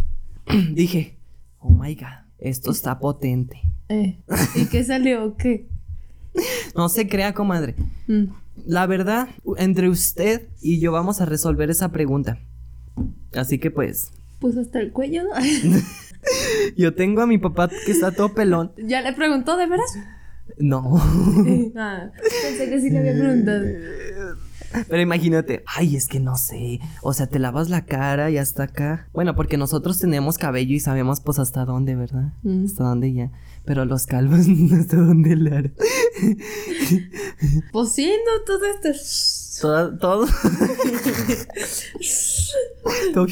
dije, 0.74 1.16
oh 1.61 1.70
my 1.70 1.94
god, 1.94 2.26
esto 2.38 2.72
está 2.72 2.98
potente. 2.98 3.61
eh. 3.88 4.20
¿Y 4.56 4.64
qué 4.66 4.83
salió 4.85 5.37
qué? 5.37 5.68
No 6.74 6.88
se 6.88 7.06
crea, 7.09 7.33
comadre. 7.35 7.76
Mm. 8.09 8.24
La 8.66 8.87
verdad, 8.87 9.28
entre 9.56 9.88
usted 9.88 10.48
y 10.61 10.80
yo 10.80 10.90
vamos 10.92 11.20
a 11.20 11.26
resolver 11.26 11.70
esa 11.70 11.90
pregunta. 11.92 12.40
Así 13.34 13.58
que 13.58 13.70
pues, 13.70 14.12
Pues 14.40 14.56
hasta 14.56 14.80
el 14.80 14.92
cuello, 14.92 15.24
yo 16.76 16.94
tengo 16.94 17.22
a 17.22 17.26
mi 17.26 17.38
papá 17.38 17.68
que 17.68 17.92
está 17.92 18.12
todo 18.12 18.34
pelón. 18.34 18.72
¿Ya 18.76 19.02
le 19.02 19.12
preguntó 19.12 19.56
de 19.56 19.66
veras? 19.66 19.98
No. 20.58 21.00
Ah, 21.76 22.10
pensé 22.20 22.68
que 22.68 22.80
sí 22.80 22.90
le 22.90 22.98
había 22.98 23.14
preguntado. 23.14 23.64
Pero 24.88 25.02
imagínate, 25.02 25.64
ay, 25.66 25.96
es 25.96 26.06
que 26.06 26.20
no 26.20 26.36
sé. 26.36 26.80
O 27.02 27.12
sea, 27.12 27.26
te 27.26 27.38
lavas 27.38 27.70
la 27.70 27.84
cara 27.84 28.30
y 28.30 28.38
hasta 28.38 28.64
acá. 28.64 29.08
Bueno, 29.12 29.34
porque 29.34 29.56
nosotros 29.56 29.98
tenemos 29.98 30.38
cabello 30.38 30.74
y 30.74 30.80
sabemos 30.80 31.20
pues 31.20 31.38
hasta 31.38 31.64
dónde, 31.64 31.96
¿verdad? 31.96 32.32
Mm. 32.42 32.66
Hasta 32.66 32.84
dónde 32.84 33.12
ya. 33.12 33.32
Pero 33.64 33.84
los 33.84 34.06
calvos 34.06 34.46
hasta 34.78 34.96
dónde 34.96 35.36
le 35.36 35.50
harán. 35.50 35.74
Pues 37.72 37.92
sí, 37.92 38.12
no, 38.26 38.44
todo 38.44 38.64
esto. 38.66 38.88
Todo, 39.61 39.96
todo. 39.99 40.27
Todo- 43.14 43.27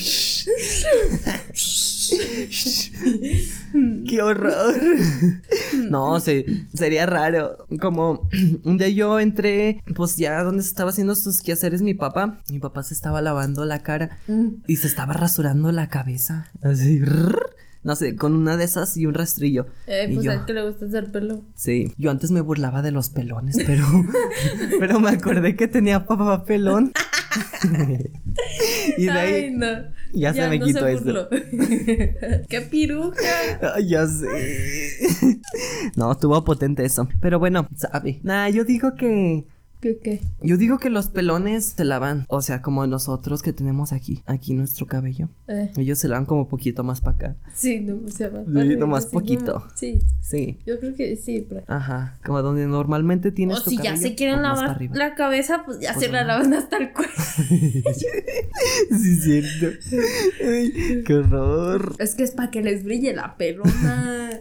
¡Qué 4.09 4.23
horror! 4.23 4.75
No, 5.91 6.21
se, 6.21 6.45
sería 6.75 7.07
raro. 7.07 7.67
Como 7.81 8.29
un 8.65 8.79
día 8.79 8.89
yo 8.89 9.21
entré, 9.21 9.83
pues 9.95 10.17
ya 10.17 10.43
donde 10.43 10.63
se 10.63 10.69
estaba 10.71 10.91
haciendo 10.91 11.15
sus 11.15 11.43
quehaceres 11.43 11.83
mi 11.83 11.95
papá. 11.95 12.41
Mi 12.51 12.59
papá 12.59 12.83
se 12.83 12.95
estaba 12.95 13.21
lavando 13.23 13.65
la 13.65 13.83
cara 13.83 14.19
Mm. 14.27 14.63
y 14.67 14.77
se 14.77 14.87
estaba 14.87 15.13
rasurando 15.15 15.71
la 15.73 15.89
cabeza. 15.89 16.49
Así. 16.63 17.01
No 17.85 17.95
sé, 17.97 18.17
con 18.17 18.35
una 18.35 18.57
de 18.57 18.65
esas 18.65 18.97
y 18.97 19.07
un 19.07 19.15
rastrillo. 19.15 19.67
Eh, 19.87 20.11
pues 20.13 20.25
yo- 20.25 20.47
que 20.47 20.53
le 20.53 20.67
gusta 20.67 20.87
hacer 20.87 21.11
pelo. 21.13 21.43
Sí, 21.55 21.93
yo 21.97 22.11
antes 22.11 22.31
me 22.31 22.41
burlaba 22.41 22.83
de 22.83 22.91
los 22.91 23.09
pelones, 23.09 23.57
pero 23.67 23.85
pero 24.81 25.01
me 25.01 25.11
acordé 25.11 25.55
que 25.57 25.69
tenía 25.69 26.05
papá 26.07 26.45
pelón. 26.45 26.93
y 28.97 29.05
de 29.05 29.11
ahí 29.11 29.35
Ay, 29.45 29.51
no. 29.53 29.67
ya 30.13 30.33
se 30.35 30.49
me 30.49 30.59
no 30.59 30.67
quitó 30.67 30.81
se 30.81 30.93
eso. 30.95 31.29
¡Qué 32.49 32.61
piruja! 32.63 33.17
Ya 33.85 34.07
sé. 34.07 35.41
no, 35.97 36.13
estuvo 36.13 36.43
potente 36.45 36.85
eso. 36.85 37.09
Pero 37.21 37.39
bueno, 37.39 37.69
sabe. 37.77 38.21
Nah, 38.23 38.49
yo 38.49 38.65
digo 38.65 38.95
que 38.97 39.47
¿Qué 39.81 39.99
qué? 39.99 40.21
yo 40.43 40.57
digo 40.57 40.79
que 40.79 40.91
los 40.91 41.09
pelones 41.09 41.75
se 41.77 41.85
lavan, 41.85 42.25
o 42.29 42.43
sea, 42.43 42.63
como 42.63 42.87
nosotros 42.87 43.43
que 43.43 43.53
tenemos 43.53 43.93
aquí, 43.93 44.23
aquí 44.27 44.55
nuestro 44.55 44.87
cabello. 44.87 45.29
Eh, 45.47 45.71
Ellos 45.77 45.99
se 45.99 46.09
lavan 46.09 46.27
como 46.27 46.49
poquito 46.49 46.83
más 46.85 47.01
para 47.01 47.17
acá. 47.17 47.37
sí, 47.55 47.81
no, 47.81 47.99
o 48.05 48.09
sea, 48.11 48.31
más 48.31 48.45
para 48.45 48.61
arriba, 48.61 48.99
así 48.99 49.09
poquito. 49.13 49.65
Sí, 49.75 50.01
Sí. 50.21 50.59
yo 50.67 50.79
creo 50.81 50.95
que 50.95 51.17
sí, 51.17 51.47
pero... 51.49 51.63
Ajá, 51.69 52.19
como 52.25 52.43
donde 52.43 52.67
normalmente 52.67 53.31
tienes 53.33 53.59
O 53.59 53.63
tu 53.65 53.71
si 53.71 53.77
ya 53.77 53.85
cabello, 53.85 54.03
se 54.03 54.15
quieren 54.15 54.39
o 54.41 54.43
más 54.43 54.61
lavar 54.61 54.83
la 54.95 55.15
cabeza, 55.15 55.63
pues 55.65 55.79
ya 55.81 55.95
Pues 55.95 56.05
se 56.07 56.13
la 56.13 56.25
lavan 56.25 56.53
hasta 56.55 56.77
el 56.79 56.93
cuello. 56.93 57.13
Sí, 58.91 59.17
cierto. 59.17 59.67
Ay, 60.45 61.03
qué 61.07 61.15
horror. 61.15 61.95
Es 61.99 62.15
que 62.15 62.25
es 62.25 62.33
para 62.33 62.51
que 62.51 62.63
les 62.63 62.85
brille 62.85 63.15
la 63.15 63.37
pelona. 63.37 64.31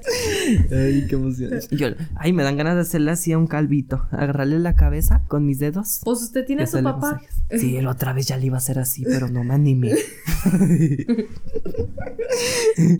Ay, 0.71 1.05
qué 1.07 1.15
emoción. 1.15 1.51
Yo, 1.71 1.87
ay, 2.15 2.33
me 2.33 2.43
dan 2.43 2.57
ganas 2.57 2.75
de 2.75 2.81
hacerle 2.81 3.11
así 3.11 3.31
a 3.31 3.37
un 3.37 3.47
calvito. 3.47 4.07
Agarrarle 4.11 4.59
la 4.59 4.75
cabeza 4.75 5.23
con 5.27 5.45
mis 5.45 5.59
dedos. 5.59 6.01
Pues 6.03 6.21
usted 6.21 6.45
tiene 6.45 6.63
a 6.63 6.67
su 6.67 6.81
papá. 6.83 7.13
masajes. 7.13 7.35
Sí, 7.59 7.79
la 7.81 7.91
otra 7.91 8.13
vez 8.13 8.27
ya 8.27 8.37
le 8.37 8.47
iba 8.47 8.55
a 8.55 8.59
hacer 8.59 8.79
así, 8.79 9.03
pero 9.05 9.29
no 9.29 9.43
me 9.43 9.53
animé. 9.53 9.95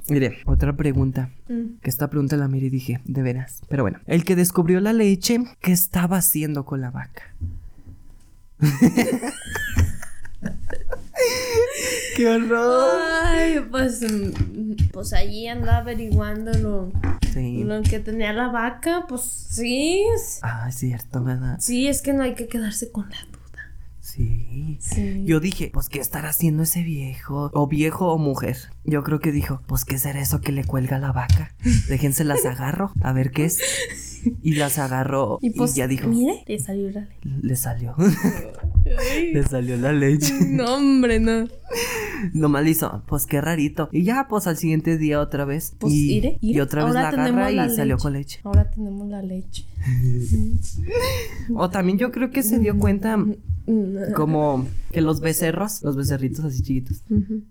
Mire, 0.09 0.37
otra 0.45 0.75
pregunta. 0.75 1.31
Mm. 1.49 1.79
Que 1.81 1.89
esta 1.89 2.09
pregunta 2.09 2.37
la 2.37 2.47
miré 2.47 2.67
y 2.67 2.69
dije, 2.69 3.01
de 3.05 3.21
veras. 3.21 3.61
Pero 3.67 3.83
bueno, 3.83 3.99
el 4.05 4.23
que 4.23 4.35
descubrió 4.35 4.79
la 4.79 4.93
leche, 4.93 5.39
¿qué 5.61 5.71
estaba 5.71 6.17
haciendo 6.17 6.65
con 6.65 6.81
la 6.81 6.91
vaca? 6.91 7.23
¡Qué 12.15 12.27
horror! 12.27 12.99
Ay, 13.23 13.59
pues, 13.69 14.01
mm, 14.01 14.89
pues 14.91 15.13
allí 15.13 15.47
andaba 15.47 15.77
averiguando 15.79 16.53
lo, 16.53 16.91
Sí. 17.33 17.63
lo 17.63 17.81
que 17.83 17.99
tenía 17.99 18.33
la 18.33 18.47
vaca. 18.49 19.05
Pues 19.07 19.21
sí, 19.21 20.03
Ah, 20.41 20.65
es 20.69 20.75
cierto, 20.75 21.23
¿verdad? 21.23 21.57
sí, 21.59 21.87
es 21.87 22.01
que 22.01 22.13
no 22.13 22.23
hay 22.23 22.33
que 22.35 22.47
quedarse 22.47 22.91
con 22.91 23.09
la 23.09 23.17
duda. 23.31 23.37
Sí. 23.99 24.77
Sí. 24.79 25.23
Yo 25.25 25.39
dije, 25.39 25.69
pues, 25.71 25.89
¿qué 25.89 25.99
estará 25.99 26.29
haciendo 26.29 26.63
ese 26.63 26.81
viejo? 26.81 27.51
O 27.53 27.67
viejo 27.67 28.11
o 28.11 28.17
mujer. 28.17 28.57
Yo 28.89 29.03
creo 29.03 29.19
que 29.19 29.31
dijo, 29.33 29.61
pues, 29.67 29.83
¿qué 29.83 29.97
será 29.99 30.21
eso 30.21 30.39
que 30.39 30.51
le 30.53 30.63
cuelga 30.63 30.95
a 30.95 30.99
la 30.99 31.11
vaca? 31.11 31.53
Déjense 31.89 32.23
las 32.23 32.45
agarro, 32.45 32.91
a 33.01 33.11
ver 33.11 33.31
qué 33.31 33.43
es. 33.45 33.59
Y 34.41 34.55
las 34.55 34.79
agarró 34.79 35.39
y, 35.41 35.47
y 35.47 35.49
pues, 35.51 35.75
ya 35.75 35.87
dijo, 35.87 36.07
mire, 36.07 36.43
le 36.47 36.57
salió 36.57 36.89
la 36.91 37.01
ley. 37.01 37.39
le 37.41 37.55
salió. 37.55 37.95
Le 39.33 39.43
salió 39.43 39.75
la 39.75 39.91
leche. 39.91 40.33
no, 40.47 40.75
hombre, 40.75 41.19
no. 41.19 41.45
Nomás 42.33 42.63
le 42.63 42.69
hizo, 42.69 43.03
pues 43.05 43.25
qué 43.25 43.41
rarito. 43.41 43.89
Y 43.91 44.03
ya, 44.03 44.27
pues 44.29 44.47
al 44.47 44.55
siguiente 44.55 44.97
día 44.97 45.19
otra 45.19 45.43
vez. 45.43 45.73
Pues, 45.77 45.91
y, 45.93 46.13
ire. 46.15 46.37
y 46.39 46.57
otra 46.61 46.85
vez 46.85 46.95
Ahora 46.95 47.11
la 47.11 47.25
agarra 47.25 47.51
y 47.51 47.55
la 47.55 47.67
salió 47.69 47.95
leche. 47.95 48.03
con 48.03 48.13
leche. 48.13 48.39
Ahora 48.45 48.69
tenemos 48.71 49.09
la 49.09 49.21
leche. 49.21 49.65
O 51.55 51.69
también 51.69 51.97
yo 51.97 52.11
creo 52.11 52.29
que 52.31 52.43
se 52.43 52.59
dio 52.59 52.77
cuenta 52.77 53.17
como 54.15 54.65
que 54.91 55.01
los 55.01 55.19
becerros, 55.19 55.81
los 55.83 55.95
becerritos 55.95 56.45
así 56.45 56.61
chiquitos, 56.61 57.03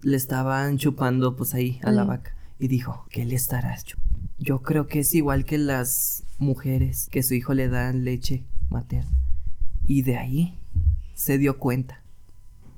le 0.03 0.17
estaban 0.17 0.79
chupando 0.79 1.37
pues 1.37 1.55
ahí 1.55 1.81
a 1.83 1.91
la 1.91 2.05
vaca. 2.05 2.35
Y 2.59 2.69
dijo, 2.69 3.07
¿qué 3.11 3.25
le 3.25 3.35
estarás 3.35 3.85
chup-?" 3.85 4.01
Yo 4.39 4.63
creo 4.63 4.87
que 4.87 5.01
es 5.01 5.15
igual 5.15 5.45
que 5.45 5.59
las 5.59 6.25
mujeres 6.39 7.09
que 7.11 7.23
su 7.23 7.35
hijo 7.35 7.55
le 7.55 7.69
dan 7.69 8.05
leche 8.05 8.45
materna. 8.71 9.19
Y 9.87 10.03
de 10.03 10.17
ahí 10.17 10.59
se 11.15 11.39
dio 11.39 11.59
cuenta. 11.59 12.03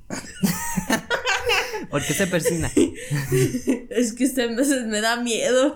¿Por 1.91 2.03
qué 2.05 2.13
se 2.15 2.27
persina? 2.27 2.71
Es 3.91 4.13
que 4.13 4.25
usted 4.27 4.51
a 4.53 4.57
veces 4.57 4.87
me 4.87 5.01
da 5.01 5.21
miedo. 5.21 5.75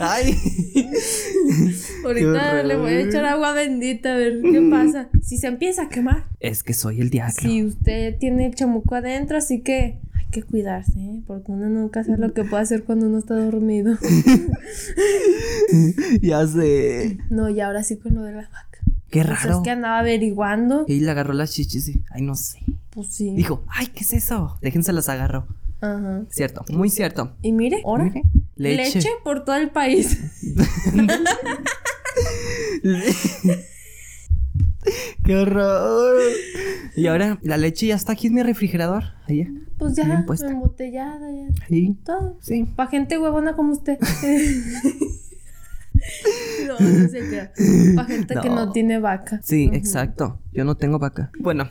Ay. 0.00 0.36
Ahorita 2.04 2.62
le 2.62 2.76
voy 2.76 2.92
a 2.92 3.00
echar 3.00 3.24
agua 3.24 3.52
bendita 3.52 4.14
a 4.14 4.16
ver 4.16 4.40
qué 4.42 4.60
pasa. 4.70 5.08
Si 5.22 5.38
se 5.38 5.46
empieza 5.46 5.82
a 5.84 5.88
quemar. 5.88 6.26
Es 6.40 6.62
que 6.62 6.74
soy 6.74 7.00
el 7.00 7.08
diablo. 7.10 7.34
Si 7.40 7.64
usted 7.64 8.18
tiene 8.18 8.46
el 8.46 8.54
chamuco 8.54 8.94
adentro, 8.94 9.38
así 9.38 9.60
que 9.62 9.98
hay 10.14 10.26
que 10.30 10.42
cuidarse, 10.42 10.98
¿eh? 10.98 11.22
Porque 11.26 11.52
uno 11.52 11.68
nunca 11.68 12.04
sabe 12.04 12.18
lo 12.18 12.34
que 12.34 12.44
puede 12.44 12.62
hacer 12.62 12.84
cuando 12.84 13.06
uno 13.06 13.18
está 13.18 13.34
dormido. 13.36 13.96
Ya 16.20 16.46
sé. 16.46 17.18
No, 17.30 17.48
y 17.48 17.60
ahora 17.60 17.82
sí 17.82 17.96
con 17.96 18.14
lo 18.14 18.22
de 18.22 18.32
la 18.32 18.42
vaca. 18.42 18.78
Qué 19.10 19.22
Pues 19.24 19.38
es 19.38 19.44
raro. 19.44 19.62
que 19.62 19.70
andaba 19.70 19.98
averiguando. 20.00 20.84
Y 20.88 21.00
le 21.00 21.10
agarró 21.10 21.32
las 21.32 21.52
chichis 21.52 21.88
y. 21.88 22.02
Ay, 22.10 22.22
no 22.22 22.34
sé. 22.34 22.58
Pues 22.92 23.08
sí. 23.08 23.32
Dijo, 23.34 23.64
ay, 23.68 23.86
¿qué 23.88 24.00
es 24.00 24.12
eso? 24.12 24.56
Déjense 24.60 24.92
las 24.92 25.08
agarró. 25.08 25.46
Ajá. 25.80 26.24
Cierto, 26.30 26.64
muy 26.72 26.90
cierto. 26.90 27.34
Y 27.42 27.52
mire, 27.52 27.82
ahora. 27.84 28.04
Mire, 28.04 28.22
leche. 28.56 28.98
Leche 28.98 29.08
por 29.24 29.44
todo 29.44 29.56
el 29.56 29.70
país. 29.70 30.18
¡Qué 35.24 35.36
horror! 35.36 36.16
Y 36.96 37.06
ahora 37.06 37.38
la 37.42 37.56
leche 37.56 37.86
ya 37.86 37.94
está 37.94 38.12
aquí 38.12 38.26
en 38.26 38.34
mi 38.34 38.42
refrigerador. 38.42 39.04
Ahí. 39.26 39.46
Pues 39.78 39.94
ya, 39.94 40.24
embotellada, 40.42 41.30
ya. 41.30 41.46
Ahí. 41.70 41.94
Todo. 42.04 42.36
Sí. 42.40 42.64
Pa' 42.76 42.88
gente 42.88 43.18
huevona 43.18 43.54
como 43.54 43.72
usted. 43.72 43.98
no, 46.66 46.78
no 46.78 47.08
se 47.08 47.28
crea. 47.28 47.52
Pa' 47.96 48.04
gente 48.04 48.34
que 48.42 48.48
No. 48.48 48.66
no 48.66 48.72
tiene 48.72 48.98
vaca. 48.98 49.40
Sí, 49.42 49.70
exacto. 49.72 50.40
Yo 50.52 50.64
no 50.64 50.76
tengo 50.76 50.98
vaca. 50.98 51.30
Bueno, 51.38 51.70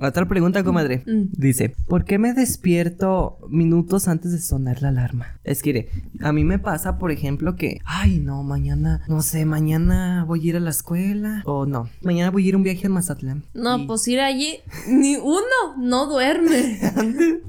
otra 0.00 0.26
pregunta, 0.28 0.62
comadre. 0.64 1.02
Mm. 1.06 1.28
Dice, 1.32 1.74
¿por 1.88 2.04
qué 2.04 2.18
me 2.18 2.32
despierto 2.34 3.38
minutos 3.48 4.08
antes 4.08 4.32
de 4.32 4.38
sonar 4.40 4.82
la 4.82 4.88
alarma? 4.88 5.38
Es 5.44 5.62
que, 5.62 5.88
a 6.20 6.32
mí 6.32 6.44
me 6.44 6.58
pasa, 6.58 6.98
por 6.98 7.10
ejemplo, 7.10 7.56
que, 7.56 7.80
ay, 7.84 8.18
no, 8.18 8.42
mañana, 8.42 9.02
no 9.08 9.22
sé, 9.22 9.44
mañana 9.44 10.24
voy 10.26 10.40
a 10.40 10.48
ir 10.50 10.56
a 10.56 10.60
la 10.60 10.70
escuela. 10.70 11.42
O 11.46 11.66
no, 11.66 11.88
mañana 12.02 12.30
voy 12.30 12.44
a 12.44 12.48
ir 12.48 12.54
a 12.54 12.56
un 12.58 12.62
viaje 12.64 12.86
a 12.86 12.90
Mazatlán. 12.90 13.44
No, 13.54 13.78
Y- 13.78 13.86
pues 13.86 14.06
ir 14.08 14.20
allí, 14.20 14.58
ni 14.88 15.16
uno 15.16 15.76
no 15.78 16.06
duerme. 16.06 16.80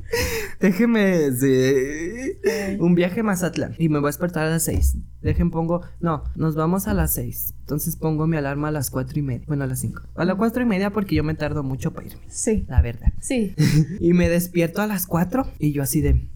Déjeme, 0.59 1.31
sí, 1.33 2.37
un 2.79 2.95
viaje 2.95 3.19
a 3.19 3.23
Mazatlán 3.23 3.75
y 3.77 3.89
me 3.89 3.99
voy 3.99 4.07
a 4.07 4.09
despertar 4.09 4.45
a 4.47 4.49
las 4.49 4.63
6. 4.63 4.97
Dejen, 5.21 5.51
pongo, 5.51 5.81
no, 5.99 6.23
nos 6.35 6.55
vamos 6.55 6.87
a 6.87 6.93
las 6.93 7.13
6. 7.13 7.53
Entonces 7.65 7.95
pongo 7.95 8.27
mi 8.27 8.37
alarma 8.37 8.67
a 8.67 8.71
las 8.71 8.91
cuatro 8.91 9.17
y 9.17 9.23
media. 9.23 9.43
Bueno, 9.47 9.63
a 9.63 9.67
las 9.67 9.79
5. 9.79 10.03
A 10.13 10.23
las 10.23 10.35
cuatro 10.35 10.61
y 10.61 10.65
media 10.65 10.91
porque 10.91 11.15
yo 11.15 11.23
me 11.23 11.33
tardo 11.33 11.63
mucho 11.63 11.93
para 11.93 12.05
irme. 12.05 12.21
Sí, 12.29 12.63
La 12.69 12.81
verdad. 12.83 13.11
sí. 13.19 13.55
Y 13.99 14.13
me 14.13 14.29
despierto 14.29 14.83
a 14.83 14.87
las 14.87 15.07
4 15.07 15.47
y 15.57 15.71
yo 15.71 15.81
así 15.81 15.99
de, 16.01 16.29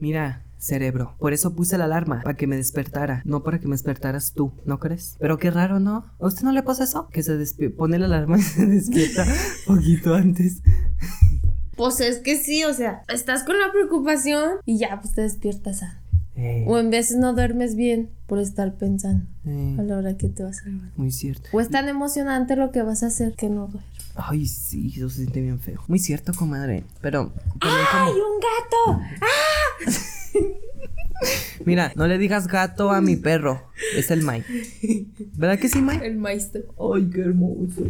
mira, 0.00 0.42
cerebro, 0.58 1.14
por 1.20 1.32
eso 1.32 1.54
puse 1.54 1.78
la 1.78 1.84
alarma, 1.84 2.22
para 2.22 2.36
que 2.36 2.48
me 2.48 2.56
despertara, 2.56 3.22
no 3.24 3.44
para 3.44 3.60
que 3.60 3.68
me 3.68 3.74
despertaras 3.74 4.32
tú, 4.32 4.52
¿no 4.66 4.80
crees? 4.80 5.16
Pero 5.20 5.38
qué 5.38 5.52
raro, 5.52 5.78
¿no? 5.78 6.06
¿A 6.20 6.26
usted 6.26 6.42
no 6.42 6.50
le 6.52 6.64
pasa 6.64 6.84
eso? 6.84 7.08
Que 7.12 7.22
se 7.22 7.70
pone 7.70 8.00
la 8.00 8.06
alarma 8.06 8.36
y 8.38 8.42
se 8.42 8.66
despierta 8.66 9.24
poquito 9.66 10.12
antes. 10.14 10.60
Pues 11.76 12.00
es 12.00 12.18
que 12.18 12.36
sí, 12.36 12.64
o 12.64 12.74
sea, 12.74 13.02
estás 13.08 13.44
con 13.44 13.56
la 13.60 13.70
preocupación 13.72 14.54
y 14.66 14.78
ya, 14.78 15.00
pues 15.00 15.14
te 15.14 15.22
despiertas. 15.22 15.84
ah. 15.84 16.00
Eh, 16.34 16.64
O 16.66 16.78
en 16.78 16.88
veces 16.90 17.18
no 17.18 17.34
duermes 17.34 17.74
bien 17.76 18.08
por 18.26 18.38
estar 18.38 18.74
pensando 18.76 19.26
eh, 19.44 19.76
a 19.78 19.82
la 19.82 19.98
hora 19.98 20.16
que 20.16 20.28
te 20.28 20.42
vas 20.42 20.62
a 20.62 20.64
levantar. 20.70 20.92
muy 20.96 21.10
cierto. 21.10 21.48
O 21.52 21.60
es 21.60 21.68
tan 21.68 21.88
emocionante 21.88 22.56
lo 22.56 22.70
que 22.72 22.80
vas 22.82 23.02
a 23.02 23.06
hacer 23.08 23.34
que 23.34 23.48
no 23.50 23.66
duermes. 23.66 23.84
Ay, 24.14 24.46
sí, 24.46 24.92
eso 24.96 25.08
se 25.08 25.16
siente 25.22 25.40
bien 25.40 25.58
feo. 25.60 25.80
Muy 25.88 25.98
cierto, 25.98 26.32
comadre. 26.34 26.84
Pero 27.00 27.32
también 27.60 27.86
como- 27.90 28.04
¡Ay, 28.04 28.12
un 28.12 28.40
gato! 28.40 29.00
Mira, 31.64 31.92
no 31.96 32.06
le 32.08 32.18
digas 32.18 32.48
gato 32.48 32.90
a 32.90 33.00
mi 33.00 33.16
perro. 33.16 33.68
Es 33.96 34.10
el 34.10 34.22
Mike. 34.24 35.06
¿Verdad 35.36 35.58
que 35.58 35.68
sí, 35.68 35.80
Mike? 35.80 36.04
El 36.06 36.16
maestro. 36.16 36.62
Ay, 36.94 37.08
qué 37.10 37.20
hermoso. 37.20 37.82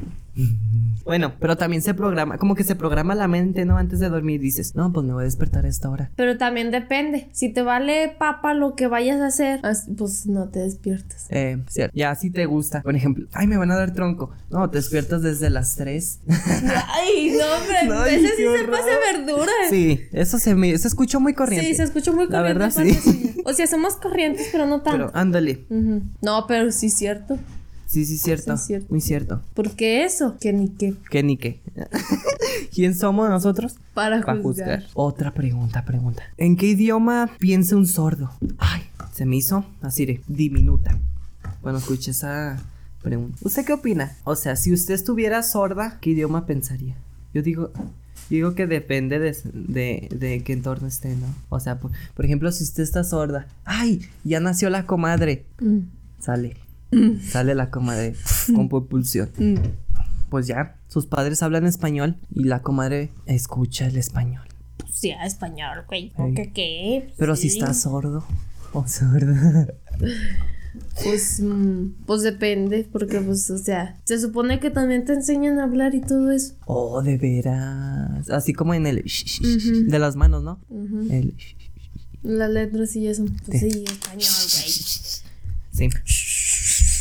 Bueno, 1.04 1.34
pero 1.40 1.56
también 1.56 1.82
se 1.82 1.94
programa, 1.94 2.38
como 2.38 2.54
que 2.54 2.64
se 2.64 2.74
programa 2.76 3.14
la 3.14 3.28
mente, 3.28 3.64
¿no? 3.64 3.76
Antes 3.76 3.98
de 4.00 4.08
dormir 4.08 4.40
dices, 4.40 4.74
no, 4.74 4.92
pues 4.92 5.04
me 5.04 5.12
voy 5.12 5.22
a 5.22 5.24
despertar 5.24 5.64
a 5.64 5.68
esta 5.68 5.90
hora. 5.90 6.10
Pero 6.16 6.38
también 6.38 6.70
depende. 6.70 7.28
Si 7.32 7.48
te 7.52 7.62
vale 7.62 8.14
papa 8.18 8.54
lo 8.54 8.74
que 8.74 8.86
vayas 8.86 9.20
a 9.20 9.26
hacer, 9.26 9.60
pues 9.96 10.26
no 10.26 10.48
te 10.48 10.60
despiertas. 10.60 11.26
Eh, 11.30 11.58
cierto. 11.68 11.94
Ya, 11.96 12.14
si 12.14 12.30
te 12.30 12.46
gusta. 12.46 12.82
Por 12.82 12.94
ejemplo, 12.94 13.26
ay, 13.32 13.46
me 13.46 13.56
van 13.56 13.70
a 13.70 13.76
dar 13.76 13.92
tronco. 13.92 14.30
No, 14.50 14.70
te 14.70 14.78
despiertas 14.78 15.22
desde 15.22 15.50
las 15.50 15.76
3. 15.76 16.20
Ay, 16.26 17.36
no, 17.38 17.88
hombre. 17.88 18.14
Ese 18.16 18.36
sí 18.36 18.42
se 18.42 18.64
pasa 18.68 18.86
verdura. 19.12 19.52
Sí, 19.70 20.00
eso 20.12 20.38
se 20.38 20.54
me 20.54 20.76
se 20.78 20.88
escuchó 20.88 21.20
muy 21.20 21.34
corriente. 21.34 21.68
Sí, 21.68 21.74
se 21.74 21.82
escuchó 21.82 22.12
muy 22.12 22.26
La 22.26 22.38
corriente. 22.38 22.58
verdad, 22.58 22.74
parte 22.74 22.94
sí. 22.94 23.00
suya. 23.00 23.32
O 23.44 23.52
sea, 23.52 23.66
somos 23.66 23.96
corrientes, 23.96 24.48
pero 24.52 24.66
no 24.66 24.82
tanto. 24.82 25.06
Pero 25.08 25.10
ándale. 25.18 25.66
Ujú. 25.68 26.02
No, 26.20 26.46
pero 26.46 26.70
sí 26.70 26.86
es 26.86 26.94
cierto. 26.94 27.38
Sí, 27.92 28.06
sí, 28.06 28.16
cierto. 28.16 28.56
Sí, 28.56 28.64
cierto. 28.68 28.86
Muy 28.88 29.00
cierto. 29.02 29.42
Porque 29.52 30.04
eso, 30.04 30.38
que 30.40 30.50
ni 30.54 30.70
qué. 30.70 30.94
¿Qué 31.10 31.22
ni 31.22 31.36
qué? 31.36 31.60
¿Quién 32.74 32.94
somos 32.94 33.28
nosotros? 33.28 33.74
Para 33.92 34.22
Para 34.22 34.40
juzgar. 34.40 34.80
juzgar. 34.80 34.90
Otra 34.94 35.34
pregunta, 35.34 35.84
pregunta. 35.84 36.22
¿En 36.38 36.56
qué 36.56 36.68
idioma 36.68 37.30
piensa 37.38 37.76
un 37.76 37.86
sordo? 37.86 38.30
Ay, 38.56 38.80
se 39.12 39.26
me 39.26 39.36
hizo 39.36 39.66
así 39.82 40.06
de 40.06 40.22
diminuta. 40.26 40.98
Bueno, 41.60 41.78
escuché 41.78 42.12
esa 42.12 42.56
pregunta. 43.02 43.36
¿Usted 43.42 43.66
qué 43.66 43.74
opina? 43.74 44.16
O 44.24 44.36
sea, 44.36 44.56
si 44.56 44.72
usted 44.72 44.94
estuviera 44.94 45.42
sorda, 45.42 45.98
¿qué 46.00 46.10
idioma 46.10 46.46
pensaría? 46.46 46.96
Yo 47.34 47.42
digo, 47.42 47.72
digo 48.30 48.54
que 48.54 48.66
depende 48.66 49.18
de, 49.18 49.36
de, 49.52 50.08
de 50.16 50.42
qué 50.42 50.54
entorno 50.54 50.88
esté, 50.88 51.14
¿no? 51.14 51.26
O 51.50 51.60
sea, 51.60 51.78
por, 51.78 51.90
por 52.14 52.24
ejemplo, 52.24 52.50
si 52.52 52.64
usted 52.64 52.84
está 52.84 53.04
sorda, 53.04 53.46
¡ay! 53.66 54.00
Ya 54.24 54.40
nació 54.40 54.70
la 54.70 54.86
comadre. 54.86 55.44
Mm, 55.60 55.80
Sale. 56.20 56.56
Sale 57.28 57.54
la 57.54 57.70
comadre 57.70 58.14
con 58.54 58.68
propulsión. 58.68 59.30
mm. 59.38 59.54
Pues 60.30 60.46
ya, 60.46 60.76
sus 60.88 61.06
padres 61.06 61.42
hablan 61.42 61.66
español 61.66 62.16
y 62.34 62.44
la 62.44 62.62
comadre 62.62 63.10
escucha 63.26 63.86
el 63.86 63.96
español. 63.96 64.46
Pues 64.78 64.94
sí, 64.94 65.10
a 65.10 65.26
español, 65.26 65.84
güey. 65.88 66.12
Ey. 66.18 66.34
¿Qué 66.34 66.52
qué? 66.52 67.12
Pero 67.18 67.36
si 67.36 67.50
Sí. 67.50 67.58
está 67.58 67.74
sordo 67.74 68.24
o 68.72 68.86
sorda. 68.86 69.68
Pues, 71.04 71.38
mm, 71.40 72.04
pues 72.06 72.22
depende, 72.22 72.88
porque 72.90 73.20
pues, 73.20 73.50
o 73.50 73.58
sea, 73.58 74.00
se 74.04 74.18
supone 74.18 74.58
que 74.58 74.70
también 74.70 75.04
te 75.04 75.12
enseñan 75.12 75.58
a 75.58 75.64
hablar 75.64 75.94
y 75.94 76.00
todo 76.00 76.30
eso. 76.30 76.54
Oh, 76.64 77.02
de 77.02 77.18
veras. 77.18 78.30
Así 78.30 78.54
como 78.54 78.72
en 78.72 78.86
el 78.86 78.98
Ujú. 79.04 79.84
de 79.90 79.98
las 79.98 80.16
manos, 80.16 80.42
¿no? 80.42 80.58
El 81.10 81.34
Las 82.22 82.50
letras 82.50 82.96
y 82.96 83.06
eso. 83.06 83.26
Pues 83.46 83.60
Sí. 83.60 83.70
sí, 83.70 83.84
español, 83.86 84.28
güey. 84.30 84.70
sí. 84.70 85.22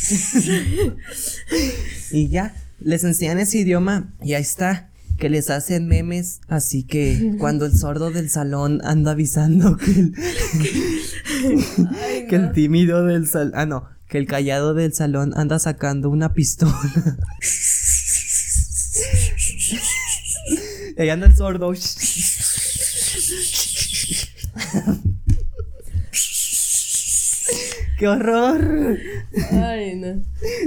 y 2.10 2.28
ya, 2.28 2.54
les 2.80 3.04
enseñan 3.04 3.38
ese 3.38 3.58
idioma 3.58 4.12
y 4.22 4.34
ahí 4.34 4.42
está. 4.42 4.88
Que 5.18 5.28
les 5.28 5.50
hacen 5.50 5.86
memes, 5.86 6.40
así 6.48 6.82
que 6.82 7.36
cuando 7.38 7.66
el 7.66 7.78
sordo 7.78 8.10
del 8.10 8.28
salón 8.28 8.80
anda 8.82 9.12
avisando 9.12 9.76
que 9.76 9.92
el, 9.92 10.14
Ay, 12.00 12.26
que 12.28 12.34
el 12.34 12.50
tímido 12.52 13.04
del 13.04 13.28
salón, 13.28 13.52
ah 13.54 13.66
no, 13.66 13.84
que 14.08 14.18
el 14.18 14.26
callado 14.26 14.74
del 14.74 14.92
salón 14.94 15.32
anda 15.36 15.60
sacando 15.60 16.10
una 16.10 16.34
pistola. 16.34 16.74
y 20.96 21.02
ahí 21.02 21.10
anda 21.10 21.26
el 21.26 21.36
sordo. 21.36 21.72
¡Qué 28.02 28.08
horror! 28.08 28.98
Ay, 29.52 29.94
no. 29.94 30.20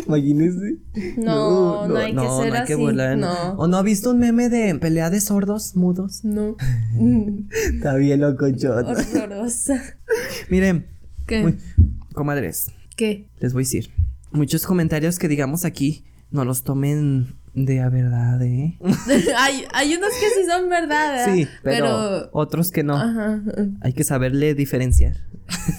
Imagínese. 0.08 0.78
No, 1.18 1.86
no 1.86 1.98
hay 1.98 2.16
que 2.16 2.22
ser 2.22 2.50
no 2.54 2.56
hay 2.60 2.66
que 2.66 2.76
burlar. 2.76 3.18
no. 3.18 3.56
¿O 3.58 3.68
no 3.68 3.76
ha 3.76 3.82
visto 3.84 4.12
un 4.12 4.20
meme 4.20 4.48
de 4.48 4.74
pelea 4.76 5.10
de 5.10 5.20
sordos 5.20 5.76
mudos? 5.76 6.24
No. 6.24 6.56
Está 7.74 7.96
bien 7.96 8.22
locochón. 8.22 8.86
Horrorosa. 8.86 9.84
Miren, 10.50 10.88
¿Qué? 11.28 11.42
muy- 11.42 11.58
comadres, 12.14 12.68
¿Qué? 12.96 13.28
les 13.42 13.52
voy 13.52 13.64
a 13.64 13.66
decir. 13.66 13.90
Muchos 14.32 14.66
comentarios 14.66 15.20
que 15.20 15.28
digamos 15.28 15.66
aquí 15.66 16.06
no 16.32 16.46
los 16.46 16.64
tomen 16.64 17.36
de 17.56 17.80
a 17.80 17.90
verdad, 17.90 18.42
¿eh? 18.44 18.78
hay, 19.38 19.66
hay 19.74 19.96
unos 19.96 20.10
que 20.20 20.30
sí 20.30 20.46
son 20.48 20.70
verdad, 20.70 21.14
¿verdad? 21.14 21.34
Sí, 21.34 21.48
pero, 21.64 22.30
otros 22.34 22.72
que 22.72 22.84
no. 22.84 22.96
Ajá. 22.98 23.42
Hay 23.82 23.94
que 23.94 24.04
saberle 24.04 24.54
diferenciar. 24.54 25.16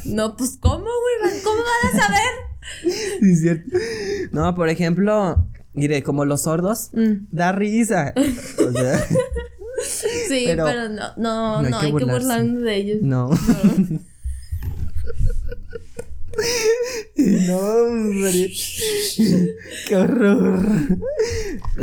No, 0.04 0.36
pues 0.36 0.56
¿cómo, 0.60 0.84
güey? 0.84 1.42
¿Cómo 1.44 1.58
van 1.58 1.94
a 2.00 2.04
saber? 2.06 2.20
Sí, 3.20 3.30
es 3.30 3.40
cierto. 3.42 3.76
No, 4.32 4.54
por 4.56 4.68
ejemplo, 4.68 5.46
mire, 5.72 6.02
como 6.02 6.24
los 6.24 6.42
sordos, 6.42 6.90
Mm, 6.94 7.26
da 7.30 7.52
risa. 7.52 8.12
O 8.58 8.72
sea, 8.72 9.06
Sí, 10.28 10.44
Pero 10.46 10.64
pero, 10.64 10.88
no, 10.88 11.12
no, 11.16 11.62
no 11.62 11.68
no, 11.70 11.76
hay 11.78 11.80
que 11.80 11.86
hay 11.86 11.94
que 11.94 12.04
burlarnos 12.12 12.62
de 12.62 12.74
ellos. 12.76 12.98
no. 13.02 13.28
No, 13.30 13.36
hombre. 17.52 18.52
Qué 19.88 19.96
horror. 19.96 20.64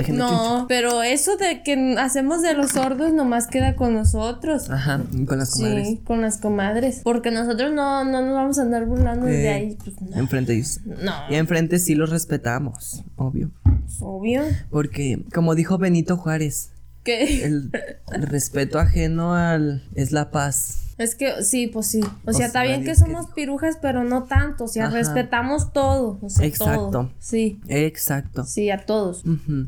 No, 0.10 0.66
pero 0.68 1.04
eso 1.04 1.38
de 1.38 1.64
que 1.64 1.96
hacemos 1.98 2.42
de 2.42 2.54
los 2.54 2.72
sordos 2.72 3.14
nomás 3.14 3.48
queda 3.48 3.76
con 3.76 3.94
nosotros. 3.94 4.70
Ajá, 4.70 5.02
con 5.28 5.38
las 5.40 5.52
comadres. 5.52 5.88
Sí, 5.88 6.02
con 6.04 6.22
las 6.22 6.38
comadres. 6.38 7.02
Porque 7.04 7.32
nosotros 7.32 7.74
no, 7.74 8.04
no 8.04 8.22
nos 8.22 8.34
vamos 8.34 8.60
a 8.60 8.62
andar 8.64 8.86
burlando 8.86 9.26
de 9.26 9.44
Eh, 9.46 9.50
ahí. 9.50 9.78
Pues 9.84 10.02
no. 10.02 10.16
Enfrente 10.18 10.52
de 10.54 10.58
ellos. 10.60 10.80
No, 10.86 11.14
Y 11.30 11.36
enfrente 11.36 11.80
sí 11.80 11.96
los 11.96 12.10
respetamos, 12.10 13.04
obvio. 13.16 13.52
obvio. 14.00 14.44
Porque, 14.70 15.24
como 15.34 15.56
dijo 15.56 15.78
Benito 15.78 16.18
Juárez, 16.18 16.70
Que 17.04 17.44
el, 17.46 17.70
el 18.14 18.22
respeto 18.24 18.80
ajeno 18.80 19.36
al 19.36 19.84
es 19.96 20.12
la 20.12 20.32
paz. 20.32 20.83
Es 20.98 21.16
que 21.16 21.44
sí, 21.44 21.68
pues 21.68 21.88
sí. 21.88 22.02
O 22.26 22.30
O 22.30 22.34
sea, 22.34 22.48
está 22.48 22.60
sea, 22.62 22.68
bien 22.68 22.82
que 22.82 22.86
Dios, 22.92 23.00
¿qué 23.00 23.06
somos 23.06 23.28
pirujas, 23.34 23.78
pero 23.82 24.04
no 24.04 24.24
tanto. 24.24 24.66
O 24.66 24.68
sea, 24.68 24.86
Ajá. 24.88 24.96
respetamos 24.96 25.74
todo. 25.74 26.20
O 26.22 26.30
sea, 26.30 26.46
Exacto. 26.46 26.90
todo. 26.92 27.12
Sí, 27.20 27.60
Exacto. 27.68 28.46
sí, 28.46 28.70
a 28.70 28.86
todos. 28.86 29.24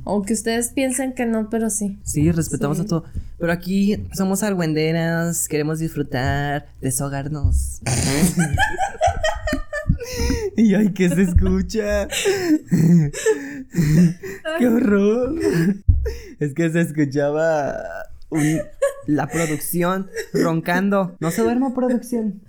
Aunque 0.06 0.34
ustedes 0.34 0.70
piensen 0.70 1.14
que 1.14 1.26
no, 1.26 1.50
pero 1.50 1.70
sí. 1.70 1.98
Sí, 2.04 2.32
respetamos 2.32 2.78
Sí. 2.78 2.84
a 2.84 2.88
todo. 2.88 3.06
Pero 3.40 3.52
aquí 3.52 3.98
somos 4.14 4.44
argüenderas, 4.44 5.48
queremos 5.48 5.80
disfrutar, 5.80 6.68
deshogarnos. 6.82 7.82
y 10.58 10.76
ay, 10.76 10.92
que 10.94 11.10
se 11.10 11.24
escucha. 11.24 12.08
¡Qué 14.60 14.68
horror! 14.68 15.36
Es 16.40 16.54
que 16.54 16.70
se 16.70 16.82
escuchaba 16.82 17.76
un- 18.36 18.62
la 19.08 19.28
producción 19.28 20.10
roncando. 20.34 21.16
No 21.20 21.32
se 21.32 21.42
duerma 21.42 21.74
producción. 21.74 22.42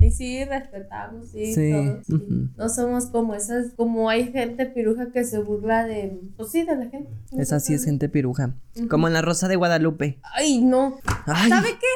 Y 0.00 0.12
sí, 0.12 0.44
respetamos, 0.44 1.28
sí, 1.30 1.52
Sí, 1.54 1.72
todo, 1.72 2.02
sí. 2.04 2.14
ujú. 2.14 2.48
No 2.56 2.68
somos 2.68 3.06
como 3.06 3.34
esas, 3.34 3.72
como 3.74 4.08
hay 4.08 4.30
gente 4.30 4.64
piruja 4.66 5.10
que 5.10 5.24
se 5.24 5.40
burla 5.40 5.84
de, 5.84 6.20
pues 6.36 6.52
sí, 6.52 6.62
de 6.64 6.76
la 6.76 6.86
gente. 6.86 7.10
Esa 7.36 7.58
sí 7.58 7.74
es 7.74 7.84
gente 7.84 8.08
piruja. 8.08 8.54
Como 8.88 9.08
en 9.08 9.14
la 9.14 9.22
Rosa 9.22 9.48
de 9.48 9.56
Guadalupe. 9.56 10.20
Ay, 10.22 10.62
no. 10.62 10.98
Ay, 11.26 11.48
¿Sabe 11.50 11.70
qué? 11.70 11.86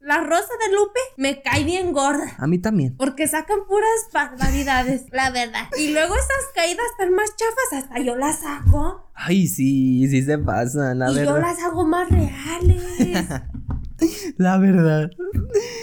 La 0.00 0.18
Rosa 0.22 0.48
de 0.66 0.74
Lupe 0.74 1.00
me 1.16 1.42
cae 1.42 1.64
bien 1.64 1.92
gorda. 1.92 2.34
a 2.38 2.46
mí 2.46 2.58
también. 2.58 2.96
Porque 2.96 3.26
sacan 3.26 3.58
puras 3.66 3.88
barbaridades, 4.12 5.02
la 5.10 5.30
verdad. 5.30 5.68
Y 5.78 5.92
luego 5.92 6.14
esas 6.14 6.52
caídas 6.54 6.86
tan 6.98 7.12
más 7.12 7.34
chafas, 7.36 7.84
hasta 7.84 8.00
yo 8.00 8.14
las 8.16 8.42
hago. 8.44 9.10
Ay, 9.14 9.48
sí, 9.48 10.06
sí 10.08 10.22
se 10.22 10.38
pasa, 10.38 10.94
la 10.94 11.10
y 11.10 11.14
yo 11.16 11.20
verdad. 11.34 11.40
las 11.40 11.58
hago 11.64 11.84
más 11.84 12.08
reales. 12.08 12.84
La 14.36 14.58
verdad. 14.58 15.10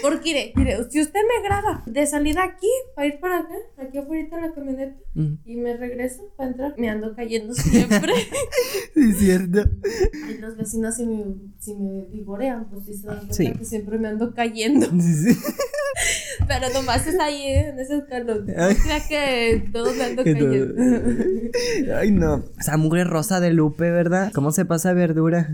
Porque, 0.02 0.22
mire, 0.32 0.52
mire, 0.56 0.90
si 0.90 1.00
usted 1.00 1.20
me 1.20 1.46
graba 1.46 1.82
de 1.86 2.06
salida 2.06 2.44
aquí, 2.44 2.68
para 2.94 3.08
ir 3.08 3.20
para 3.20 3.38
acá, 3.40 3.54
aquí 3.78 3.98
afuera 3.98 4.40
la 4.40 4.52
camioneta, 4.54 4.96
Mm, 5.16 5.38
y 5.46 5.56
me 5.56 5.74
regreso 5.78 6.30
para 6.36 6.50
entrar, 6.50 6.74
me 6.76 6.90
ando 6.90 7.14
cayendo 7.16 7.54
siempre. 7.54 8.12
Sí, 8.94 9.10
es 9.10 9.18
cierto. 9.18 9.64
y 10.30 10.38
los 10.38 10.56
vecinos, 10.58 10.94
si 10.96 11.06
me, 11.06 11.24
si 11.58 11.74
me 11.74 12.04
vivorean, 12.12 12.68
pues 12.68 12.84
sí 12.84 12.94
se 12.94 13.06
dan 13.06 13.16
cuenta 13.18 13.34
Sí. 13.34 13.52
que 13.52 13.64
siempre 13.64 13.98
me 13.98 14.08
ando 14.08 14.34
cayendo. 14.34 14.86
Sí, 15.00 15.32
sí. 15.32 15.38
Pero 16.46 16.68
nomás 16.74 17.06
es 17.06 17.18
ahí, 17.18 17.42
¿eh? 17.46 17.68
en 17.70 17.78
ese 17.80 17.94
Ay. 17.94 18.74
crea 18.76 19.08
que 19.08 19.68
todo 19.72 19.92
me 19.94 20.04
ando 20.04 20.22
cayendo. 20.22 20.74
Ay, 21.96 22.10
no. 22.10 22.44
Esa 22.60 22.76
mugre 22.76 23.04
rosa 23.04 23.40
de 23.40 23.52
Lupe, 23.52 23.90
¿verdad? 23.90 24.30
¿Cómo 24.34 24.52
se 24.52 24.66
pasa 24.66 24.92
verdura? 24.92 25.48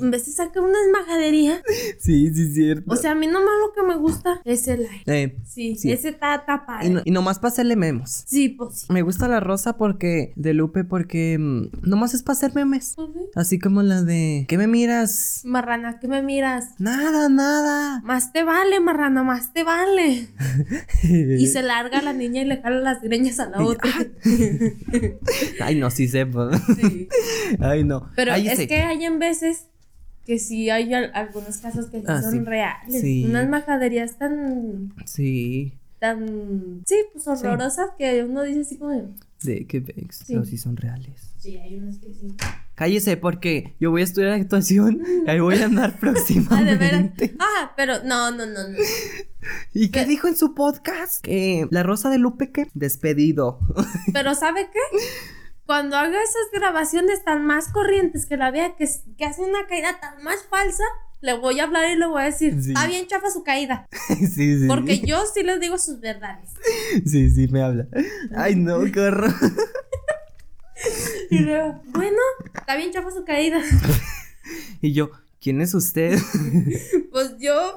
en 0.00 0.10
vez 0.10 0.26
de 0.26 0.32
sacar 0.32 0.62
una 0.64 0.78
majadería, 0.92 1.62
Sí, 2.04 2.34
sí, 2.34 2.42
es 2.42 2.54
cierto. 2.54 2.92
o 2.92 2.96
sea, 2.96 3.12
a 3.12 3.14
mí 3.14 3.26
nomás 3.26 3.54
lo 3.66 3.72
que 3.72 3.82
me 3.88 3.96
gusta 3.96 4.40
es 4.44 4.68
el 4.68 4.80
aire. 4.86 5.02
Eh, 5.06 5.36
Sí, 5.46 5.76
Sí. 5.76 5.90
ese 5.92 6.10
está 6.10 6.44
tapado. 6.44 6.86
y, 6.86 6.90
no- 6.90 7.02
y 7.04 7.10
nomás 7.10 7.38
para 7.38 7.52
hacerle 7.52 7.76
memos. 7.76 8.24
Sí, 8.26 8.48
pues 8.50 8.80
sí. 8.80 8.86
Me 8.92 9.02
gusta 9.02 9.26
la 9.28 9.40
rosa 9.40 9.76
porque. 9.76 10.32
De 10.36 10.52
Lupe 10.52 10.84
porque. 10.84 11.38
mm, 11.38 11.68
nomás 11.88 12.12
es 12.14 12.22
para 12.22 12.34
hacer 12.34 12.54
memes. 12.54 12.92
Pues 12.96 13.08
sí. 13.14 13.20
Así 13.34 13.58
como 13.58 13.82
la 13.82 14.02
de. 14.02 14.44
¿Qué 14.48 14.58
me 14.58 14.66
miras? 14.66 15.42
Marrana, 15.44 15.98
¿qué 16.00 16.08
me 16.08 16.22
miras? 16.22 16.78
Nada, 16.78 17.28
nada. 17.28 18.00
Más 18.02 18.32
te 18.32 18.42
vale, 18.44 18.80
marrana, 18.80 19.22
más 19.22 19.52
te 19.52 19.64
vale. 19.64 20.28
Y 21.02 21.46
se 21.46 21.62
larga 21.62 22.02
la 22.02 22.12
niña 22.12 22.42
y 22.42 22.44
le 22.46 22.60
jala 22.60 22.80
las 22.80 23.00
greñas 23.02 23.38
a 23.40 23.48
la 23.48 23.62
otra. 23.62 23.90
Ay, 25.60 25.76
no, 25.76 25.90
sí 25.90 26.08
sepa. 26.08 26.50
Sí. 26.76 27.08
Ay, 27.60 27.84
no. 27.84 28.10
Pero 28.16 28.32
Ay, 28.32 28.48
es 28.48 28.66
que 28.66 28.76
hay 28.82 29.04
en 29.04 29.18
veces 29.18 29.66
que 30.26 30.38
sí 30.38 30.70
hay 30.70 30.92
al- 30.94 31.10
algunos 31.14 31.58
casos 31.58 31.86
que 31.86 31.98
sí 32.00 32.04
Ah, 32.08 32.22
son 32.22 32.32
sí. 32.32 32.38
reales. 32.40 33.00
Sí. 33.00 33.24
Unas 33.24 33.48
majaderías 33.48 34.16
tan, 34.18 34.92
Sí. 35.06 35.74
tan, 35.98 36.82
sí, 36.86 36.96
pues 37.12 37.26
horrorosas 37.28 37.90
que 37.98 38.22
uno 38.24 38.42
dice 38.42 38.60
así 38.60 38.78
como, 38.78 39.14
de, 39.42 39.66
que 39.66 39.80
vex. 39.80 40.22
Sí. 40.26 40.34
No, 40.34 40.44
sí 40.44 40.56
son 40.58 40.76
reales. 40.76 41.30
sí, 41.38 41.58
hay 41.58 41.76
unas 41.76 41.98
que 41.98 42.12
sí. 42.14 42.34
Cállese 42.74 43.16
porque 43.18 43.74
yo 43.78 43.90
voy 43.90 44.00
a 44.00 44.04
estudiar 44.04 44.32
actuación 44.32 45.02
y 45.26 45.30
ahí 45.30 45.38
voy 45.40 45.56
a 45.58 45.66
andar 45.66 45.90
Ah, 45.94 46.00
próximamente. 46.00 47.36
Ah, 47.38 47.72
pero 47.76 48.02
no, 48.04 48.30
no, 48.30 48.46
no, 48.46 48.68
no. 48.68 48.78
¿Y 49.74 49.90
qué 49.90 50.06
dijo 50.06 50.26
en 50.26 50.36
su 50.36 50.54
podcast? 50.54 51.22
Que 51.22 51.68
la 51.70 51.82
Rosa 51.82 52.08
de 52.08 52.16
Lupe 52.18 52.50
que 52.50 52.66
despedido. 52.72 53.60
Pero 54.14 54.34
¿sabe 54.34 54.68
qué? 54.72 54.98
Cuando 55.66 55.96
haga 55.96 56.22
esas 56.22 56.50
grabaciones 56.52 57.24
tan 57.24 57.44
más 57.46 57.68
corrientes 57.68 58.26
que 58.26 58.36
la 58.36 58.50
vea 58.50 58.74
que, 58.76 58.86
que 59.16 59.24
hace 59.24 59.42
una 59.42 59.66
caída 59.66 59.98
tan 60.00 60.22
más 60.22 60.44
falsa, 60.50 60.84
le 61.22 61.38
voy 61.38 61.58
a 61.58 61.64
hablar 61.64 61.90
y 61.90 61.96
le 61.98 62.06
voy 62.06 62.20
a 62.20 62.26
decir, 62.26 62.60
Sí. 62.62 62.68
está 62.72 62.86
bien 62.86 63.06
chafa 63.06 63.30
su 63.30 63.42
caída. 63.44 63.86
sí, 64.18 64.58
sí. 64.60 64.66
Porque 64.68 65.00
yo 65.00 65.24
sí 65.32 65.42
les 65.42 65.58
digo 65.60 65.78
sus 65.78 66.00
verdades. 66.00 66.50
Sí, 67.06 67.30
sí, 67.30 67.48
me 67.48 67.62
habla. 67.62 67.86
Ay, 68.36 68.56
no, 68.56 68.80
qué 68.92 69.00
horror. 69.00 69.32
Y 71.30 71.38
luego, 71.38 71.80
bueno, 71.92 72.18
está 72.54 72.76
bien 72.76 72.92
chafa 72.92 73.10
su 73.10 73.24
caída. 73.24 73.60
Y 74.82 74.92
yo, 74.92 75.10
¿quién 75.40 75.62
es 75.62 75.72
usted? 75.72 76.18
Pues 77.10 77.36
yo, 77.38 77.76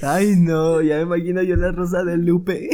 Ay, 0.00 0.34
no, 0.36 0.80
ya 0.80 0.96
me 0.96 1.02
imagino 1.02 1.42
yo 1.42 1.56
la 1.56 1.70
Rosa 1.72 2.02
de 2.04 2.16
Lupe. 2.16 2.70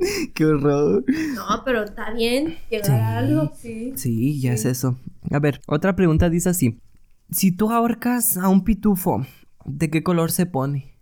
qué 0.34 0.44
horror. 0.44 1.04
no, 1.34 1.62
pero 1.64 1.84
está 1.84 2.12
bien, 2.12 2.56
llegar 2.70 2.86
Sí. 2.86 2.92
a 2.92 3.18
algo, 3.18 3.52
sí. 3.56 3.92
Sí, 3.96 4.40
ya 4.40 4.52
es 4.52 4.64
eso. 4.64 4.98
A 5.30 5.38
ver, 5.38 5.60
otra 5.66 5.94
pregunta 5.96 6.28
dice 6.30 6.48
así. 6.50 6.80
Si 7.30 7.52
tú 7.52 7.70
ahorcas 7.70 8.36
a 8.36 8.48
un 8.48 8.64
pitufo, 8.64 9.24
¿de 9.64 9.90
qué 9.90 10.02
color 10.02 10.30
se 10.30 10.46
pone? 10.46 10.92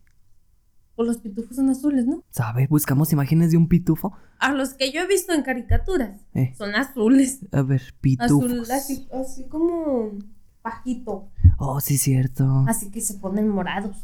Pues 0.94 1.08
los 1.08 1.18
pitufos 1.18 1.56
son 1.56 1.70
azules, 1.70 2.06
¿no? 2.06 2.22
¿Sabe? 2.30 2.66
Buscamos 2.68 3.12
imágenes 3.12 3.50
de 3.50 3.56
un 3.56 3.66
pitufo. 3.66 4.12
A 4.38 4.52
los 4.52 4.74
que 4.74 4.92
yo 4.92 5.00
he 5.00 5.06
visto 5.06 5.32
en 5.32 5.42
caricaturas, 5.42 6.20
Eh, 6.34 6.54
son 6.56 6.74
azules. 6.74 7.40
a 7.50 7.62
ver, 7.62 7.80
Azul, 7.80 7.98
pitufos. 8.00 8.70
así, 8.70 9.08
así 9.12 9.44
como 9.48 10.10
bajito. 10.62 11.28
Oh, 11.58 11.80
sí, 11.80 11.96
cierto. 11.98 12.64
Así 12.68 12.90
que 12.90 13.00
se 13.00 13.14
ponen 13.14 13.48
morados. 13.48 13.96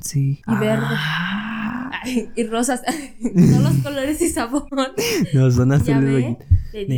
Sí. 0.00 0.40
y 0.46 0.54
verde. 0.56 0.84
Ah, 0.88 1.90
Ay, 2.02 2.30
y 2.36 2.44
rosas. 2.44 2.82
Todos 3.22 3.62
los 3.62 3.82
colores 3.82 4.20
y 4.22 4.28
sabor. 4.28 4.66
no, 5.34 5.50
son 5.50 5.70
¿Ya 5.70 5.76
azules 5.76 6.44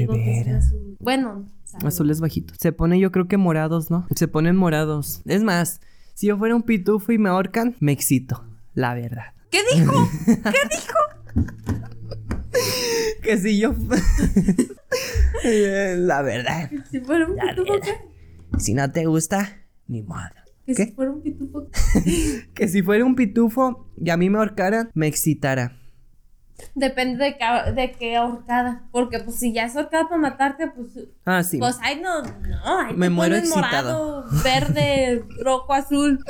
bajitos. 0.07 0.65
Bueno, 0.99 1.49
sabe. 1.65 1.89
Azules 1.89 2.21
bajitos. 2.21 2.57
Se 2.61 2.73
pone 2.73 2.99
yo 2.99 3.13
creo 3.13 3.29
que 3.29 3.37
morados, 3.37 3.91
¿no? 3.91 4.07
Se 4.15 4.29
ponen 4.29 4.57
morados. 4.57 5.23
Es 5.25 5.43
más, 5.43 5.81
si 6.15 6.27
yo 6.27 6.37
fuera 6.37 6.55
un 6.57 6.63
pitufo 6.63 7.13
y 7.13 7.19
me 7.19 7.29
ahorcan, 7.29 7.77
me 7.81 7.93
excito. 7.93 8.45
La 8.75 8.95
verdad. 8.95 9.33
¿Qué 9.51 9.61
dijo? 9.75 9.93
Que 13.23 13.37
si 13.39 13.59
yo... 13.59 13.75
Eh, 15.45 15.95
La 15.99 16.23
verdad. 16.23 16.71
Si 16.91 17.01
fuera 17.01 17.27
un 17.27 17.37
pitufo. 17.37 17.81
¿qué? 17.83 17.95
Si 18.59 18.75
no 18.75 18.91
te 18.91 19.07
gusta, 19.07 19.59
ni 19.87 20.03
modo. 20.03 20.21
Que 20.69 20.75
¿Qué? 20.75 20.85
si 20.87 20.93
fuera 20.93 21.11
un 21.13 21.23
pitufo. 21.23 21.67
Que 22.55 22.69
si 22.69 22.83
fuera 22.83 23.05
un 23.05 23.15
pitufo 23.15 23.89
y 23.97 24.11
a 24.11 24.17
mí 24.19 24.29
me 24.29 24.37
ahorcaran, 24.39 24.91
me 24.95 25.07
excitara. 25.07 25.73
Depende 26.75 27.25
de, 27.25 27.37
qué- 27.39 27.73
de 27.73 27.93
qué 27.93 28.17
ahorcada. 28.17 28.83
Porque, 28.91 29.21
pues, 29.21 29.37
si 29.37 29.53
ya 29.53 29.65
es 29.65 29.77
ahorcada 29.77 30.09
para 30.09 30.21
matarte, 30.21 30.67
pues. 30.69 30.89
Ah, 31.25 31.43
sí. 31.45 31.57
Pues, 31.59 31.77
ay, 31.81 32.01
no, 32.03 32.21
no. 32.23 32.79
Ahí 32.81 32.95
Me 32.97 33.09
muero 33.11 33.37
excitado. 33.37 34.25
morado, 34.25 34.43
verde, 34.45 35.25
rojo, 35.43 35.73
azul. 35.73 36.23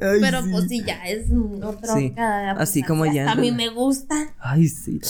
Ay, 0.00 0.18
Pero, 0.20 0.42
sí. 0.42 0.48
pues, 0.50 0.68
si 0.68 0.84
ya 0.84 1.02
es 1.06 1.26
otra 1.62 1.94
Sí, 1.94 2.04
ahorcada. 2.06 2.54
pues, 2.54 2.68
así 2.70 2.82
como 2.84 3.04
ya. 3.04 3.30
A 3.30 3.34
mí 3.34 3.50
me 3.52 3.68
gusta. 3.68 4.14
Ay, 4.38 4.68
sí. 4.68 5.00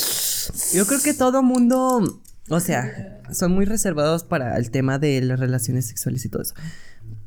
Yo 0.77 0.87
creo 0.87 1.01
que 1.01 1.13
todo 1.15 1.43
mundo, 1.43 2.21
o 2.49 2.61
sea, 2.61 3.21
son 3.33 3.53
muy 3.53 3.67
reservados 3.67 4.25
para 4.25 4.57
el 4.57 4.71
tema 4.71 4.99
de 4.99 5.21
las 5.21 5.39
relaciones 5.39 5.87
sexuales 5.87 6.25
y 6.25 6.29
todo 6.31 6.43
eso. 6.43 6.55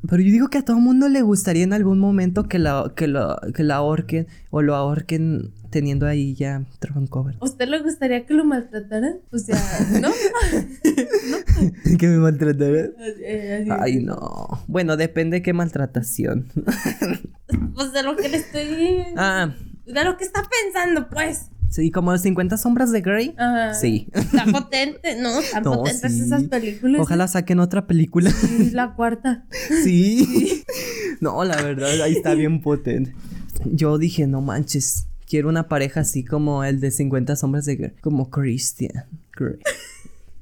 Pero 0.10 0.22
yo 0.22 0.32
digo 0.32 0.50
que 0.50 0.60
a 0.60 0.66
todo 0.66 0.80
mundo 0.80 1.10
le 1.10 1.22
gustaría 1.22 1.64
en 1.64 1.74
algún 1.74 2.00
momento 2.00 2.48
que 2.48 2.60
la, 2.60 2.92
que 2.96 3.08
lo, 3.08 3.38
que 3.54 3.64
la 3.64 3.78
ahorquen 3.78 4.28
o 4.52 4.62
lo 4.62 4.76
ahorquen 4.76 5.52
teniendo 5.70 6.08
ahí 6.08 6.34
ya 6.34 6.66
cover. 7.10 7.36
¿A 7.42 7.46
usted 7.46 7.68
le 7.68 7.82
gustaría 7.82 8.26
que 8.26 8.34
lo 8.34 8.46
maltrataran? 8.46 9.20
O 9.32 9.38
sea, 9.38 9.60
¿no? 10.02 10.10
que 12.00 12.08
me 12.08 12.18
maltrataran. 12.18 12.92
Eh. 13.30 13.68
Ay, 13.70 13.98
no. 13.98 14.64
Bueno, 14.68 14.98
depende 14.98 15.42
qué 15.42 15.54
maltratación. 15.54 16.48
Pues 17.74 17.94
de 17.94 18.04
lo 18.04 18.16
que 18.18 18.28
le 18.28 18.38
estoy. 18.38 19.04
ah, 19.16 19.54
De 19.86 20.04
lo 20.04 20.18
que 20.18 20.24
está 20.24 20.42
pensando, 20.44 21.10
pues. 21.10 21.50
Sí, 21.70 21.92
como 21.92 22.18
50 22.18 22.58
sombras 22.58 22.92
de 22.92 23.02
Grey. 23.02 23.36
Ajá. 23.38 23.74
Sí. 23.74 24.08
Está 24.14 24.46
potente, 24.46 25.20
¿no? 25.22 25.32
No, 25.64 25.74
potentes 25.84 26.14
sí. 26.14 26.22
esas 26.22 26.44
películas. 26.46 27.02
Ojalá 27.02 27.28
saquen 27.28 27.60
otra 27.60 27.86
película. 27.88 28.32
Sí, 28.32 28.72
la 28.72 28.94
cuarta. 28.96 29.46
Sí. 29.84 30.64
No, 31.20 31.44
la 31.44 31.62
verdad, 31.62 31.90
ahí 32.02 32.14
está 32.14 32.36
bien 32.36 32.62
potente. 32.62 33.14
Yo 33.66 33.98
dije, 33.98 34.28
no 34.28 34.42
manches, 34.42 35.08
quiero 35.28 35.50
una 35.50 35.68
pareja 35.68 36.02
así 36.02 36.24
como 36.24 36.64
el 36.64 36.80
de 36.80 36.92
50 36.92 37.36
sombras 37.36 37.66
de 37.66 37.76
Grey, 37.76 37.92
como 38.02 38.30
Christian 38.30 39.06
Grey. 39.36 39.60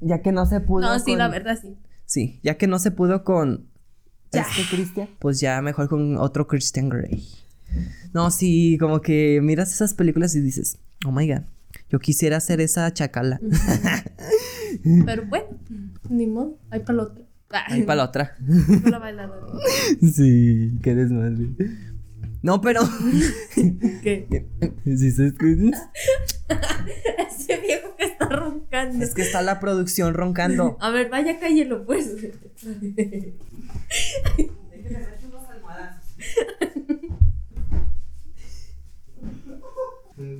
Ya 0.00 0.20
que 0.20 0.32
no 0.32 0.44
se 0.46 0.60
pudo 0.60 0.82
No, 0.82 0.98
sí, 0.98 1.16
la 1.16 1.28
verdad 1.28 1.58
sí. 1.60 1.74
Sí, 2.04 2.38
ya 2.42 2.56
que 2.56 2.66
no 2.66 2.78
se 2.78 2.90
pudo 2.90 3.24
con 3.24 3.66
Ya. 4.32 4.42
este 4.42 4.62
Christian, 4.76 5.08
pues 5.18 5.40
ya 5.40 5.60
mejor 5.62 5.88
con 5.88 6.18
otro 6.18 6.46
Christian 6.46 6.88
Grey. 6.88 7.26
No, 8.12 8.30
sí, 8.30 8.76
como 8.78 9.00
que 9.00 9.40
miras 9.42 9.72
esas 9.72 9.94
películas 9.94 10.34
y 10.36 10.40
dices, 10.40 10.78
oh 11.04 11.12
my 11.12 11.28
god, 11.28 11.42
yo 11.90 11.98
quisiera 11.98 12.40
ser 12.40 12.60
esa 12.60 12.92
chacala. 12.92 13.40
Pero 15.04 15.26
bueno, 15.26 15.46
ni 16.08 16.26
modo. 16.26 16.58
Hay 16.70 16.80
para 16.80 16.96
la 16.96 17.02
otra. 17.04 17.24
Ahí 17.68 17.82
para 17.82 17.96
la 17.96 18.04
otra. 18.04 18.36
La 18.84 18.98
bailadora. 18.98 19.46
Sí, 20.00 20.78
qué 20.82 20.94
desmadre. 20.94 21.48
No, 22.42 22.60
pero. 22.60 22.80
¿Qué? 23.54 24.46
Sí, 24.84 25.10
se 25.10 25.28
escucha. 25.28 25.90
Ese 27.28 27.60
viejo 27.60 27.96
que 27.96 28.04
está 28.04 28.28
roncando. 28.28 29.04
Es 29.04 29.14
que 29.14 29.22
está 29.22 29.42
la 29.42 29.58
producción 29.58 30.14
roncando. 30.14 30.76
A 30.80 30.90
ver, 30.90 31.08
vaya, 31.08 31.38
cállelo, 31.40 31.84
pues. 31.84 32.14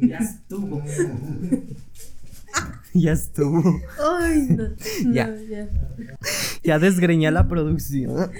Ya 0.01 0.18
estuvo. 0.18 0.83
ya 2.95 3.12
estuvo. 3.12 3.81
Ay, 4.20 4.47
no. 4.51 4.68
no, 5.05 5.12
Ya. 5.14 5.35
ya. 5.49 5.68
Ya 6.62 6.79
desgreñé 6.79 7.31
la 7.31 7.49
producción. 7.49 8.31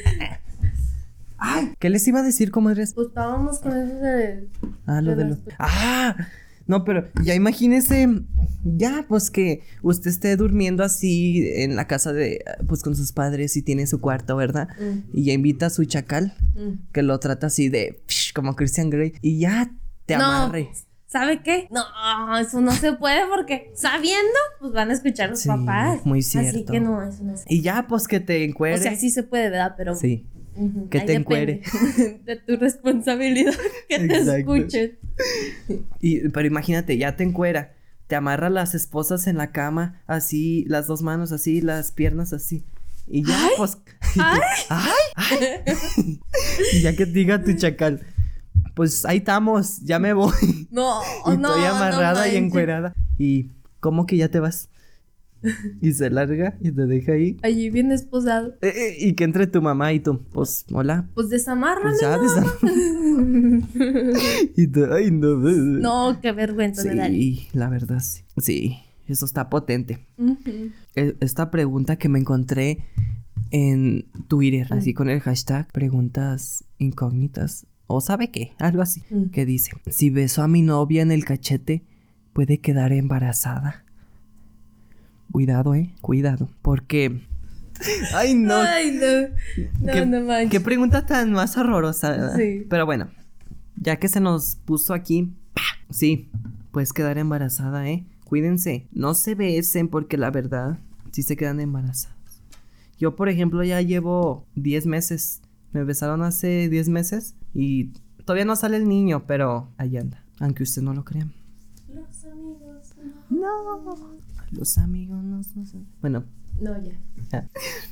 Ay, 1.39 1.75
¿qué 1.79 1.91
les 1.91 2.07
iba 2.09 2.21
a 2.21 2.23
decir, 2.23 2.51
comadres? 2.51 2.95
Pues 2.95 3.09
estábamos 3.09 3.59
con 3.61 3.77
eso 3.77 3.95
de. 3.97 4.49
Ah, 4.87 5.01
lo 5.03 5.15
de 5.15 5.25
los. 5.27 5.39
Ah, 5.59 6.17
no, 6.67 6.85
pero 6.85 7.07
ya 7.23 7.35
imagínese, 7.35 8.09
ya, 8.65 9.05
pues 9.07 9.31
que 9.31 9.63
usted 9.83 10.11
esté 10.11 10.35
durmiendo 10.37 10.83
así 10.83 11.47
en 11.57 11.77
la 11.77 11.87
casa 11.87 12.13
de, 12.13 12.43
pues 12.67 12.83
con 12.83 12.97
sus 12.97 13.13
padres 13.13 13.57
y 13.57 13.63
tiene 13.63 13.87
su 13.87 14.01
cuarto, 14.01 14.35
¿verdad? 14.37 14.69
Mm, 14.81 14.99
Y 15.13 15.25
ya 15.27 15.33
invita 15.35 15.67
a 15.67 15.71
su 15.71 15.85
chacal, 15.85 16.35
mm. 16.57 16.91
que 16.93 17.03
lo 17.03 17.21
trata 17.21 17.49
así 17.49 17.69
de, 17.69 18.01
psh, 18.09 18.33
como 18.33 18.57
Christian 18.57 18.91
Grey, 18.91 19.13
y 19.21 19.39
ya 19.39 19.71
te 20.07 20.17
No. 20.17 20.25
amarre. 20.25 20.71
¿Sabe 21.07 21.41
qué? 21.43 21.69
No, 21.71 21.83
eso 22.39 22.61
no 22.61 22.73
se 22.73 22.93
puede 22.93 23.21
porque 23.29 23.71
sabiendo, 23.75 24.35
pues 24.61 24.73
van 24.73 24.91
a 24.91 24.93
escuchar 24.95 25.31
los 25.31 25.41
Sí, 25.41 25.49
papás. 25.49 26.05
muy 26.05 26.19
Así 26.19 26.31
cierto. 26.31 26.73
que 26.73 26.81
no, 26.81 27.03
eso 27.03 27.23
no 27.23 27.37
se 27.37 27.45
Y 27.49 27.63
ya, 27.63 27.87
pues 27.87 28.09
que 28.09 28.19
te 28.21 28.45
encuere. 28.45 28.75
O 28.75 28.79
sea, 28.79 28.97
sí 28.97 29.11
se 29.11 29.23
puede, 29.23 29.51
¿verdad? 29.51 29.75
Pero. 29.77 29.95
Sí. 29.95 30.27
Que 30.91 31.01
ahí 31.01 31.07
te 31.07 31.13
depende 31.19 31.61
De 32.25 32.37
tu 32.37 32.57
responsabilidad 32.57 33.53
que 33.89 33.99
te 33.99 34.17
escuchen. 34.39 34.99
Y, 36.01 36.29
pero 36.31 36.47
imagínate, 36.47 36.97
ya 36.97 37.15
te 37.15 37.25
encuera. 37.25 37.75
Te 38.07 38.17
amarra 38.17 38.51
las 38.51 38.75
esposas 38.75 39.27
en 39.27 39.37
la 39.37 39.53
cama, 39.53 40.03
así, 40.07 40.65
las 40.69 40.87
dos 40.87 41.03
manos 41.03 41.31
así, 41.33 41.61
las 41.61 41.93
piernas 41.93 42.33
así. 42.33 42.65
Y 43.07 43.23
ya, 43.25 43.39
pues. 43.57 43.79
y 44.15 44.19
tú, 44.19 44.25
¡Ay! 44.69 44.91
¡Ay! 45.15 46.21
y 46.73 46.81
ya 46.81 46.97
que 46.97 47.05
te 47.07 47.13
diga 47.13 47.43
tu 47.43 47.53
chacal. 47.55 48.01
Pues 48.77 49.07
ahí 49.07 49.17
estamos, 49.17 49.81
ya 49.81 49.99
me 49.99 50.13
voy. 50.13 50.69
No, 50.71 51.01
y 51.33 51.39
no. 51.39 51.49
estoy 51.49 51.65
amarrada 51.65 52.27
no 52.27 52.33
y 52.33 52.37
encuerada. 52.37 52.95
Y, 53.19 53.51
¿cómo 53.81 54.05
que 54.05 54.19
ya 54.19 54.29
te 54.29 54.39
vas? 54.39 54.69
y 55.81 55.93
se 55.93 56.11
larga 56.11 56.59
y 56.61 56.73
te 56.73 56.87
deja 56.87 57.13
ahí. 57.13 57.39
Allí 57.43 57.71
bien 57.71 57.91
esposado. 57.91 58.55
Eh, 58.61 58.69
eh, 58.69 58.97
y 58.99 59.15
que 59.15 59.25
entre 59.25 59.47
tu 59.47 59.63
mamá 59.63 59.95
y 59.95 60.01
tú, 60.01 60.21
pues, 60.31 60.67
hola. 60.73 61.09
Pues 61.15 61.31
desamárrame. 61.31 61.91
Pues 61.91 62.01
ya, 62.03 62.19
y 64.57 64.67
tú, 64.67 64.85
ay, 64.93 65.11
no. 65.11 65.37
no, 65.39 66.21
qué 66.21 66.33
vergüenza 66.33 66.85
me 66.85 66.97
da. 66.97 67.07
Sí, 67.07 67.49
la 67.55 67.71
verdad, 67.71 68.01
sí. 68.01 68.25
Sí, 68.37 68.77
eso 69.09 69.25
está 69.25 69.49
potente. 69.49 70.07
E- 70.97 71.17
Esta 71.21 71.51
pregunta 71.51 71.97
que 71.97 72.11
me 72.11 72.19
encontré 72.19 72.85
en 73.53 74.05
Twitter, 74.29 74.67
así 74.71 74.93
con 74.93 75.09
el 75.09 75.21
hashtag 75.21 75.67
preguntas 75.73 76.63
incógnitas, 76.77 77.65
o 77.87 78.01
sabe 78.01 78.31
qué, 78.31 78.53
algo 78.59 78.83
así, 78.83 79.03
Mm. 79.11 79.27
que 79.31 79.47
dice, 79.47 79.73
si 79.89 80.11
beso 80.11 80.43
a 80.43 80.49
mi 80.49 80.63
novia 80.63 81.03
en 81.03 81.13
el 81.13 81.25
cachete, 81.25 81.83
puede 82.33 82.59
quedar 82.59 82.93
embarazada. 82.93 83.85
Cuidado, 85.33 85.75
eh, 85.75 85.93
cuidado, 86.01 86.49
porque... 86.63 87.21
Ay, 88.15 88.35
no. 88.35 88.55
Ay, 88.55 88.91
no. 88.93 89.29
No, 89.87 89.93
¿Qué, 89.93 90.07
no 90.07 90.21
manches. 90.23 90.51
qué 90.51 90.61
pregunta 90.61 91.05
tan 91.05 91.33
más 91.33 91.57
horrorosa. 91.59 92.35
Sí. 92.37 92.65
Pero 92.71 92.87
bueno, 92.87 93.09
ya 93.77 93.97
que 93.97 94.09
se 94.09 94.21
nos 94.21 94.57
puso 94.65 94.95
aquí, 94.95 95.33
sí, 95.91 96.31
puedes 96.73 96.93
quedar 96.95 97.19
embarazada, 97.19 97.87
¿eh? 97.89 98.07
Cuídense, 98.25 98.87
no 98.93 99.15
se 99.15 99.35
besen 99.35 99.89
porque 99.89 100.17
la 100.17 100.31
verdad, 100.31 100.79
sí 101.13 101.23
se 101.23 101.37
quedan 101.37 101.61
embarazadas. 101.61 102.17
Yo, 102.99 103.15
por 103.15 103.29
ejemplo, 103.29 103.63
ya 103.63 103.81
llevo 103.83 104.47
10 104.55 104.87
meses. 104.87 105.43
Me 105.73 105.85
besaron 105.85 106.23
hace 106.23 106.71
10 106.71 106.89
meses 106.89 107.35
y 107.59 107.93
todavía 108.25 108.45
no 108.45 108.55
sale 108.57 108.77
el 108.77 108.89
niño, 108.89 109.25
pero 109.27 109.71
ahí 109.79 109.97
anda, 109.97 110.23
aunque 110.41 110.63
usted 110.63 110.83
no 110.83 110.93
lo 110.95 111.05
crea. 111.05 111.27
Los 111.93 112.25
amigos. 112.25 112.95
No. 113.31 113.85
No. 113.85 114.17
Los 114.53 114.79
amigos 114.79 115.23
no, 115.25 115.37
no 115.39 115.65
sé. 115.65 115.79
Bueno, 116.01 116.25
No, 116.61 116.73
ya. 116.83 116.93
ya. 117.33 117.49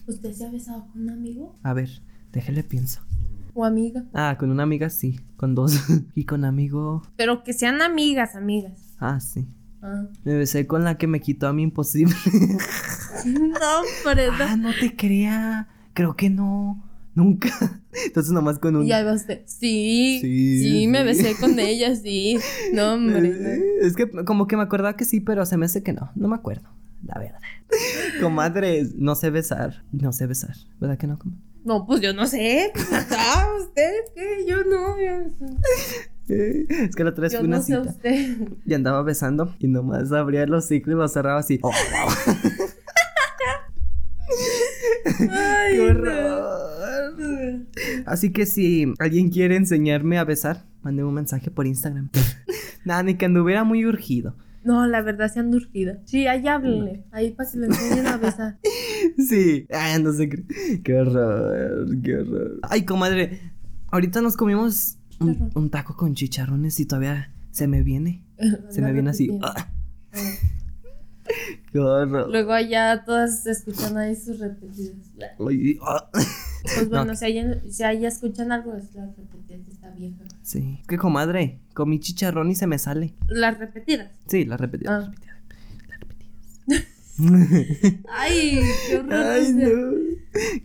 ¿Usted 0.06 0.32
se 0.32 0.44
ha 0.46 0.50
besado 0.50 0.86
con 0.92 1.02
un 1.02 1.10
amigo 1.10 1.56
a 1.62 1.72
ver, 1.72 1.90
déjele 2.32 2.62
pienso. 2.62 3.00
o 3.54 3.64
amiga? 3.64 4.04
Ah, 4.12 4.36
con 4.38 4.50
una 4.50 4.62
amiga 4.64 4.90
sí, 4.90 5.20
con 5.36 5.54
dos. 5.54 5.72
y 6.14 6.24
con 6.24 6.44
amigo. 6.44 7.02
Pero 7.16 7.42
que 7.42 7.52
sean 7.52 7.80
amigas, 7.82 8.36
amigas. 8.36 8.94
Ah, 8.98 9.18
sí. 9.20 9.46
Ah. 9.82 10.06
Me 10.24 10.34
besé 10.34 10.66
con 10.66 10.84
la 10.84 10.96
que 10.96 11.06
me 11.06 11.20
quitó 11.20 11.46
a 11.48 11.52
mi 11.52 11.62
imposible. 11.62 12.14
No, 13.26 13.82
por 14.02 14.18
eso. 14.18 14.32
ah, 14.40 14.56
no 14.56 14.70
te 14.78 14.94
crea. 14.96 15.68
Creo 15.94 16.14
que 16.14 16.28
no. 16.28 16.82
Nunca. 17.14 17.48
Entonces 18.06 18.32
nomás 18.32 18.58
con 18.58 18.74
un. 18.76 18.86
Y 18.86 18.92
ahí. 18.92 19.04
Sí, 19.46 20.18
Sí, 20.20 20.62
sí, 20.62 20.88
me 20.88 21.04
besé 21.04 21.34
con 21.38 21.58
ella, 21.58 21.94
sí. 21.94 22.38
No, 22.72 22.94
hombre. 22.94 23.28
Eh, 23.28 23.62
Es 23.82 23.94
que 23.94 24.10
como 24.24 24.46
que 24.46 24.56
me 24.56 24.62
acordaba 24.64 24.96
que 24.96 25.04
sí, 25.04 25.20
pero 25.20 25.46
se 25.46 25.56
me 25.56 25.66
hace 25.66 25.82
que 25.82 25.92
no. 25.92 26.10
No 26.16 26.28
me 26.28 26.34
acuerdo. 26.34 26.68
La 27.04 27.18
verdad. 27.18 27.38
Comadre, 28.20 28.84
no 28.96 29.14
sé 29.14 29.30
besar. 29.30 29.84
No 29.92 30.12
sé 30.12 30.26
besar. 30.26 30.54
¿Verdad 30.80 30.98
que 30.98 31.06
no? 31.06 31.18
comadre? 31.18 31.40
No, 31.64 31.86
pues 31.86 32.00
yo 32.02 32.12
no 32.12 32.26
sé. 32.26 32.70
Pues, 32.74 32.88
ah, 33.12 33.48
usted, 33.60 33.90
¿qué? 34.14 34.44
Yo 34.46 34.64
no. 34.64 34.98
Yo, 35.00 35.30
Eh, 36.28 36.66
Es 36.68 36.96
que 36.96 37.04
la 37.04 37.10
otra 37.10 37.22
vez 37.22 37.36
fue 37.36 37.44
una 37.46 37.58
no 37.58 37.62
sé 37.62 37.76
cita. 37.76 37.90
usted. 37.90 38.36
Y 38.66 38.74
andaba 38.74 39.02
besando. 39.02 39.54
Y 39.58 39.68
nomás 39.68 40.10
abría 40.12 40.46
los 40.46 40.66
ciclos 40.66 40.94
y 40.94 40.98
los 40.98 41.12
cerraba 41.12 41.40
así. 41.40 41.58
¡Oh, 41.62 41.68
wow! 41.70 42.14
Ay, 45.30 45.76
¡Qué 45.76 45.94
no. 45.94 46.73
Así 48.06 48.30
que 48.32 48.46
si 48.46 48.92
alguien 48.98 49.30
quiere 49.30 49.56
enseñarme 49.56 50.18
a 50.18 50.24
besar, 50.24 50.64
mande 50.82 51.04
un 51.04 51.14
mensaje 51.14 51.50
por 51.50 51.66
Instagram. 51.66 52.10
Nada, 52.84 53.02
ni 53.02 53.14
que 53.14 53.24
anduviera 53.26 53.64
muy 53.64 53.84
urgido. 53.86 54.36
No, 54.64 54.86
la 54.86 55.02
verdad 55.02 55.30
se 55.30 55.40
han 55.40 55.50
durgido. 55.50 55.96
Sí, 56.06 56.26
ahí 56.26 56.46
háblenle. 56.48 57.04
Ahí 57.12 57.32
para 57.32 57.50
que 57.50 57.58
le 57.58 57.66
enseñen 57.66 58.06
a 58.06 58.16
besar. 58.16 58.58
Sí. 59.18 59.66
Ay, 59.70 60.02
no 60.02 60.12
sé 60.14 60.30
qué. 60.30 60.42
Qué 60.82 60.94
horror, 60.98 61.86
qué 62.02 62.16
horror. 62.16 62.58
Ay, 62.62 62.86
comadre. 62.86 63.38
Ahorita 63.90 64.22
nos 64.22 64.34
comimos 64.36 64.96
un, 65.20 65.68
taco 65.70 65.94
con 65.94 66.14
chicharrones 66.14 66.80
y 66.80 66.86
todavía 66.86 67.30
se 67.50 67.68
me 67.68 67.82
viene. 67.82 68.24
Se 68.70 68.80
me 68.80 68.92
viene 68.92 69.10
así. 69.10 69.38
ah, 69.42 69.54
Ah. 69.56 69.68
qué 71.70 71.78
horror. 71.78 72.30
Luego 72.30 72.52
allá 72.52 73.04
todas 73.04 73.46
escuchan 73.46 73.96
ahí 73.98 74.16
sus 74.16 74.38
repetidas. 74.38 74.96
Ah. 76.66 76.70
Pues 76.74 76.88
bueno, 76.88 77.04
No. 77.04 77.14
si, 77.16 77.24
allá, 77.26 77.60
si 77.70 78.06
escuchan 78.06 78.50
algo, 78.52 78.74
es 78.74 78.94
las 78.94 79.14
repetidas 79.16 79.66
de 79.66 79.72
esta 79.72 79.90
vieja. 79.90 80.16
Sí. 80.42 80.80
Qué 80.88 80.96
comadre. 80.98 81.58
Comí 81.74 82.00
chicharrón 82.00 82.50
y 82.50 82.54
se 82.54 82.66
me 82.66 82.78
sale. 82.78 83.14
Las 83.28 83.58
repetidas. 83.58 84.10
Sí, 84.26 84.44
la 84.44 84.56
repetida. 84.56 84.96
Ah. 84.96 85.12
La 85.88 85.96
repetida. 85.98 86.30
La 87.18 87.46
repetida. 87.46 88.00
Ay, 88.08 88.60
qué 88.88 88.96
horror. 88.98 89.12
Ay, 89.12 89.52
no. 89.52 89.70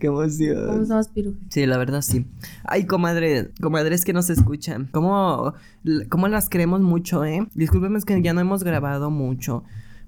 Qué 0.00 0.06
emoción. 0.08 0.66
¿Cómo 0.66 0.84
somos 0.86 1.08
pirujas? 1.08 1.40
Sí, 1.50 1.64
la 1.66 1.78
verdad 1.78 2.02
sí. 2.02 2.26
Ay, 2.64 2.86
comadre, 2.86 3.50
comadres 3.60 4.04
que 4.04 4.12
nos 4.12 4.30
escuchan. 4.30 4.88
¿Cómo, 4.90 5.54
cómo 6.08 6.28
las 6.28 6.48
queremos 6.48 6.80
mucho, 6.80 7.24
eh? 7.24 7.46
Discúlpenme, 7.54 7.98
es 7.98 8.04
que 8.04 8.20
ya 8.22 8.32
no 8.32 8.40
hemos 8.40 8.64
grabado 8.64 9.10
mucho. 9.10 9.62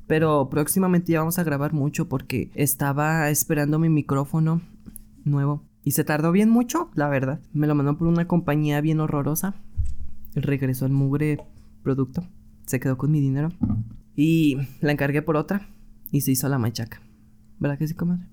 Pero 0.08 0.48
próximamente 0.50 1.12
ya 1.12 1.20
vamos 1.20 1.38
a 1.38 1.44
grabar 1.44 1.72
mucho 1.72 2.08
porque 2.08 2.50
estaba 2.54 3.30
esperando 3.30 3.78
mi 3.78 3.88
micrófono 3.88 4.60
nuevo. 5.24 5.62
Y 5.84 5.92
se 5.92 6.04
tardó 6.04 6.30
bien 6.32 6.48
mucho, 6.50 6.90
la 6.94 7.08
verdad. 7.08 7.40
Me 7.52 7.66
lo 7.66 7.74
mandó 7.74 7.96
por 7.98 8.06
una 8.08 8.26
compañía 8.28 8.80
bien 8.80 9.00
horrorosa. 9.00 9.54
Regresó 10.34 10.86
el 10.86 10.92
mugre 10.92 11.38
producto. 11.82 12.22
se 12.66 12.78
quedó 12.80 12.96
con 12.96 13.10
mi 13.10 13.20
dinero. 13.20 13.48
Y 14.14 14.56
la 14.80 14.92
encargué 14.92 15.22
por 15.22 15.36
otra 15.36 15.68
y 16.10 16.20
se 16.20 16.30
hizo 16.32 16.48
la 16.48 16.58
machaca. 16.58 17.00
¿Verdad 17.58 17.78
que 17.78 17.88
sí, 17.88 17.94
comadre? 17.94 18.26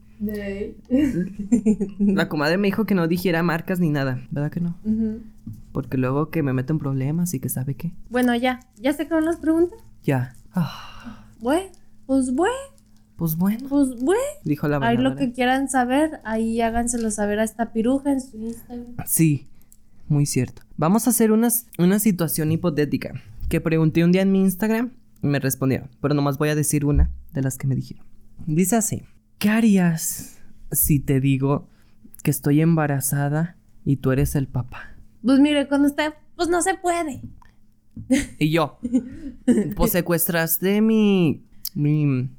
La 2.00 2.28
comadre 2.30 2.58
me 2.58 2.68
dijo 2.68 2.86
que 2.86 2.96
no 2.96 3.08
dijera 3.08 3.42
marcas 3.44 3.80
ni 3.80 3.90
nada, 3.90 4.22
¿verdad 4.32 4.52
que 4.52 4.60
no? 4.60 4.76
Porque 5.72 5.98
luego 5.98 6.30
que 6.30 6.44
me 6.44 6.54
meto 6.54 6.74
en 6.74 6.80
problemas 6.80 7.34
y 7.34 7.40
que 7.40 7.50
sabe 7.50 7.76
qué. 7.76 7.94
Bueno, 8.10 8.36
ya. 8.36 8.60
¿Ya 8.78 8.94
se 8.94 9.04
acabaron 9.04 9.26
las 9.26 9.38
preguntas? 9.38 9.80
Ya. 10.04 10.34
Ah, 10.54 11.26
Bueno, 11.40 11.70
pues 12.06 12.34
bueno, 12.34 12.54
pues 13.20 13.36
bueno, 13.36 13.68
pues 13.68 13.90
bueno. 14.00 14.22
dijo 14.46 14.70
la 14.70 14.78
Ahí 14.82 14.96
lo 14.96 15.18
que 15.18 15.34
quieran 15.34 15.68
saber, 15.68 16.22
ahí 16.24 16.62
háganselo 16.62 17.12
saber 17.12 17.40
a 17.40 17.44
esta 17.44 17.74
piruja 17.74 18.14
en 18.14 18.22
su 18.22 18.38
Instagram. 18.38 18.96
Sí, 19.06 19.50
muy 20.08 20.26
cierto. 20.26 20.62
Vamos 20.78 21.06
a 21.06 21.10
hacer 21.10 21.34
unas, 21.34 21.68
una 21.78 22.00
situación 22.00 22.50
hipotética 22.54 23.22
que 23.50 23.60
pregunté 23.60 24.06
un 24.06 24.14
día 24.14 24.22
en 24.22 24.32
mi 24.32 24.40
Instagram 24.40 24.94
y 25.22 25.28
me 25.28 25.40
respondieron, 25.40 25.90
pero 26.00 26.14
nomás 26.14 26.38
voy 26.38 26.48
a 26.48 26.56
decir 26.56 26.86
una 26.86 27.12
de 27.34 27.42
las 27.42 27.58
que 27.58 27.68
me 27.68 27.76
dijeron. 27.76 28.06
Dice 28.48 28.78
así, 28.78 29.04
¿qué 29.38 29.50
harías 29.50 30.38
si 30.72 31.02
te 31.02 31.20
digo 31.20 31.68
que 32.24 32.32
estoy 32.32 32.62
embarazada 32.62 33.58
y 33.84 33.98
tú 33.98 34.14
eres 34.14 34.34
el 34.36 34.48
papá? 34.48 34.96
Pues 35.22 35.40
mire, 35.40 35.68
cuando 35.68 35.90
usted, 35.90 36.14
pues 36.38 36.48
no 36.48 36.62
se 36.62 36.76
puede. 36.76 37.22
Y 38.38 38.50
yo, 38.50 38.80
pues 39.76 39.92
secuestraste 39.92 40.80
mi, 40.80 41.44
mi, 41.76 42.30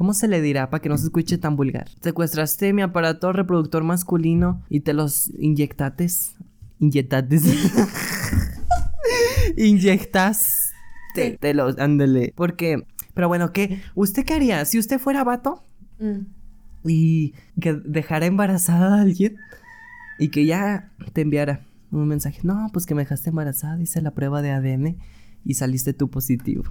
¿cómo 0.00 0.14
se 0.14 0.28
le 0.28 0.40
dirá 0.40 0.70
para 0.70 0.80
que 0.80 0.88
no 0.88 0.96
se 0.96 1.04
escuche 1.04 1.36
tan 1.36 1.56
vulgar? 1.56 1.86
Secuestraste 2.00 2.72
mi 2.72 2.80
aparato 2.80 3.34
reproductor 3.34 3.84
masculino 3.84 4.62
y 4.70 4.80
te 4.80 4.94
los 4.94 5.28
inyectates, 5.38 6.36
inyectates, 6.78 7.42
inyectaste, 9.58 11.36
te 11.38 11.52
los, 11.52 11.78
ándale, 11.78 12.32
porque, 12.34 12.82
pero 13.12 13.28
bueno, 13.28 13.52
¿qué? 13.52 13.82
¿Usted 13.94 14.24
qué 14.24 14.32
haría? 14.32 14.64
Si 14.64 14.78
usted 14.78 14.98
fuera 14.98 15.22
vato 15.22 15.62
Mm. 15.98 16.24
y 16.88 17.34
que 17.60 17.74
dejara 17.74 18.24
embarazada 18.24 18.96
a 18.96 19.02
alguien 19.02 19.36
y 20.18 20.30
que 20.30 20.46
ya 20.46 20.88
te 21.12 21.20
enviara 21.20 21.60
un 21.90 22.08
mensaje, 22.08 22.40
no, 22.42 22.70
pues 22.72 22.86
que 22.86 22.94
me 22.94 23.02
dejaste 23.02 23.28
embarazada, 23.28 23.82
hice 23.82 24.00
la 24.00 24.12
prueba 24.12 24.40
de 24.40 24.52
ADN 24.52 24.96
y 25.44 25.54
saliste 25.54 25.92
tú 25.92 26.08
positivo. 26.08 26.64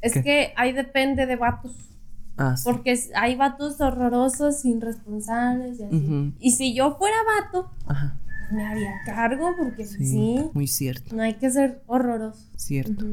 Es 0.00 0.14
¿Qué? 0.14 0.22
que 0.22 0.52
ahí 0.56 0.72
depende 0.72 1.26
de 1.26 1.36
vatos. 1.36 1.91
Ah, 2.36 2.56
sí. 2.56 2.64
Porque 2.64 2.98
hay 3.14 3.36
vatos 3.36 3.80
horrorosos, 3.80 4.64
irresponsables 4.64 5.80
y 5.80 5.84
así. 5.84 6.32
Y 6.40 6.52
si 6.52 6.74
yo 6.74 6.96
fuera 6.96 7.16
vato, 7.42 7.70
Ajá, 7.86 8.18
pues 8.26 8.52
me 8.52 8.64
haría 8.66 8.92
cargo 9.04 9.50
porque 9.58 9.84
sí, 9.86 10.04
sí, 10.06 10.44
muy 10.54 10.66
cierto, 10.66 11.14
no 11.14 11.22
hay 11.22 11.34
que 11.34 11.50
ser 11.50 11.82
horroroso. 11.86 12.46
cierto. 12.56 13.04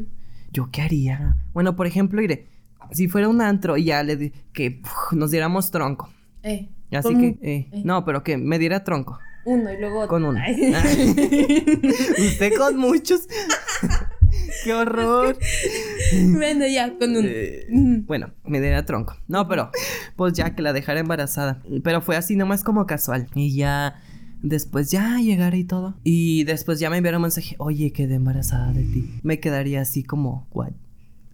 ¿Yo 0.51 0.69
qué 0.71 0.81
haría? 0.81 1.37
Bueno, 1.53 1.75
por 1.75 1.85
ejemplo, 1.85 2.21
iré, 2.21 2.47
si 2.91 3.07
fuera 3.07 3.27
un 3.29 3.41
antro 3.41 3.77
y 3.77 3.83
ya 3.85 4.01
le 4.03 4.15
di- 4.15 4.33
que 4.53 4.81
nos 5.11 5.31
diéramos 5.31 5.69
tronco. 5.69 6.09
Eh, 6.43 6.69
Así 6.91 7.15
que, 7.15 7.27
eh, 7.41 7.69
eh. 7.71 7.81
no, 7.85 8.03
pero 8.05 8.23
que 8.23 8.37
me 8.37 8.57
diera 8.57 8.83
tronco. 8.83 9.19
uno 9.45 9.71
y 9.71 9.77
luego 9.79 9.99
otro. 9.99 10.09
Con 10.09 10.25
uno. 10.25 10.39
Usted 12.17 12.51
con 12.57 12.77
muchos. 12.77 13.27
¡Qué 14.63 14.73
horror! 14.73 15.37
bueno, 16.31 16.65
ya, 16.67 16.97
con 16.97 17.11
uno. 17.11 17.27
Eh. 17.27 17.67
Bueno, 18.05 18.33
me 18.45 18.59
diera 18.59 18.85
tronco. 18.85 19.15
No, 19.27 19.47
pero 19.47 19.71
pues 20.15 20.33
ya 20.33 20.55
que 20.55 20.61
la 20.61 20.73
dejara 20.73 20.99
embarazada. 20.99 21.61
Pero 21.83 22.01
fue 22.01 22.15
así 22.15 22.35
nomás 22.35 22.63
como 22.63 22.85
casual. 22.85 23.27
Y 23.35 23.55
ya 23.55 24.01
después 24.41 24.91
ya 24.91 25.19
llegara 25.19 25.57
y 25.57 25.63
todo. 25.63 25.95
Y 26.03 26.43
después 26.43 26.79
ya 26.79 26.89
me 26.89 26.97
enviaron 26.97 27.19
un 27.19 27.23
mensaje, 27.23 27.55
oye, 27.59 27.91
quedé 27.91 28.15
embarazada 28.15 28.71
de 28.73 28.83
ti. 28.83 29.19
Me 29.23 29.39
quedaría 29.39 29.81
así 29.81 30.03
como, 30.03 30.47
what? 30.51 30.71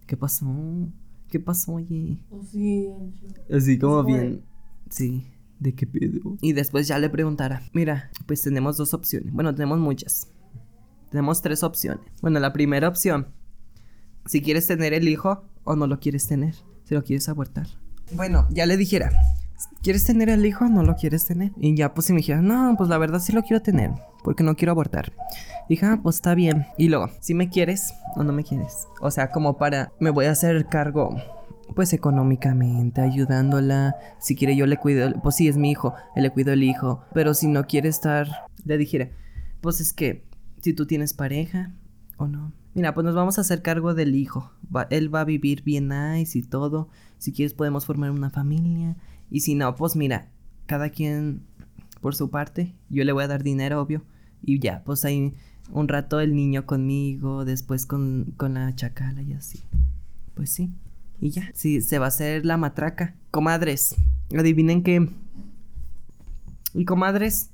¿Qué 0.06 0.16
pasó? 0.16 0.46
¿Qué 1.28 1.40
pasó, 1.40 1.74
oye? 1.74 2.18
Pues 2.30 2.48
sí, 2.50 2.88
Así 3.50 3.78
como 3.78 4.04
bien. 4.04 4.42
Sí. 4.90 5.26
¿De 5.58 5.74
qué 5.74 5.86
pedo? 5.86 6.36
Y 6.42 6.52
después 6.52 6.86
ya 6.86 6.98
le 6.98 7.08
preguntara, 7.08 7.62
mira, 7.72 8.10
pues 8.26 8.42
tenemos 8.42 8.76
dos 8.76 8.92
opciones. 8.92 9.32
Bueno, 9.32 9.54
tenemos 9.54 9.78
muchas. 9.78 10.28
Tenemos 11.10 11.42
tres 11.42 11.62
opciones. 11.62 12.04
Bueno, 12.20 12.40
la 12.40 12.52
primera 12.52 12.88
opción, 12.88 13.28
si 14.26 14.42
quieres 14.42 14.66
tener 14.66 14.92
el 14.92 15.08
hijo 15.08 15.44
o 15.64 15.76
no 15.76 15.86
lo 15.86 16.00
quieres 16.00 16.26
tener, 16.26 16.54
si 16.84 16.94
lo 16.94 17.02
quieres 17.02 17.28
abortar. 17.28 17.66
Bueno, 18.12 18.46
ya 18.50 18.66
le 18.66 18.76
dijera, 18.76 19.12
¿quieres 19.82 20.04
tener 20.04 20.28
el 20.28 20.44
hijo 20.44 20.64
o 20.64 20.68
no 20.68 20.82
lo 20.82 20.96
quieres 20.96 21.26
tener? 21.26 21.52
Y 21.58 21.74
ya 21.74 21.94
pues 21.94 22.06
si 22.06 22.12
me 22.12 22.18
dijera, 22.18 22.42
no, 22.42 22.74
pues 22.76 22.88
la 22.88 22.98
verdad 22.98 23.20
sí 23.20 23.32
lo 23.32 23.42
quiero 23.42 23.62
tener, 23.62 23.90
porque 24.22 24.44
no 24.44 24.56
quiero 24.56 24.72
abortar. 24.72 25.12
Dije, 25.68 25.86
ah, 25.86 26.00
pues 26.02 26.16
está 26.16 26.34
bien. 26.34 26.66
Y 26.78 26.88
luego, 26.88 27.10
si 27.20 27.34
me 27.34 27.48
quieres 27.48 27.92
o 28.14 28.22
no 28.22 28.32
me 28.32 28.44
quieres. 28.44 28.86
O 29.00 29.10
sea, 29.10 29.30
como 29.30 29.56
para, 29.58 29.92
me 29.98 30.10
voy 30.10 30.26
a 30.26 30.32
hacer 30.32 30.66
cargo 30.66 31.16
pues 31.74 31.92
económicamente, 31.92 33.00
ayudándola. 33.00 33.96
Si 34.18 34.36
quiere 34.36 34.56
yo 34.56 34.66
le 34.66 34.76
cuido, 34.76 35.12
pues 35.22 35.36
sí 35.36 35.48
es 35.48 35.56
mi 35.56 35.70
hijo, 35.70 35.94
le 36.14 36.30
cuido 36.30 36.52
el 36.52 36.62
hijo. 36.62 37.02
Pero 37.12 37.34
si 37.34 37.48
no 37.48 37.66
quiere 37.66 37.88
estar, 37.88 38.28
le 38.64 38.78
dijera, 38.78 39.10
pues 39.60 39.80
es 39.80 39.92
que 39.92 40.25
si 40.66 40.72
tú 40.72 40.84
tienes 40.84 41.14
pareja 41.14 41.72
o 42.16 42.26
no. 42.26 42.52
Mira, 42.74 42.92
pues 42.92 43.04
nos 43.04 43.14
vamos 43.14 43.38
a 43.38 43.42
hacer 43.42 43.62
cargo 43.62 43.94
del 43.94 44.16
hijo. 44.16 44.50
Él 44.90 45.14
va 45.14 45.20
a 45.20 45.24
vivir 45.24 45.62
bien 45.62 45.86
nice 45.88 46.36
y 46.36 46.42
todo. 46.42 46.88
Si 47.18 47.32
quieres 47.32 47.54
podemos 47.54 47.86
formar 47.86 48.10
una 48.10 48.30
familia. 48.30 48.96
Y 49.30 49.40
si 49.40 49.54
no, 49.54 49.76
pues 49.76 49.94
mira, 49.94 50.28
cada 50.66 50.90
quien 50.90 51.42
por 52.00 52.16
su 52.16 52.30
parte. 52.30 52.74
Yo 52.90 53.04
le 53.04 53.12
voy 53.12 53.22
a 53.22 53.28
dar 53.28 53.44
dinero, 53.44 53.80
obvio. 53.80 54.02
Y 54.42 54.58
ya, 54.58 54.82
pues 54.84 55.04
ahí 55.04 55.34
un 55.70 55.86
rato 55.86 56.18
el 56.18 56.34
niño 56.34 56.66
conmigo, 56.66 57.44
después 57.44 57.86
con, 57.86 58.34
con 58.36 58.54
la 58.54 58.74
chacala 58.74 59.22
y 59.22 59.34
así. 59.34 59.62
Pues 60.34 60.50
sí. 60.50 60.74
Y 61.20 61.30
ya. 61.30 61.48
Sí, 61.54 61.80
se 61.80 62.00
va 62.00 62.06
a 62.06 62.08
hacer 62.08 62.44
la 62.44 62.56
matraca. 62.56 63.14
Comadres, 63.30 63.94
adivinen 64.36 64.82
qué. 64.82 65.08
Y 66.74 66.84
comadres, 66.84 67.50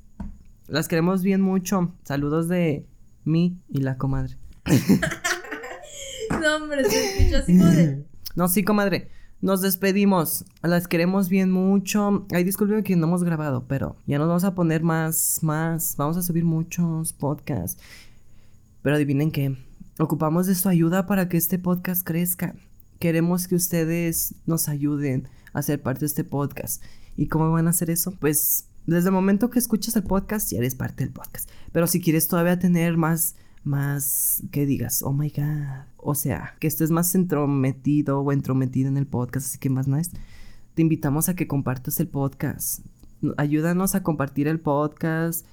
las 0.66 0.88
queremos 0.88 1.22
bien 1.22 1.42
mucho. 1.42 1.92
Saludos 2.04 2.48
de 2.48 2.86
mí 3.24 3.58
y 3.68 3.80
la 3.80 3.96
comadre. 3.96 4.36
No, 6.40 6.56
hombre, 6.56 6.84
se 6.88 7.18
escuchó 7.20 7.36
así 7.38 7.58
como 7.58 7.70
de. 7.70 8.06
No, 8.34 8.48
sí, 8.48 8.64
comadre. 8.64 9.08
Nos 9.42 9.60
despedimos. 9.60 10.44
Las 10.62 10.88
queremos 10.88 11.28
bien 11.28 11.50
mucho. 11.50 12.26
Ay, 12.32 12.44
disculpen 12.44 12.82
que 12.82 12.96
no 12.96 13.06
hemos 13.06 13.24
grabado, 13.24 13.66
pero 13.68 13.96
ya 14.06 14.18
nos 14.18 14.28
vamos 14.28 14.44
a 14.44 14.54
poner 14.54 14.82
más, 14.82 15.40
más. 15.42 15.96
Vamos 15.96 16.16
a 16.16 16.22
subir 16.22 16.44
muchos 16.44 17.12
podcasts. 17.12 17.82
Pero 18.82 18.96
adivinen 18.96 19.30
que 19.30 19.56
ocupamos 19.98 20.46
de 20.46 20.54
su 20.54 20.68
ayuda 20.68 21.06
para 21.06 21.28
que 21.28 21.36
este 21.36 21.58
podcast 21.58 22.06
crezca. 22.06 22.54
Queremos 22.98 23.48
que 23.48 23.56
ustedes 23.56 24.34
nos 24.46 24.68
ayuden 24.68 25.28
a 25.52 25.62
ser 25.62 25.82
parte 25.82 26.00
de 26.00 26.06
este 26.06 26.24
podcast. 26.24 26.82
¿Y 27.16 27.26
cómo 27.26 27.50
van 27.52 27.66
a 27.66 27.70
hacer 27.70 27.90
eso? 27.90 28.12
Pues 28.12 28.68
desde 28.86 29.08
el 29.08 29.14
momento 29.14 29.50
que 29.50 29.58
escuchas 29.58 29.96
el 29.96 30.02
podcast 30.02 30.50
ya 30.50 30.58
eres 30.58 30.74
parte 30.74 31.04
del 31.04 31.12
podcast. 31.12 31.48
Pero 31.72 31.86
si 31.86 32.00
quieres 32.00 32.28
todavía 32.28 32.58
tener 32.58 32.96
más, 32.96 33.36
más, 33.64 34.42
que 34.50 34.66
digas, 34.66 35.02
oh 35.02 35.12
my 35.12 35.30
god. 35.30 35.86
O 35.96 36.14
sea, 36.14 36.56
que 36.58 36.66
estés 36.66 36.90
más 36.90 37.14
entrometido 37.14 38.20
o 38.20 38.32
entrometida 38.32 38.88
en 38.88 38.96
el 38.96 39.06
podcast, 39.06 39.46
así 39.46 39.58
que 39.58 39.70
más 39.70 39.86
nice. 39.86 40.10
Te 40.74 40.82
invitamos 40.82 41.28
a 41.28 41.36
que 41.36 41.46
compartas 41.46 42.00
el 42.00 42.08
podcast. 42.08 42.80
Ayúdanos 43.36 43.94
a 43.94 44.02
compartir 44.02 44.48
el 44.48 44.58
podcast 44.58 45.46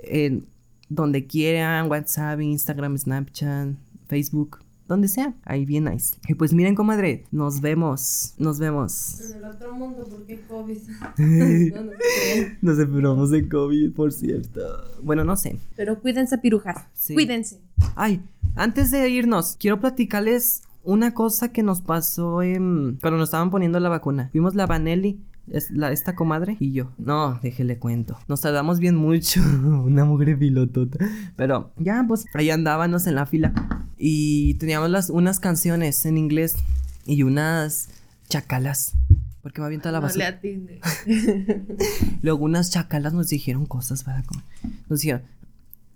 en 0.00 0.46
donde 0.88 1.26
quieran, 1.26 1.90
WhatsApp, 1.90 2.40
Instagram, 2.40 2.98
Snapchat, 2.98 3.74
Facebook, 4.08 4.63
donde 4.88 5.08
sea. 5.08 5.34
Ahí 5.44 5.64
bien 5.64 5.84
nice. 5.84 6.16
Y 6.28 6.34
pues 6.34 6.52
miren, 6.52 6.74
comadre, 6.74 7.24
nos 7.30 7.60
vemos. 7.60 8.34
Nos 8.38 8.58
vemos. 8.58 9.20
En 9.20 9.38
el 9.38 9.44
otro 9.44 9.74
mundo, 9.74 10.06
porque 10.10 10.40
COVID. 10.48 10.78
no, 11.74 11.82
no. 11.82 11.92
Nos 12.62 12.78
enfermamos 12.78 13.30
de 13.30 13.48
COVID, 13.48 13.92
por 13.92 14.12
cierto. 14.12 14.60
Bueno, 15.02 15.24
no 15.24 15.36
sé. 15.36 15.58
Pero 15.76 16.00
cuídense, 16.00 16.38
pirujas. 16.38 16.84
Sí. 16.92 17.14
Cuídense. 17.14 17.60
Ay, 17.94 18.22
antes 18.54 18.90
de 18.90 19.08
irnos, 19.08 19.56
quiero 19.58 19.80
platicarles 19.80 20.62
una 20.84 21.14
cosa 21.14 21.50
que 21.50 21.62
nos 21.62 21.80
pasó 21.80 22.42
en... 22.42 22.98
cuando 23.00 23.18
nos 23.18 23.28
estaban 23.28 23.50
poniendo 23.50 23.80
la 23.80 23.88
vacuna. 23.88 24.30
Vimos 24.32 24.54
la 24.54 24.66
Vanelli, 24.66 25.18
es 25.50 25.70
la, 25.70 25.92
esta 25.92 26.14
comadre 26.14 26.56
y 26.60 26.72
yo. 26.72 26.92
No, 26.98 27.38
déjele 27.42 27.78
cuento. 27.78 28.18
Nos 28.28 28.40
tardamos 28.40 28.78
bien 28.78 28.96
mucho. 28.96 29.40
una 29.84 30.04
mujer 30.04 30.38
pilotota. 30.38 30.98
Pero 31.36 31.72
ya, 31.78 32.04
pues 32.06 32.24
ahí 32.34 32.50
andábamos 32.50 33.06
en 33.06 33.14
la 33.14 33.26
fila. 33.26 33.52
Y 33.98 34.54
teníamos 34.54 34.90
las, 34.90 35.10
unas 35.10 35.40
canciones 35.40 36.04
en 36.06 36.18
inglés 36.18 36.56
y 37.06 37.22
unas 37.22 37.88
chacalas. 38.28 38.94
Porque 39.42 39.60
me 39.60 39.66
avienta 39.66 39.92
la 39.92 40.00
No 40.00 40.08
le 40.08 40.24
basura. 40.24 40.40
Luego 42.22 42.44
unas 42.44 42.70
chacalas 42.70 43.12
nos 43.12 43.28
dijeron 43.28 43.66
cosas, 43.66 44.04
¿verdad? 44.04 44.24
Como- 44.24 44.42
Nos 44.88 45.00
dijeron, 45.00 45.22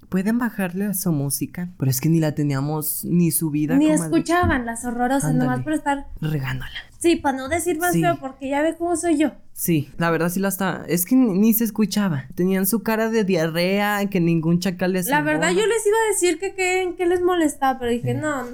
¿pueden 0.08 0.38
bajarle 0.38 0.86
a 0.86 0.94
su 0.94 1.12
música? 1.12 1.68
Pero 1.78 1.90
es 1.90 2.00
que 2.00 2.08
ni 2.08 2.20
la 2.20 2.34
teníamos 2.34 3.04
ni 3.04 3.30
subida. 3.30 3.76
Ni 3.76 3.88
escuchaban 3.90 4.66
las 4.66 4.84
horrorosas, 4.84 5.30
Ándale. 5.30 5.50
nomás 5.50 5.64
por 5.64 5.72
estar. 5.72 6.06
Regándola. 6.20 6.70
Sí, 6.98 7.16
para 7.16 7.36
no 7.36 7.48
decir 7.48 7.78
más 7.78 7.92
Sí. 7.92 8.00
feo, 8.00 8.16
porque 8.20 8.48
ya 8.48 8.62
ve 8.62 8.74
cómo 8.76 8.96
soy 8.96 9.18
yo. 9.18 9.32
Sí, 9.52 9.88
la 9.98 10.10
verdad 10.10 10.28
sí 10.30 10.40
la 10.40 10.48
está. 10.48 10.84
Es 10.88 11.04
que 11.04 11.14
ni, 11.16 11.38
ni 11.38 11.52
se 11.54 11.64
escuchaba. 11.64 12.24
Tenían 12.34 12.66
su 12.66 12.82
cara 12.82 13.08
de 13.10 13.24
diarrea, 13.24 14.04
que 14.10 14.20
ningún 14.20 14.58
chacal 14.60 14.92
les 14.92 15.06
La 15.08 15.22
verdad, 15.22 15.50
yo 15.50 15.64
les 15.66 15.86
iba 15.86 15.96
a 15.96 16.12
decir 16.12 16.38
que 16.40 16.54
qué 16.54 16.94
que 16.96 17.06
les 17.06 17.22
molestaba, 17.22 17.78
pero 17.78 17.90
dije, 17.92 18.14
no. 18.14 18.44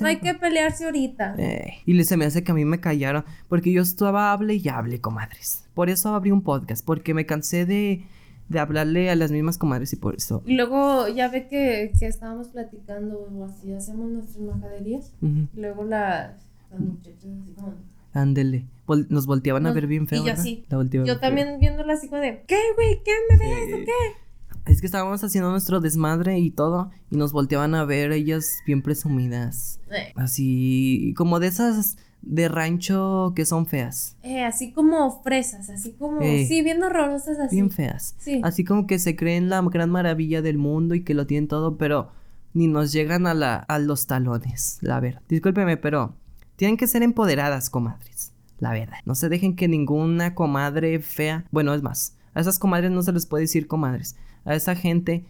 No 0.00 0.06
hay 0.06 0.18
que 0.18 0.34
pelearse 0.34 0.84
ahorita. 0.84 1.34
Eh, 1.38 1.78
y 1.84 1.94
le- 1.94 2.04
se 2.04 2.16
me 2.16 2.24
hace 2.24 2.44
que 2.44 2.52
a 2.52 2.54
mí 2.54 2.64
me 2.64 2.78
callaron. 2.78 3.24
Porque 3.48 3.72
yo 3.72 3.82
estaba 3.82 4.30
hable 4.30 4.54
y 4.54 4.68
hable, 4.68 5.00
comadres. 5.00 5.64
Por 5.74 5.90
eso 5.90 6.14
abrí 6.14 6.30
un 6.30 6.42
podcast. 6.42 6.84
Porque 6.84 7.12
me 7.12 7.26
cansé 7.26 7.66
de, 7.66 8.04
de 8.50 8.58
hablarle 8.58 9.08
a 9.10 9.16
las 9.16 9.30
mismas 9.32 9.56
comadres 9.56 9.92
y 9.94 9.96
por 9.96 10.14
eso. 10.16 10.42
Y 10.44 10.54
luego 10.56 11.08
ya 11.08 11.28
ve 11.28 11.48
que, 11.48 11.92
que 11.98 12.06
estábamos 12.06 12.48
platicando 12.48 13.18
o 13.32 13.44
así, 13.44 13.72
hacemos 13.72 14.10
nuestras 14.10 14.38
majaderías. 14.40 15.12
Y 15.22 15.48
luego 15.60 15.84
las, 15.84 16.34
las 16.70 16.80
muchachas 16.80 17.24
así 17.24 17.52
como... 17.54 17.74
Ándele. 18.12 18.66
Vol- 18.88 19.06
nos 19.08 19.26
volteaban 19.26 19.66
a 19.66 19.72
ver 19.72 19.86
bien 19.86 20.08
feo. 20.08 20.22
y 20.24 20.26
yo. 20.26 20.34
La 20.68 20.76
volteaban 20.78 21.06
Yo 21.06 21.14
feo. 21.14 21.20
también 21.20 21.58
viéndola 21.60 21.92
así 21.94 22.08
como 22.08 22.20
de, 22.20 22.42
¿qué, 22.46 22.58
güey? 22.74 23.00
¿Qué 23.04 23.12
me 23.30 23.38
ves 23.38 23.72
o 23.72 23.76
Sí. 23.78 23.84
qué? 23.86 24.72
Es 24.72 24.80
que 24.80 24.86
estábamos 24.86 25.22
haciendo 25.24 25.50
nuestro 25.50 25.80
desmadre 25.80 26.38
y 26.38 26.50
todo. 26.50 26.90
Y 27.10 27.16
nos 27.16 27.32
volteaban 27.32 27.74
a 27.76 27.84
ver 27.84 28.10
ellas 28.12 28.58
bien 28.66 28.82
presumidas. 28.82 29.80
Eh, 29.90 30.12
Así 30.16 31.14
como 31.16 31.38
de 31.40 31.46
esas 31.46 31.96
de 32.22 32.48
rancho 32.48 33.32
que 33.34 33.44
son 33.46 33.66
feas. 33.66 34.16
eh, 34.22 34.44
así 34.44 34.72
como 34.72 35.22
fresas, 35.22 35.70
así 35.70 35.92
como, 35.92 36.20
Eh. 36.20 36.44
sí, 36.46 36.62
bien 36.62 36.82
horrorosas 36.82 37.38
así. 37.38 37.56
Bien 37.56 37.70
feas. 37.70 38.14
Sí. 38.18 38.40
Así 38.44 38.64
como 38.64 38.86
que 38.86 38.98
se 38.98 39.16
creen 39.16 39.48
la 39.48 39.60
gran 39.62 39.90
maravilla 39.90 40.42
del 40.42 40.58
mundo 40.58 40.94
y 40.94 41.02
que 41.02 41.14
lo 41.14 41.26
tienen 41.26 41.48
todo, 41.48 41.76
pero 41.76 42.10
ni 42.52 42.66
nos 42.66 42.92
llegan 42.92 43.26
a, 43.26 43.34
la, 43.34 43.56
a 43.56 43.78
los 43.78 44.06
talones, 44.06 44.78
la 44.82 45.00
verdad. 45.00 45.22
Discúlpeme, 45.28 45.76
pero 45.76 46.14
tienen 46.56 46.76
que 46.76 46.86
ser 46.86 47.02
empoderadas, 47.02 47.70
comadres. 47.70 48.32
La 48.58 48.72
verdad. 48.72 48.98
No 49.06 49.14
se 49.14 49.28
dejen 49.30 49.56
que 49.56 49.68
ninguna 49.68 50.34
comadre 50.34 51.00
fea. 51.00 51.44
Bueno, 51.50 51.72
es 51.72 51.82
más. 51.82 52.16
A 52.34 52.40
esas 52.40 52.58
comadres 52.58 52.90
no 52.90 53.02
se 53.02 53.12
les 53.12 53.24
puede 53.24 53.44
decir 53.44 53.66
comadres. 53.66 54.16
A 54.44 54.54
esa 54.54 54.74
gente. 54.74 55.24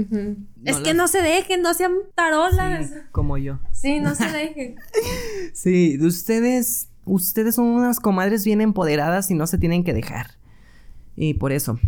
Es 0.00 0.76
No 0.76 0.82
que 0.82 0.88
las- 0.88 0.96
no 0.96 1.08
se 1.08 1.22
dejen, 1.22 1.62
no 1.62 1.72
sean 1.74 1.92
tarolas. 2.14 2.88
sí, 2.90 2.94
como 3.12 3.38
yo. 3.38 3.58
Sí, 3.72 4.00
no 4.00 4.14
se 4.14 4.24
dejen. 4.32 4.76
Sí, 5.52 5.98
ustedes. 6.00 6.88
Ustedes 7.06 7.54
son 7.56 7.66
unas 7.66 8.00
comadres 8.00 8.44
bien 8.46 8.62
empoderadas 8.62 9.30
y 9.30 9.34
no 9.34 9.46
se 9.46 9.58
tienen 9.58 9.84
que 9.84 9.92
dejar. 9.92 10.38
Y 11.16 11.34
por 11.34 11.52
eso. 11.52 11.78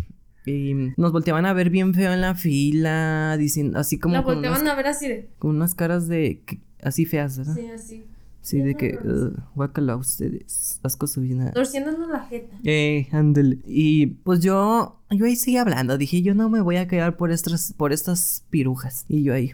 Y 0.45 0.93
nos 0.95 1.11
volteaban 1.11 1.45
a 1.47 1.53
ver 1.53 1.69
bien 1.71 1.93
feo 1.95 2.13
en 2.13 2.21
la 2.21 2.35
fila, 2.35 3.35
diciendo, 3.37 3.79
así 3.79 3.97
como 3.99 4.13
unas, 4.13 4.23
volteaban 4.23 4.67
a 4.67 4.75
ver 4.75 4.87
así 4.87 5.07
de, 5.07 5.29
con 5.39 5.55
unas 5.55 5.73
caras 5.75 6.07
de 6.07 6.41
así 6.81 7.05
feas, 7.05 7.37
¿verdad? 7.39 7.55
sí, 7.55 7.65
así. 7.67 8.05
Sí, 8.47 8.61
de 8.61 8.75
que, 8.75 8.97
uh, 9.03 9.37
guácala 9.55 9.97
ustedes, 9.97 10.79
asco 10.81 11.05
su 11.05 11.19
vida. 11.19 11.51
Torciéndonos 11.51 12.07
la 12.07 12.21
jeta. 12.27 12.55
Eh, 12.63 13.09
ándale. 13.11 13.59
Y 13.67 14.05
pues 14.05 14.39
yo, 14.39 15.01
yo 15.09 15.25
ahí 15.25 15.35
seguí 15.35 15.57
hablando. 15.57 15.97
Dije, 15.97 16.21
yo 16.21 16.33
no 16.33 16.49
me 16.49 16.61
voy 16.61 16.77
a 16.77 16.87
quedar 16.87 17.17
por 17.17 17.31
estas, 17.31 17.73
por 17.73 17.91
estas 17.91 18.45
pirujas. 18.49 19.03
Y 19.09 19.23
yo 19.23 19.33
ahí, 19.33 19.51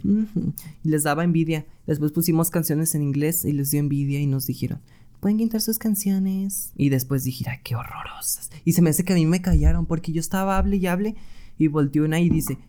y 0.84 0.90
les 0.90 1.02
daba 1.02 1.24
envidia. 1.24 1.66
Después 1.88 2.12
pusimos 2.12 2.52
canciones 2.52 2.94
en 2.94 3.02
inglés 3.02 3.46
y 3.46 3.54
les 3.54 3.72
dio 3.72 3.80
envidia 3.80 4.20
y 4.20 4.28
nos 4.28 4.46
dijeron, 4.46 4.80
pueden 5.20 5.40
quitar 5.40 5.62
sus 5.62 5.80
canciones. 5.80 6.72
Y 6.76 6.90
después 6.90 7.24
dije, 7.24 7.46
ay, 7.50 7.62
qué 7.64 7.76
horrorosas. 7.76 8.52
Y 8.64 8.74
se 8.74 8.84
me 8.84 8.92
hace 8.92 9.04
que 9.04 9.14
a 9.14 9.16
mí 9.16 9.26
me 9.26 9.42
callaron 9.42 9.88
porque 9.88 10.12
yo 10.12 10.20
estaba 10.20 10.56
hable 10.56 10.78
y 10.78 10.86
hable. 10.86 11.16
Y 11.58 11.68
volteó 11.68 12.06
una 12.06 12.20
y 12.20 12.30
dice, 12.30 12.60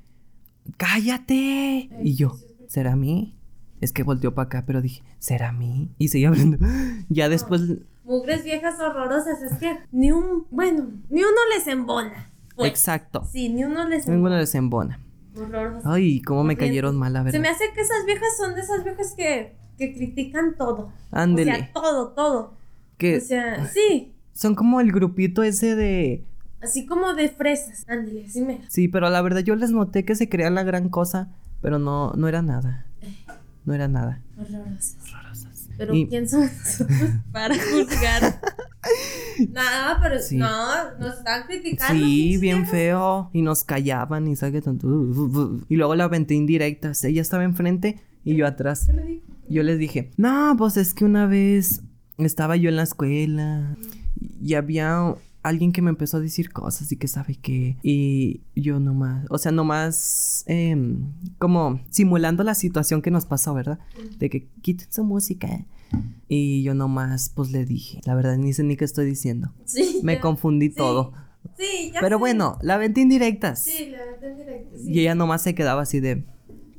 cállate. 0.79 1.91
Y 2.03 2.15
yo, 2.15 2.39
¿será 2.67 2.93
a 2.93 2.97
mí? 2.97 3.35
Es 3.83 3.93
que 3.93 4.05
volteó 4.05 4.35
para 4.35 4.47
acá, 4.47 4.65
pero 4.67 4.81
dije, 4.81 5.03
¿será 5.25 5.49
a 5.49 5.53
mí? 5.53 5.91
Y 5.97 6.09
seguí 6.09 6.27
hablando. 6.27 6.59
Ya 7.09 7.29
después, 7.31 7.63
Mugres 8.05 8.45
viejas 8.45 8.79
horrorosas, 8.79 9.41
es 9.43 9.57
que 9.59 9.79
ni 9.91 10.13
un, 10.13 10.47
bueno, 10.51 10.91
ni 11.09 11.21
uno 11.23 11.41
les 11.57 11.67
embona. 11.67 12.31
Pues, 12.55 12.69
exacto. 12.71 13.25
Sí, 13.33 13.49
ni 13.49 13.65
uno 13.65 13.89
les 13.89 14.07
Ninguno 14.07 14.27
embona. 14.29 14.39
les 14.41 14.55
embona. 14.55 15.01
Horrorosas. 15.35 15.87
Ay, 15.87 16.21
cómo 16.21 16.45
me 16.45 16.59
cayeron 16.59 16.97
mal, 16.97 17.15
la 17.15 17.21
Se 17.21 17.25
verdad. 17.25 17.41
me 17.41 17.49
hace 17.49 17.65
que 17.75 17.81
esas 17.81 18.05
viejas 18.05 18.29
son 18.37 18.55
de 18.55 18.61
esas 18.61 18.85
viejas 18.85 19.15
que, 19.17 19.57
que 19.79 19.95
critican 19.95 20.57
todo. 20.59 20.93
Ándele. 21.11 21.53
O 21.53 21.55
sea, 21.57 21.73
todo, 21.73 22.09
todo. 22.11 22.55
que 22.99 23.17
O 23.17 23.21
sea, 23.23 23.67
sí, 23.69 24.13
son 24.35 24.55
como 24.55 24.81
el 24.83 24.93
grupito 24.93 25.43
ese 25.43 25.75
de. 25.75 26.25
así 26.61 26.85
como 26.85 27.15
de 27.15 27.31
fresas. 27.31 27.85
Ándale, 27.89 28.27
así 28.27 28.43
me. 28.43 28.61
Sí, 28.69 28.89
pero 28.89 29.09
la 29.09 29.23
verdad 29.23 29.41
yo 29.41 29.57
les 29.57 29.71
noté 29.71 30.05
que 30.05 30.15
se 30.15 30.29
creían 30.29 30.55
la 30.55 30.63
gran 30.63 30.91
cosa, 30.91 31.31
pero 31.63 31.79
no, 31.79 32.13
no 32.13 32.29
era 32.29 32.43
nada. 32.43 32.87
No 33.65 33.73
era 33.73 33.89
nada. 33.89 34.21
Horrorosas. 34.39 34.97
Pero 35.77 35.95
Y- 35.95 36.07
¿quién 36.09 36.29
somos 36.29 36.51
nosotros 36.53 36.99
para 37.33 37.55
juzgar? 37.55 38.41
Nada, 39.51 39.99
pero 40.03 40.21
Sí. 40.21 40.37
no, 40.37 40.47
nos 41.01 41.19
están 41.19 41.45
criticando. 41.47 42.05
Sí, 42.05 42.37
bien 42.39 42.67
feo. 42.67 43.31
Y 43.33 43.43
nos 43.43 43.65
callaban 43.65 44.29
y 44.29 44.37
sabe 44.37 44.61
tanto. 44.63 44.87
Y 45.69 45.77
luego 45.77 45.95
la 45.95 46.05
aventé 46.05 46.35
indirectas. 46.35 47.03
Ella 47.05 47.23
estaba 47.23 47.45
enfrente 47.45 48.01
y 48.25 48.37
yo 48.37 48.47
atrás. 48.47 48.85
¿Qué 48.87 48.93
le 48.93 49.03
dijo? 49.05 49.23
Yo 49.49 49.63
les 49.63 49.79
dije, 49.79 50.11
no, 50.17 50.55
pues 50.57 50.77
es 50.77 50.95
que 50.95 51.05
una 51.05 51.27
vez 51.27 51.83
estaba 52.19 52.57
yo 52.57 52.69
en 52.71 52.77
la 52.77 52.83
escuela 52.85 53.77
y 54.43 54.55
había 54.55 55.15
alguien 55.45 55.71
que 55.73 55.83
me 55.83 55.91
empezó 55.91 56.17
a 56.17 56.21
decir 56.21 56.53
cosas 56.53 56.91
y 56.91 56.97
que 56.97 57.07
sabe 57.07 57.37
qué. 57.37 57.77
Y 57.83 58.41
yo 58.57 58.81
nomás, 58.81 59.27
o 59.31 59.39
sea, 59.39 59.53
nomás 59.53 60.43
em, 60.47 61.13
como 61.39 61.81
simulando 61.91 62.43
la 62.43 62.55
situación 62.55 63.01
que 63.03 63.11
nos 63.13 63.27
pasó, 63.27 63.55
¿verdad? 63.55 63.79
De 64.19 64.29
que 64.31 64.49
quiten 64.63 64.91
su 64.91 65.05
música. 65.05 65.65
Y 66.29 66.63
yo 66.65 66.75
nomás, 66.75 67.29
pues 67.29 67.53
le 67.53 67.65
dije, 67.65 68.01
la 68.05 68.15
verdad 68.17 68.37
ni 68.37 68.53
sé 68.53 68.65
ni 68.65 68.77
qué 68.77 68.85
estoy 68.85 69.07
diciendo. 69.07 69.53
Sí. 69.65 70.01
Me 70.03 70.15
ya. 70.17 70.21
confundí 70.21 70.71
Sí. 70.71 70.75
todo. 70.75 71.13
Sí, 71.59 71.91
ya 71.93 72.01
Pero 72.01 72.17
sé. 72.17 72.21
bueno, 72.21 72.59
la 72.63 72.75
aventé 72.75 73.03
indirectas. 73.03 73.63
Sí, 73.63 73.91
la 73.91 73.99
verdad 73.99 74.25
en 74.31 74.37
directo. 74.39 74.77
Sí. 74.79 74.91
Y 74.93 75.01
ella 75.01 75.15
nomás 75.15 75.43
se 75.43 75.55
quedaba 75.55 75.83
así 75.83 76.01
de, 76.01 76.25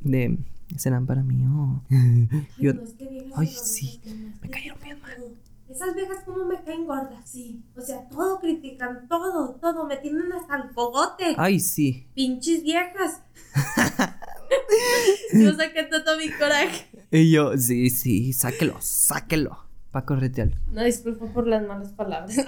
de, 0.04 0.38
serán 0.76 1.06
para 1.06 1.24
mí. 1.24 1.46
oh?" 1.48 1.82
Ay, 1.90 2.28
Yo- 2.60 2.74
que 2.98 3.08
Ay, 3.08 3.30
horrorosas 3.32 3.68
sí, 3.72 4.00
que 4.04 4.14
me 4.42 4.50
cayeron 4.50 4.80
bien 4.84 4.98
todo. 5.00 5.30
Esas 5.76 5.94
viejas 5.94 6.24
como 6.24 6.46
me 6.46 6.64
caen 6.64 6.86
gordas, 6.86 7.30
sí. 7.30 7.62
O 7.76 7.82
sea, 7.82 8.08
todo 8.08 8.40
critican, 8.40 9.10
todo, 9.10 9.56
todo. 9.56 9.86
Me 9.86 9.98
tienen 9.98 10.32
hasta 10.32 10.56
el 10.56 10.74
cogote. 10.74 11.36
Ay, 11.38 11.60
sí. 11.60 12.08
Pinches 12.16 12.64
viejas. 12.64 13.22
Yo 15.34 15.54
saqué 15.54 15.84
todo 15.84 16.18
mi 16.18 16.30
coraje. 16.30 16.86
Y 17.12 17.30
yo, 17.32 17.58
sí, 17.58 17.90
sí, 17.90 18.32
sáquelo, 18.32 18.78
sáquelo. 18.80 19.66
Pa' 19.92 20.06
corretearlo. 20.06 20.56
No, 20.72 20.84
disculpa 20.84 21.26
por 21.28 21.46
las 21.48 21.66
malas 21.66 21.90
palabras. 21.94 22.38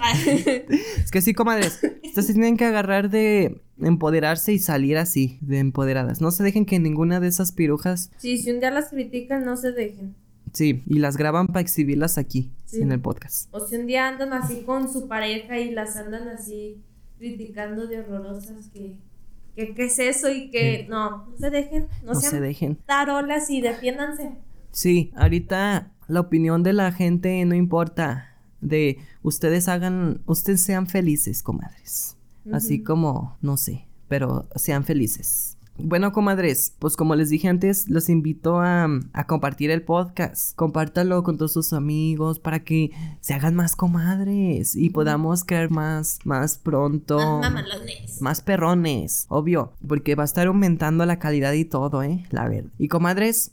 Es 0.70 1.10
que 1.10 1.20
sí, 1.20 1.34
comadres. 1.34 1.80
Ustedes 2.04 2.26
tienen 2.32 2.56
que 2.56 2.64
agarrar 2.64 3.10
de 3.10 3.62
empoderarse 3.78 4.52
y 4.54 4.58
salir 4.58 4.96
así, 4.96 5.38
de 5.42 5.58
empoderadas. 5.58 6.20
No 6.22 6.30
se 6.30 6.42
dejen 6.44 6.66
que 6.66 6.78
ninguna 6.78 7.20
de 7.20 7.28
esas 7.28 7.52
pirujas, 7.52 8.10
sí, 8.16 8.38
si 8.38 8.50
un 8.50 8.60
día 8.60 8.70
las 8.70 8.88
critican, 8.88 9.44
no 9.44 9.56
se 9.56 9.72
dejen. 9.72 10.14
Sí, 10.52 10.82
y 10.86 10.98
las 10.98 11.16
graban 11.16 11.46
para 11.48 11.60
exhibirlas 11.60 12.18
aquí, 12.18 12.50
Sí. 12.64 12.80
en 12.82 12.92
el 12.92 13.00
podcast. 13.00 13.48
O 13.54 13.60
si 13.66 13.76
un 13.76 13.86
día 13.86 14.08
andan 14.08 14.32
así 14.32 14.62
con 14.64 14.92
su 14.92 15.08
pareja 15.08 15.58
y 15.58 15.70
las 15.72 15.96
andan 15.96 16.28
así 16.28 16.82
criticando 17.18 17.86
de 17.86 18.00
horrorosas 18.00 18.68
que, 18.68 18.96
que 19.56 19.74
qué 19.74 19.84
es 19.86 19.98
eso 19.98 20.30
y 20.30 20.50
que 20.50 20.86
no, 20.88 21.26
no 21.26 21.36
se 21.38 21.50
dejen, 21.50 21.88
no, 22.04 22.12
No 22.14 22.20
sean 22.20 22.30
se 22.32 22.40
dejen. 22.40 22.76
tarolas 22.86 23.50
y 23.50 23.60
defiéndanse. 23.60 24.32
Sí, 24.70 25.12
ahorita 25.16 25.92
la 26.06 26.20
opinión 26.20 26.62
de 26.62 26.72
la 26.72 26.92
gente 26.92 27.44
no 27.44 27.54
importa. 27.54 28.24
De 28.60 28.98
ustedes 29.22 29.68
hagan, 29.68 30.20
ustedes 30.26 30.60
sean 30.62 30.86
felices, 30.88 31.42
comadres. 31.44 32.16
Así 32.52 32.82
como, 32.82 33.36
no 33.42 33.56
sé, 33.58 33.86
pero 34.08 34.48
sean 34.56 34.84
felices. 34.84 35.57
Bueno, 35.80 36.12
comadres, 36.12 36.74
pues 36.78 36.96
como 36.96 37.14
les 37.14 37.30
dije 37.30 37.48
antes, 37.48 37.88
los 37.88 38.08
invito 38.08 38.60
a, 38.60 38.88
a 39.12 39.26
compartir 39.26 39.70
el 39.70 39.82
podcast. 39.82 40.56
Compártalo 40.56 41.22
con 41.22 41.38
todos 41.38 41.52
sus 41.52 41.72
amigos 41.72 42.40
para 42.40 42.64
que 42.64 42.90
se 43.20 43.34
hagan 43.34 43.54
más 43.54 43.76
comadres 43.76 44.74
y 44.74 44.90
podamos 44.90 45.44
crear 45.44 45.70
más, 45.70 46.18
más 46.24 46.58
pronto. 46.58 47.18
Más 47.18 47.52
mamalones. 47.52 48.20
Más 48.20 48.40
perrones, 48.40 49.26
obvio, 49.28 49.72
porque 49.86 50.16
va 50.16 50.24
a 50.24 50.26
estar 50.26 50.48
aumentando 50.48 51.06
la 51.06 51.18
calidad 51.18 51.52
y 51.52 51.64
todo, 51.64 52.02
¿eh? 52.02 52.26
La 52.30 52.48
verdad. 52.48 52.70
Y 52.78 52.88
comadres, 52.88 53.52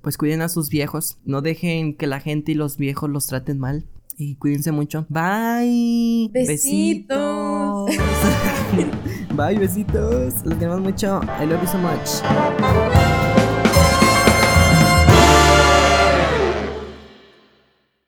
pues 0.00 0.16
cuiden 0.16 0.42
a 0.42 0.48
sus 0.48 0.70
viejos. 0.70 1.18
No 1.24 1.42
dejen 1.42 1.96
que 1.96 2.06
la 2.06 2.20
gente 2.20 2.52
y 2.52 2.54
los 2.54 2.76
viejos 2.76 3.10
los 3.10 3.26
traten 3.26 3.58
mal. 3.58 3.84
Y 4.16 4.36
cuídense 4.36 4.72
mucho. 4.72 5.06
Bye. 5.08 6.30
Besitos. 6.32 7.86
Besitos. 7.86 9.14
Bye, 9.34 9.58
besitos. 9.58 10.34
Los 10.44 10.54
queremos 10.58 10.80
mucho. 10.80 11.20
I 11.40 11.46
love 11.46 11.60
you 11.60 11.68
so 11.68 11.78
much. 11.78 13.03